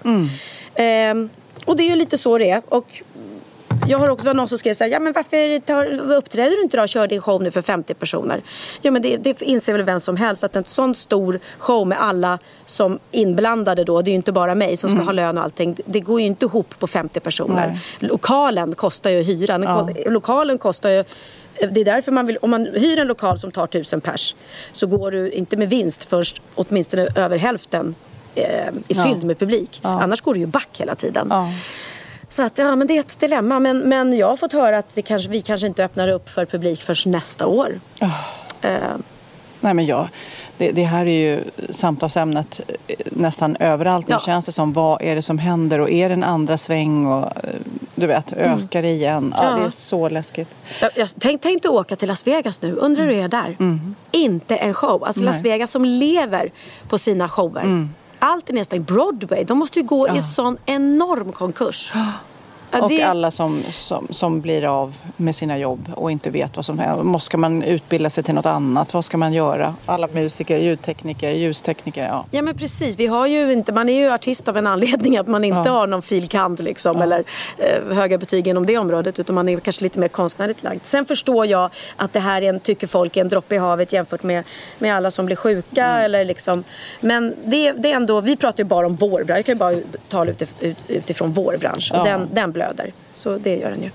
Ehm, 0.75 1.31
och 1.65 1.77
det 1.77 1.83
är 1.83 1.89
ju 1.89 1.97
lite 1.97 2.19
så 2.19 2.39
det 2.39 2.51
är. 2.51 2.63
Och 2.69 3.03
jag 3.89 3.99
har 3.99 4.09
också, 4.09 4.23
det 4.25 4.29
var 4.29 4.35
någon 4.35 4.49
som 4.49 4.59
skrev 4.59 4.75
så 4.75 4.85
här, 4.85 4.91
ja 4.91 5.01
men 5.01 5.13
varför 5.13 5.59
tar, 5.61 6.13
uppträder 6.17 6.57
du 6.57 6.63
inte 6.63 6.77
då 6.77 6.83
och 6.83 6.89
kör 6.89 7.07
din 7.07 7.21
show 7.21 7.43
nu 7.43 7.51
för 7.51 7.63
50 7.63 7.95
personer? 7.95 8.43
Ja 8.83 8.91
men 8.91 9.03
det, 9.03 9.17
det 9.17 9.43
inser 9.43 9.73
väl 9.73 9.83
vem 9.83 10.01
som 10.01 10.17
helst 10.17 10.45
att 10.45 10.57
en 10.57 10.65
sån 10.65 10.95
stor 10.95 11.41
show 11.59 11.87
med 11.87 12.01
alla 12.01 12.39
som 12.67 12.99
inblandade 13.11 13.85
då, 13.85 14.03
det 14.03 14.09
är 14.09 14.13
ju 14.13 14.17
inte 14.17 14.33
bara 14.33 14.55
mig 14.55 14.77
som 14.77 14.91
ska 14.91 14.99
ha 15.03 15.13
lön 15.13 15.39
och 15.39 15.45
allting, 15.45 15.77
det 15.87 16.01
går 16.01 16.21
ju 16.21 16.27
inte 16.27 16.45
ihop 16.47 16.75
på 16.79 16.87
50 16.87 17.21
personer. 17.21 17.67
Nej. 17.67 18.09
Lokalen 18.11 18.75
kostar 18.75 19.11
ju 19.11 19.23
hyran, 19.23 19.63
Ja. 19.63 19.89
lokalen 20.07 20.59
kostar 20.59 20.91
ju 20.91 21.05
det 21.71 21.81
är 21.81 21.85
därför 21.85 22.13
man 22.13 22.27
vill, 22.27 22.37
om 22.37 22.51
man 22.51 22.67
hyr 22.67 22.99
en 22.99 23.07
lokal 23.07 23.39
som 23.39 23.51
tar 23.51 23.67
tusen 23.67 24.01
pers 24.01 24.35
så 24.73 24.87
går 24.87 25.11
du 25.11 25.31
inte 25.31 25.57
med 25.57 25.69
vinst 25.69 26.05
först 26.05 26.43
åtminstone 26.55 27.07
över 27.17 27.39
hälften 27.39 27.95
eh, 28.35 28.45
är 28.67 28.73
Ja. 28.89 29.03
fylld 29.03 29.25
med 29.25 29.39
publik. 29.39 29.81
Ja. 29.83 29.89
Annars 30.03 30.21
går 30.21 30.35
du 30.35 30.41
ju 30.41 30.47
back 30.47 30.69
hela 30.73 30.95
tiden. 30.95 31.27
Ja. 31.31 31.49
Så 32.35 32.43
att, 32.43 32.59
ja, 32.59 32.77
men 32.77 32.87
det 32.87 32.97
är 32.97 33.01
ett 33.01 33.21
dilemma. 33.21 33.61
Men, 33.61 33.79
men 33.79 34.17
jag 34.17 34.27
har 34.27 34.37
fått 34.37 34.53
höra 34.53 34.79
att 34.79 34.95
det 34.95 35.03
kanske, 35.03 35.31
vi 35.31 35.43
kanske 35.43 35.67
inte 35.67 35.85
öppnar 35.85 36.09
upp 36.09 36.29
för 36.29 36.47
publik 36.47 36.83
först 36.83 37.07
nästa 37.07 37.47
år. 37.47 37.81
Eh, 38.61 38.71
Nej, 39.61 39.75
men 39.75 39.87
jag, 39.87 40.09
det, 40.59 40.73
det 40.73 40.85
här 40.85 41.07
är 41.07 41.19
ju 41.31 41.45
samtalsämnet 41.71 42.61
eh, 42.87 42.97
nästan 43.11 43.57
överallt. 43.57 44.07
Ja. 44.09 44.19
känns 44.19 44.47
det 44.47 44.53
som, 44.53 44.73
vad 44.73 45.03
är 45.03 45.15
det 45.15 45.23
som 45.23 45.39
händer? 45.39 45.81
Och 45.81 45.91
är 45.91 46.09
det 46.09 46.13
en 46.13 46.25
andra 46.25 46.57
sväng? 46.57 47.07
Och, 47.07 47.25
eh, 47.25 47.51
du 47.95 48.07
vet, 48.07 48.33
ökar 48.33 48.83
det 48.83 48.91
igen? 48.91 49.35
Ja, 49.37 49.45
Ja. 49.51 49.57
Det 49.57 49.67
är 49.67 49.71
så 49.71 50.09
läskigt. 50.09 50.49
jag, 50.81 50.91
jag 50.95 51.09
tänk, 51.19 51.41
tänkte 51.41 51.69
åka 51.69 51.97
till 51.97 52.09
Las 52.09 52.27
Vegas 52.27 52.63
nu. 52.63 52.73
Undrar 52.73 53.05
hur 53.05 53.13
det 53.13 53.21
är 53.21 53.29
där? 53.29 53.57
Inte 54.11 54.57
en 54.57 54.75
show. 54.75 55.05
Alltså 55.05 55.25
Las. 55.25 55.43
Vegas 55.43 55.71
som 55.71 55.85
lever 55.85 56.51
på 56.89 56.99
sina 56.99 57.29
shower. 57.29 57.89
Allt 58.27 58.51
är 58.51 58.55
nedstängt. 58.55 58.87
Broadway, 58.87 59.45
de 59.45 59.59
måste 59.59 59.79
ju 59.79 59.87
gå 59.87 60.09
i 60.09 60.23
sån 60.23 60.57
enorm 60.67 61.33
konkurs. 61.33 61.93
Ja, 62.75 62.83
Och 62.83 62.89
det- 62.91 63.03
alla 63.03 63.31
som, 63.31 63.63
som, 63.71 64.07
som 64.11 64.41
blir 64.41 64.65
av 64.83 64.97
med 65.17 65.35
sina 65.35 65.59
jobb 65.59 65.93
och 65.97 66.11
inte 66.11 66.31
vet 66.31 66.57
vad 66.57 66.65
som 66.65 66.79
händer. 66.79 67.19
Ska 67.19 67.37
man 67.39 67.63
utbilda 67.63 68.11
sig 68.11 68.25
till 68.25 68.35
något 68.35 68.47
annat? 68.47 68.95
Vad 68.95 69.05
ska 69.05 69.17
man 69.17 69.33
göra? 69.33 69.75
Alla 69.87 70.09
musiker, 70.13 70.59
ljudtekniker, 70.59 71.31
ljustekniker. 71.31 72.05
Ja. 72.05 72.25
Ja 72.31 72.43
men 72.43 72.57
precis, 72.57 72.99
vi 72.99 73.07
har 73.07 73.27
ju 73.27 73.53
inte, 73.53 73.73
man 73.73 73.89
är 73.89 74.01
ju 74.01 74.11
artist 74.11 74.49
av 74.49 74.57
en 74.57 74.67
anledning 74.67 75.17
att 75.17 75.27
man 75.27 75.45
inte 75.45 75.69
Ja. 75.69 75.73
har 75.75 75.87
någon 75.87 76.03
filkant 76.03 76.61
liksom, 76.61 77.03
eller 77.03 77.25
eh, 77.59 77.95
höga 77.97 78.19
betyg 78.19 78.47
inom 78.49 78.67
det 78.67 78.79
området 78.79 79.19
utan 79.19 79.35
man 79.35 79.49
är 79.49 79.61
kanske 79.61 79.83
lite 79.83 79.99
mer 79.99 80.09
konstnärligt 80.09 80.63
lagd. 80.63 80.81
Sen 80.83 81.05
förstår 81.05 81.47
jag 81.47 81.71
att 81.97 82.13
det 82.13 82.21
här 82.21 82.43
är 82.43 82.49
en, 82.49 82.61
tycker 82.61 82.87
folk 82.87 83.17
är 83.17 83.21
en 83.21 83.29
droppe 83.29 83.55
i 83.55 83.59
havet 83.59 83.93
jämfört 83.93 84.23
med, 84.23 84.45
med 84.79 84.97
alla 84.97 85.11
som 85.11 85.27
blir 85.27 85.37
sjuka 85.37 85.87
eller 85.87 86.25
liksom, 86.25 86.65
men 87.01 87.35
det, 87.45 87.73
det 87.73 87.93
är 87.93 87.97
ändå, 87.97 88.21
vi 88.21 88.37
pratar 88.37 88.59
ju 88.59 88.69
bara 88.69 88.87
om 88.87 88.97
vår 88.97 89.25
bransch, 89.25 89.39
jag 89.39 89.45
kan 89.47 89.55
ju 89.55 89.59
bara 89.59 89.75
tala 90.09 90.31
utif, 90.31 90.55
ut, 90.61 90.77
utifrån 90.89 91.33
vår 91.33 91.57
bransch 91.61 91.91
och 91.93 91.99
Ja. 91.99 92.05
den, 92.05 92.29
den 92.33 92.53
blöder. 92.65 92.93
Så 93.13 93.39
det 93.39 93.57
gör 93.57 93.71
den 93.71 93.83
ju. 93.83 93.91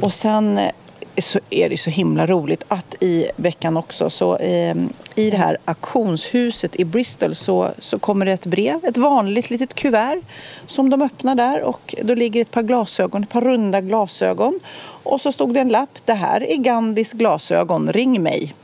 Och 0.00 0.12
sen 0.12 0.58
eh, 0.58 0.70
så 1.18 1.40
är 1.50 1.68
det 1.68 1.76
så 1.76 1.90
himla 1.90 2.26
roligt 2.26 2.64
att 2.68 2.94
i 3.00 3.26
veckan 3.36 3.76
också 3.76 4.10
så 4.10 4.36
eh, 4.36 4.76
i 5.14 5.30
det 5.30 5.36
här 5.36 5.58
auktionshuset 5.64 6.76
i 6.76 6.84
Bristol 6.84 7.34
så, 7.34 7.70
så 7.78 7.98
kommer 7.98 8.26
det 8.26 8.32
ett 8.32 8.46
brev, 8.46 8.84
ett 8.84 8.96
vanligt 8.96 9.50
litet 9.50 9.74
kuvert 9.74 10.22
som 10.66 10.90
de 10.90 11.02
öppnar 11.02 11.34
där 11.34 11.62
och 11.62 11.94
då 12.02 12.14
ligger 12.14 12.40
ett 12.40 12.50
par 12.50 12.62
glasögon, 12.62 13.22
ett 13.22 13.28
par 13.28 13.40
runda 13.40 13.80
glasögon 13.80 14.60
och 15.04 15.20
så 15.20 15.32
stod 15.32 15.54
det 15.54 15.60
en 15.60 15.68
lapp, 15.68 15.98
det 16.04 16.14
här 16.14 16.42
är 16.42 16.56
Gandhis 16.56 17.12
glasögon, 17.12 17.92
ring 17.92 18.22
mig. 18.22 18.54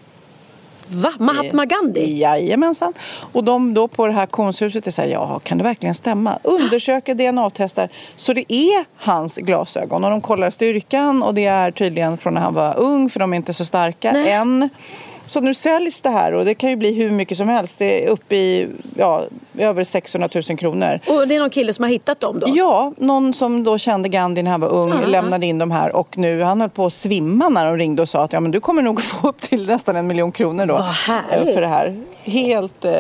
Va? 0.89 1.13
Mahatma 1.19 1.65
Gandhi? 1.65 2.19
Jajamensan. 2.21 2.93
Och 3.33 3.45
de 3.45 3.75
då 3.75 3.89
på 3.89 4.07
det 4.07 4.13
här 4.13 4.27
konsthuset 4.27 4.87
är 4.87 4.91
så 4.91 5.03
här, 5.03 5.09
ja 5.09 5.39
kan 5.39 5.59
det 5.59 5.65
verkligen 5.65 5.95
stämma? 5.95 6.39
Undersöker 6.43 7.15
DNA-testar. 7.15 7.89
Så 8.17 8.33
det 8.33 8.53
är 8.53 8.85
hans 8.97 9.37
glasögon. 9.37 10.05
Och 10.05 10.11
de 10.11 10.21
kollar 10.21 10.51
styrkan 10.51 11.23
och 11.23 11.35
det 11.35 11.45
är 11.45 11.71
tydligen 11.71 12.19
från 12.19 12.35
när 12.35 12.41
han 12.41 12.55
var 12.55 12.79
ung 12.79 13.11
för 13.11 13.21
de 13.21 13.33
är 13.33 13.37
inte 13.37 13.55
så 13.55 13.65
starka 13.65 14.13
Nej. 14.13 14.33
än. 14.33 14.69
Så 15.29 15.41
nu 15.41 15.55
säljs 15.55 16.01
det 16.01 16.11
här 16.11 16.33
och 16.35 16.45
det 16.45 16.55
kan 16.55 16.71
ju 16.71 16.77
bli 16.77 16.93
hur 16.95 17.11
mycket 17.11 17.39
som 17.39 17.49
helst. 17.49 17.79
Det 17.79 18.05
är 18.05 18.09
uppe 18.09 18.37
i 18.37 18.69
ja, 18.97 19.25
över 19.59 19.85
600 19.85 20.29
000 20.49 20.59
kronor. 20.59 21.01
Och 21.07 21.29
det 21.29 21.37
är 21.37 21.41
någon 21.41 21.51
kille 21.51 21.73
som 21.73 21.83
har 21.83 21.91
hittat 21.91 22.21
dem 22.21 22.41
då? 22.41 22.47
Ja, 22.55 22.93
någon 22.97 23.35
som 23.35 23.65
då 23.65 23.79
kände 23.79 24.09
Gandhi 24.09 24.43
när 24.43 24.51
han 24.51 24.61
var 24.61 24.69
ung 24.69 25.07
lämnade 25.07 25.47
in 25.47 25.59
de 25.59 25.71
här 25.71 25.97
och 25.97 26.19
nu 26.19 26.43
han 26.43 26.61
höll 26.61 26.71
på 26.71 26.87
att 26.87 26.93
svimma 26.93 27.49
när 27.49 27.67
de 27.67 27.77
ringde 27.77 28.03
och 28.03 28.09
sa 28.09 28.25
att 28.25 28.33
ja, 28.33 28.41
men 28.41 28.51
du 28.51 28.61
kommer 28.61 28.83
nog 28.83 29.03
få 29.03 29.29
upp 29.29 29.41
till 29.41 29.67
nästan 29.67 29.97
en 29.97 30.07
miljon 30.07 30.33
kronor 30.33 30.67
då. 30.67 30.77
Eh, 30.77 31.55
För 31.55 31.61
det 31.61 31.67
här. 31.67 31.97
Helt 32.25 32.85
eh, 32.85 32.93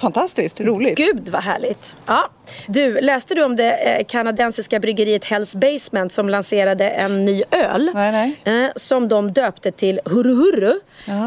fantastiskt 0.00 0.60
roligt. 0.60 0.98
Gud 0.98 1.28
vad 1.28 1.42
härligt. 1.42 1.96
Ja. 2.06 2.28
Du, 2.66 3.00
läste 3.00 3.34
du 3.34 3.44
om 3.44 3.56
det 3.56 3.72
eh, 3.72 4.04
kanadensiska 4.04 4.80
bryggeriet 4.80 5.24
Hells 5.24 5.56
Basement 5.56 6.12
som 6.12 6.28
lanserade 6.28 6.88
en 6.88 7.24
ny 7.24 7.42
öl? 7.50 7.90
Nej, 7.94 8.40
Eh, 8.44 8.70
som 8.76 9.08
de 9.08 9.32
döpte 9.32 9.70
till 9.72 10.00
Hurru 10.04 10.34
Hurru. 10.34 10.80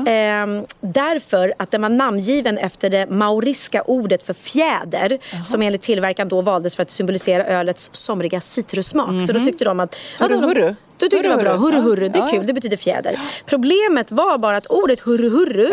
Eh, 0.08 0.37
därför 0.82 1.54
att 1.60 1.72
den 1.72 1.82
var 1.82 1.90
namngiven 1.90 2.58
efter 2.58 2.90
det 2.90 3.10
maoriska 3.10 3.82
ordet 3.82 4.24
för 4.24 4.34
fjäder. 4.34 5.18
Som 5.46 5.62
enligt 5.62 5.82
tillverkaren 5.82 6.30
då 6.30 6.42
valdes 6.42 6.76
för 6.76 6.84
att 6.84 6.92
symbolisera 6.92 7.46
ölets 7.46 7.90
somriga 7.94 8.42
citrussmak. 8.42 9.28
Så 9.28 9.34
då 9.34 9.46
tyckte 9.46 9.66
de 9.66 9.80
att... 9.80 9.96
Hurru, 10.20 10.36
då- 10.42 10.48
hurru. 10.48 10.76
Då 10.98 11.08
tyckte 11.10 11.28
de 11.28 11.36
var 11.36 11.44
bra. 11.44 11.56
Hurru, 11.56 11.76
Hurru 11.76 11.82
hurru. 11.82 11.90
hurru, 11.90 12.10
det 12.10 12.20
är 12.20 12.28
kul. 12.28 12.48
Det 12.48 12.54
betyder 12.54 12.78
fjäder. 12.78 13.20
Problemet 13.46 14.12
var 14.12 14.38
bara 14.38 14.58
att 14.58 14.66
ordet 14.68 15.00
hurru 15.00 15.30
hurru 15.30 15.72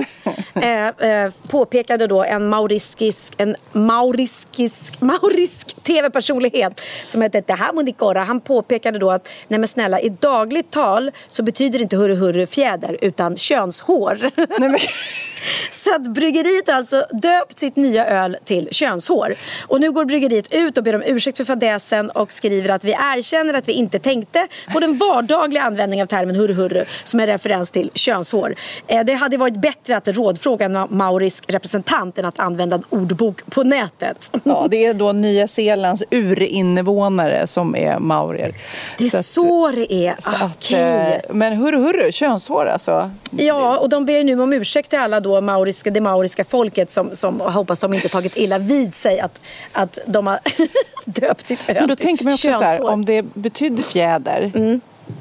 eh, 0.55 0.87
eh, 0.89 1.33
påpekade 1.49 2.07
då 2.07 2.25
en 2.25 2.49
mauriskisk, 2.49 3.33
en 3.37 3.57
mauriskisk, 3.73 5.01
maurisk 5.01 5.77
tv-personlighet 5.83 6.81
som 7.07 7.23
hette 7.23 7.43
Tahamunikora. 7.43 8.21
Han 8.23 8.41
påpekade 8.41 8.99
då 8.99 9.11
att 9.11 9.29
nej 9.49 9.59
men 9.59 9.69
snälla 9.69 10.01
i 10.01 10.09
dagligt 10.09 10.71
tal 10.71 11.11
så 11.27 11.43
betyder 11.43 11.83
inte 11.83 11.97
hurru 11.97 12.15
hurru 12.15 12.47
fjäder 12.47 12.99
utan 13.01 13.37
könshår. 13.37 14.19
Nej, 14.37 14.69
men, 14.69 14.79
Så 15.71 15.95
att 15.95 16.03
bryggeriet 16.03 16.69
har 16.69 16.75
alltså 16.75 17.07
döpt 17.13 17.59
sitt 17.59 17.77
nya 17.77 18.07
öl 18.07 18.37
till 18.45 18.69
könshår. 18.71 19.35
Och 19.67 19.81
nu 19.81 19.93
går 19.93 20.05
bryggeriet 20.05 20.55
ut 20.55 20.79
och 20.79 20.85
ber 20.85 20.95
om 20.95 21.03
ursäkt 21.07 21.37
för 21.37 21.45
fadäsen 21.45 22.11
och 22.11 22.33
skriver 22.33 22.71
att 22.71 22.85
vi 22.85 22.91
erkänner 22.93 23.55
att 23.55 23.69
vi 23.69 23.73
inte 23.73 23.99
tänkte 23.99 24.49
på 24.73 24.81
den 24.81 24.97
vardagliga 24.99 25.63
användningen 25.63 26.05
av 26.05 26.09
termen 26.09 26.37
hurru 26.37 26.85
som 27.05 27.21
är 27.21 27.27
referens 27.27 27.71
till 27.71 27.91
könshår. 27.95 28.55
Eh, 28.87 29.05
Det 29.05 29.13
hade 29.15 29.37
varit 29.37 29.61
bättre 29.61 29.97
att 29.97 30.09
rådfråga 30.09 30.67
en 30.67 30.87
maurisk 30.91 31.45
representant 31.49 32.19
än 32.19 32.25
att 32.25 32.39
använda 32.41 32.77
en 32.77 32.83
ordbok 32.91 33.41
på 33.51 33.63
nätet. 33.63 34.31
ja, 34.45 34.67
det 34.71 34.85
är 34.87 34.95
då 34.95 35.13
Nya 35.13 35.49
Zeelands 35.49 36.03
urinnevånare 36.59 37.47
som 37.47 37.77
är 37.77 37.99
maurier. 37.99 38.55
Det 38.99 39.15
är 39.15 39.19
att- 39.19 39.27
så, 39.27 39.71
det 39.71 39.93
är. 40.07 40.15
så 40.19 40.31
att, 40.31 40.43
Okej. 40.57 40.81
eh, 40.81 41.35
men 41.35 41.53
hurru 41.57 41.79
hurru, 41.79 42.13
könshår 42.13 42.67
alltså. 42.67 43.11
Ja, 43.31 43.79
och 43.79 43.89
de 43.89 44.05
ber 44.05 44.25
nu 44.25 44.41
om 44.41 44.53
ursäkt 44.53 44.91
till 44.91 44.99
alla 44.99 45.21
då 45.21 45.34
mauriska, 45.41 45.91
det 45.91 46.01
mauriska 46.01 46.45
folket 46.45 46.91
som, 46.91 47.17
som 47.17 47.41
hoppas 47.41 47.81
de 47.81 47.95
inte 47.95 48.09
tagit 48.09 48.37
illa 48.37 48.59
vid 48.59 48.95
sig 48.95 49.21
att, 49.21 49.41
att 49.73 49.99
de 50.07 50.27
har 50.27 50.39
döpt 51.05 51.47
sitt 51.47 51.69
öl 51.69 51.77
Men 51.79 51.89
då 51.89 51.97
tänker 51.97 52.25
man 52.25 52.35
också 52.35 52.53
så 52.53 52.59
här, 52.59 52.77
könshår. 52.77 52.91
om 52.91 53.05
det 53.05 53.23
betyder 53.23 53.83
fjäder, 53.83 54.53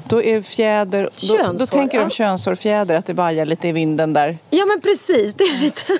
då 0.08 0.22
är 0.22 0.42
fjäder, 0.42 1.02
då, 1.02 1.08
då 1.10 1.36
Könshår, 1.36 1.66
tänker 1.66 1.98
de 1.98 2.04
ja. 2.04 2.10
könshårfjäder, 2.10 2.94
att 2.94 3.06
det 3.06 3.12
vajar 3.12 3.46
lite 3.46 3.68
i 3.68 3.72
vinden 3.72 4.12
där. 4.12 4.38
Ja 4.50 4.64
men 4.66 4.80
precis, 4.80 5.34
det 5.34 5.44
är 5.44 5.60
lite... 5.60 5.82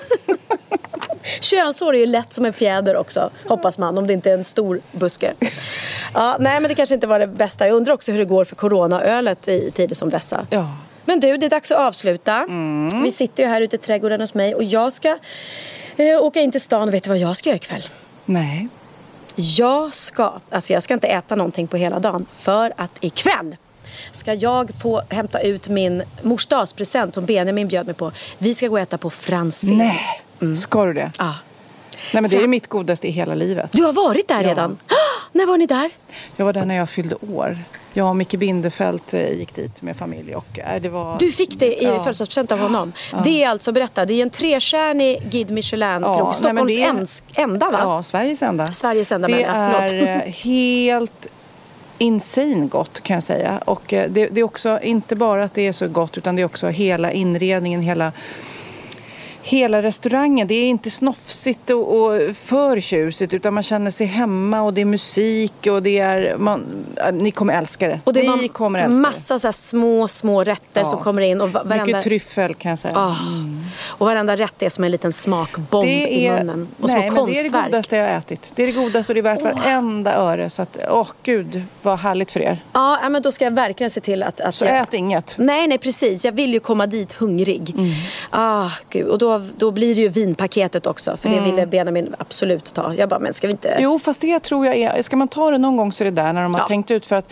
Könshår 1.41 1.95
är 1.95 1.99
ju 1.99 2.05
lätt 2.05 2.33
som 2.33 2.45
en 2.45 2.53
fjäder 2.53 2.97
också, 2.97 3.29
hoppas 3.47 3.77
man, 3.77 3.97
om 3.97 4.07
det 4.07 4.13
inte 4.13 4.29
är 4.29 4.33
en 4.33 4.43
stor 4.43 4.79
buske. 4.91 5.33
Ja, 6.13 6.37
nej 6.39 6.59
men 6.59 6.69
det 6.69 6.75
kanske 6.75 6.95
inte 6.95 7.07
var 7.07 7.19
det 7.19 7.27
bästa. 7.27 7.67
Jag 7.67 7.75
undrar 7.75 7.93
också 7.93 8.11
hur 8.11 8.19
det 8.19 8.25
går 8.25 8.45
för 8.45 8.55
coronaölet 8.55 9.47
i 9.47 9.71
tider 9.71 9.95
som 9.95 10.09
dessa. 10.09 10.47
Ja. 10.49 10.77
Men 11.05 11.19
du, 11.19 11.37
det 11.37 11.45
är 11.45 11.49
dags 11.49 11.71
att 11.71 11.79
avsluta. 11.79 12.45
Vi 13.03 13.11
sitter 13.11 13.43
ju 13.43 13.49
här 13.49 13.61
ute 13.61 13.75
i 13.75 13.79
trädgården 13.79 14.21
hos 14.21 14.33
mig 14.33 14.55
och 14.55 14.63
jag 14.63 14.93
ska 14.93 15.17
eh, 15.97 16.23
åka 16.23 16.41
in 16.41 16.51
till 16.51 16.61
stan 16.61 16.87
och 16.87 16.93
vet 16.93 17.03
du 17.03 17.09
vad 17.09 17.17
jag 17.17 17.37
ska 17.37 17.49
göra 17.49 17.57
ikväll? 17.57 17.87
Nej. 18.25 18.67
Jag 19.35 19.93
ska, 19.93 20.33
alltså 20.49 20.73
jag 20.73 20.83
ska 20.83 20.93
inte 20.93 21.07
äta 21.07 21.35
någonting 21.35 21.67
på 21.67 21.77
hela 21.77 21.99
dagen 21.99 22.25
för 22.31 22.73
att 22.77 23.03
ikväll 23.03 23.55
ska 24.11 24.33
jag 24.33 24.71
få 24.81 25.01
hämta 25.09 25.39
ut 25.39 25.69
min 25.69 26.03
mors 26.21 26.45
dagspresent 26.47 27.13
som 27.13 27.25
Benjamin 27.25 27.67
bjöd 27.67 27.85
mig 27.85 27.95
på. 27.95 28.11
Vi 28.37 28.55
ska 28.55 28.67
gå 28.67 28.73
och 28.73 28.79
äta 28.79 28.97
på 28.97 29.09
Franzéns. 29.09 29.77
Nej, 30.39 30.55
ska 30.57 30.85
du 30.85 30.93
det? 30.93 31.11
Ja. 31.17 31.33
Nej 32.13 32.21
men 32.21 32.31
det 32.31 32.37
är 32.37 32.47
mitt 32.47 32.67
godaste 32.67 33.07
i 33.07 33.11
hela 33.11 33.35
livet. 33.35 33.71
Du 33.71 33.83
har 33.83 33.93
varit 33.93 34.27
där 34.27 34.43
redan? 34.43 34.77
När 35.35 35.45
var 35.45 35.57
ni 35.57 35.65
där? 35.65 35.89
Jag 36.35 36.45
var 36.45 36.53
där 36.53 36.65
när 36.65 36.75
jag 36.75 36.89
fyllde 36.89 37.15
år. 37.15 37.57
Jag 37.93 38.09
och 38.09 38.15
Micke 38.15 38.35
Bindefeld 38.39 39.01
eh, 39.11 39.29
gick 39.33 39.55
dit 39.55 39.81
med 39.81 39.95
familj 39.97 40.35
och 40.35 40.59
äh, 40.59 40.81
det 40.81 40.89
var... 40.89 41.19
Du 41.19 41.31
fick 41.31 41.59
det 41.59 41.65
i 41.81 41.85
Ja. 41.85 41.99
födelsedagspresent 41.99 42.51
av 42.51 42.59
honom. 42.59 42.93
Det 43.23 43.43
är 43.43 43.49
alltså, 43.49 43.71
berätta, 43.71 44.05
det 44.05 44.13
är 44.13 44.21
en 44.21 44.29
trestjärnig 44.29 45.21
Guide 45.31 45.51
Michelin-krog. 45.51 46.15
nej, 46.15 46.23
men 46.23 46.33
Stockholms 46.69 47.23
det 47.27 47.41
är- 47.41 47.43
enda 47.43 47.71
va? 47.71 47.77
Ja, 47.81 48.03
Sveriges 48.03 48.41
enda. 48.41 48.67
Sveriges 48.67 49.11
enda, 49.11 49.27
Det 49.27 49.33
men, 49.33 49.41
ja, 49.41 49.49
är 49.81 50.15
eh, 50.25 50.31
helt 50.33 51.27
insane 51.97 52.65
gott 52.67 52.99
kan 53.03 53.13
jag 53.13 53.23
säga. 53.23 53.59
Och 53.65 53.93
eh, 53.93 54.09
det, 54.09 54.27
det 54.27 54.39
är 54.39 54.43
också 54.43 54.79
inte 54.81 55.15
bara 55.15 55.43
att 55.43 55.53
det 55.53 55.67
är 55.67 55.71
så 55.73 55.87
gott 55.87 56.17
utan 56.17 56.35
det 56.35 56.41
är 56.41 56.45
också 56.45 56.67
hela 56.67 57.11
inredningen, 57.11 57.81
hela 57.81 58.11
Hela 59.47 59.81
restaurangen, 59.83 60.47
det 60.47 60.53
är 60.55 60.65
inte 60.65 60.89
snofsigt 60.89 61.69
och, 61.69 62.01
och 62.01 62.35
för 62.35 62.79
tjusigt 62.79 63.33
utan 63.33 63.53
man 63.53 63.63
känner 63.63 63.91
sig 63.91 64.07
hemma 64.07 64.61
och 64.61 64.73
det 64.73 64.81
är 64.81 64.85
musik 64.85 65.53
och 65.69 65.83
det 65.83 65.99
är... 65.99 66.37
Man, 66.37 66.85
ni 67.13 67.31
kommer 67.31 67.57
älska 67.57 67.87
det. 67.87 67.99
Och 68.03 68.13
det 68.13 68.35
ni 68.35 68.47
kommer 68.47 68.79
älska 68.79 69.01
massa 69.01 69.39
så 69.39 69.47
här 69.47 69.51
små, 69.51 70.07
små 70.07 70.43
rätter 70.43 70.81
Ja. 70.81 70.85
som 70.85 70.99
kommer 70.99 71.21
in. 71.21 71.41
Och 71.41 71.49
va- 71.49 71.63
det. 71.63 71.69
varenda, 71.69 71.85
Mycket 71.85 72.03
tryffel 72.03 72.53
kan 72.53 72.69
jag 72.69 72.79
säga. 72.79 72.97
Ah. 72.97 73.15
Och 73.87 74.05
varenda 74.05 74.35
rätt 74.37 74.61
är 74.61 74.69
som 74.69 74.83
en 74.83 74.91
liten 74.91 75.13
smakbomb 75.13 75.87
i 75.89 76.29
munnen. 76.29 76.67
Och 76.81 76.89
nej, 76.89 77.09
små 77.09 77.25
men 77.25 77.33
det 77.33 77.39
är 77.39 77.43
det 77.43 77.49
konstverk. 77.49 77.65
godaste 77.65 77.95
jag 77.95 78.03
har 78.09 78.17
ätit. 78.17 78.51
Det 78.55 78.63
är 78.63 78.67
det 78.67 78.73
godaste 78.73 79.11
och 79.11 79.13
det 79.13 79.19
är 79.19 79.35
värt 79.35 79.41
varenda 79.41 80.15
öre. 80.15 80.49
Så 80.49 80.61
att, 80.61 80.77
åh 80.89 81.07
gud 81.23 81.63
vad 81.81 81.99
härligt 81.99 82.31
för 82.31 82.39
er. 82.39 82.57
Ja, 82.73 82.99
ja, 83.03 83.09
men 83.09 83.21
då 83.21 83.31
ska 83.31 83.45
jag 83.45 83.51
verkligen 83.51 83.89
se 83.89 84.01
till 84.01 84.23
att... 84.23 84.41
att 84.41 84.55
Så 84.55 84.65
jag... 84.65 84.77
ät 84.77 84.93
inget. 84.93 85.35
Nej, 85.37 85.67
nej 85.67 85.77
precis. 85.77 86.25
Jag 86.25 86.31
vill 86.31 86.53
ju 86.53 86.59
komma 86.59 86.87
dit 86.87 87.13
hungrig. 87.13 87.73
Mm. 87.77 87.91
Ah, 88.29 88.69
gud. 88.89 89.07
Och 89.07 89.17
då, 89.17 89.34
då 89.57 89.71
blir 89.71 89.95
det 89.95 90.01
ju 90.01 90.07
vinpaketet 90.09 90.87
också. 90.87 91.17
För 91.17 91.29
det 91.29 91.39
ville 91.41 91.65
Benjamin 91.67 92.15
absolut 92.17 92.73
ta. 92.73 92.93
Jag 92.93 93.09
bara, 93.09 93.19
men 93.19 93.33
ska 93.33 93.47
vi 93.47 93.51
inte... 93.51 93.69
Mm. 93.69 93.83
Jo, 93.83 93.99
fast 93.99 94.21
det 94.21 94.39
tror 94.39 94.65
jag 94.65 94.75
är... 94.75 95.01
Ska 95.01 95.15
man 95.17 95.27
ta 95.27 95.51
det 95.51 95.57
någon 95.57 95.77
gång 95.77 95.91
så 95.91 96.03
är 96.03 96.05
det 96.05 96.11
där 96.21 96.33
när 96.33 96.43
de 96.43 96.53
har 96.53 96.61
Ja. 96.61 96.67
tänkt 96.67 96.91
ut. 96.91 97.05
För 97.05 97.15
att 97.15 97.29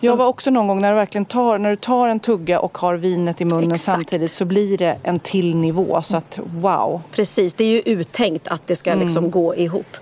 jag 0.00 0.16
var 0.16 0.26
också 0.26 0.50
någon 0.50 0.66
gång 0.68 0.80
när 0.80 0.90
du 0.90 0.96
verkligen 0.96 1.24
tar, 1.24 1.58
när 1.58 1.70
du 1.70 1.76
tar 1.76 2.08
en 2.08 2.20
tugga 2.20 2.60
och 2.60 2.78
har 2.78 2.94
vinet 2.96 3.40
i 3.40 3.44
munnen 3.44 3.72
Exakt. 3.72 3.84
samtidigt 3.84 4.32
så 4.32 4.44
blir 4.44 4.78
det 4.78 4.96
en 5.02 5.20
till 5.20 5.56
nivå. 5.56 6.02
Så 6.02 6.16
att 6.16 6.38
wow. 6.60 7.02
Precis, 7.10 7.54
det 7.54 7.64
är 7.64 7.68
ju 7.68 7.80
uttänkt 7.80 8.48
att 8.48 8.66
det 8.66 8.76
ska 8.76 8.90
Mm. 8.90 9.02
liksom 9.02 9.30
gå 9.30 9.56
ihop. 9.56 9.96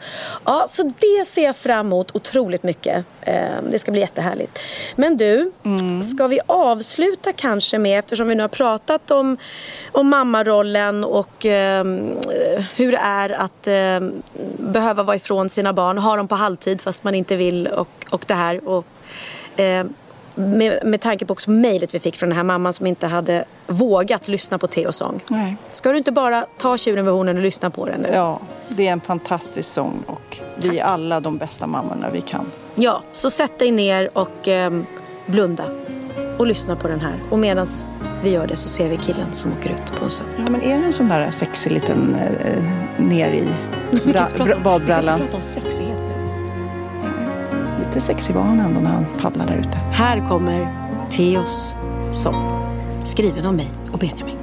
Ja, 0.44 0.64
så 0.68 0.82
det 0.82 1.28
ser 1.28 1.44
jag 1.44 1.56
fram 1.56 1.86
emot 1.86 2.16
otroligt 2.16 2.62
mycket. 2.62 3.04
Eh, 3.20 3.44
det 3.70 3.78
ska 3.78 3.90
bli 3.92 4.00
jättehärligt. 4.00 4.58
Men 4.96 5.16
du, 5.16 5.52
Mm. 5.64 6.02
ska 6.02 6.26
vi 6.26 6.40
avsluta 6.46 7.32
kanske 7.32 7.78
med, 7.78 7.98
eftersom 7.98 8.28
vi 8.28 8.34
nu 8.34 8.42
har 8.42 8.48
pratat 8.48 9.10
om, 9.10 9.36
om 9.92 10.08
mammarollen 10.08 11.04
och 11.04 11.46
eh, 11.46 11.84
hur 12.76 12.92
det 12.92 12.98
är 13.02 13.30
att 13.30 13.66
eh, 13.66 14.08
behöva 14.58 15.02
vara 15.02 15.16
ifrån 15.16 15.48
sina 15.48 15.72
barn, 15.72 15.98
ha 15.98 16.16
dem 16.16 16.28
på 16.28 16.34
halvtid 16.34 16.80
fast 16.80 17.04
man 17.04 17.14
inte 17.14 17.36
vill 17.36 17.66
och, 17.66 17.88
och 18.10 18.24
det 18.26 18.34
här. 18.34 18.68
Och, 18.68 18.86
eh, 19.56 19.84
med, 20.36 20.78
med 20.84 21.00
tanke 21.00 21.26
på 21.26 21.32
också 21.32 21.50
mejlet 21.50 21.94
vi 21.94 21.98
fick 21.98 22.16
från 22.16 22.28
den 22.28 22.36
här 22.36 22.44
mamman 22.44 22.72
som 22.72 22.86
inte 22.86 23.06
hade 23.06 23.44
vågat 23.66 24.28
lyssna 24.28 24.58
på 24.58 24.66
Theos 24.66 24.96
sång. 24.96 25.20
Nej. 25.30 25.56
Ska 25.72 25.92
du 25.92 25.98
inte 25.98 26.12
bara 26.12 26.46
ta 26.56 26.76
tjuren 26.76 27.04
vid 27.04 27.14
hornen 27.14 27.36
och 27.36 27.42
lyssna 27.42 27.70
på 27.70 27.86
den 27.86 28.00
nu? 28.00 28.08
Ja, 28.12 28.40
det 28.68 28.88
är 28.88 28.92
en 28.92 29.00
fantastisk 29.00 29.68
sång 29.72 30.02
och 30.06 30.38
vi 30.56 30.78
är 30.78 30.84
alla 30.84 31.20
de 31.20 31.38
bästa 31.38 31.66
mammorna 31.66 32.10
vi 32.10 32.20
kan. 32.20 32.50
Ja, 32.74 33.02
så 33.12 33.30
sätt 33.30 33.58
dig 33.58 33.70
ner 33.70 34.10
och 34.12 34.48
ehm, 34.48 34.86
blunda 35.26 35.64
och 36.38 36.46
lyssna 36.46 36.76
på 36.76 36.88
den 36.88 37.00
här. 37.00 37.14
Och 37.30 37.38
medan 37.38 37.66
vi 38.22 38.30
gör 38.30 38.46
det 38.46 38.56
så 38.56 38.68
ser 38.68 38.88
vi 38.88 38.96
killen 38.96 39.32
som 39.32 39.52
åker 39.52 39.70
ut 39.70 39.98
på 39.98 40.04
en 40.04 40.10
sömn. 40.10 40.28
Ja, 40.38 40.50
men 40.50 40.62
är 40.62 40.78
det 40.78 40.84
en 40.84 40.92
sån 40.92 41.08
där 41.08 41.30
sexig 41.30 41.72
liten 41.72 42.14
eh, 42.14 42.62
ner 43.04 43.30
i 43.32 43.48
bra, 44.12 44.28
bra, 44.44 44.58
badbrallan? 44.64 45.18
prata 45.18 45.36
om 45.36 45.42
sexighet. 45.42 46.05
Lite 47.96 48.06
sexig 48.06 48.34
var 48.34 48.42
han 48.42 48.60
ändå 48.60 48.80
när 48.80 48.90
han 48.90 49.06
paddlade 49.20 49.52
där 49.52 49.58
ute. 49.58 49.78
Här 49.78 50.26
kommer 50.26 50.68
Theos 51.10 51.76
sång. 52.12 52.34
Skriven 53.04 53.46
av 53.46 53.54
mig 53.54 53.68
och 53.92 53.98
Benjamin. 53.98 54.38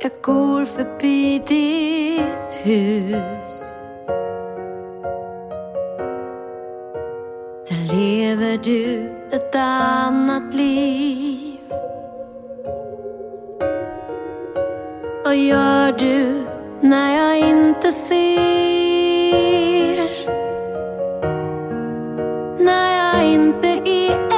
Jag 0.00 0.12
går 0.22 0.64
förbi 0.64 1.38
ditt 1.38 2.52
hus 2.62 3.64
Där 7.68 7.94
lever 7.94 8.58
du 8.64 9.10
ett 9.32 9.54
annat 9.54 10.54
liv 10.54 11.58
Vad 15.24 15.36
gör 15.36 15.92
du 15.98 16.46
när 16.80 17.16
jag 17.16 17.48
inte 17.48 17.92
ser? 17.92 18.97
Inte 23.86 24.37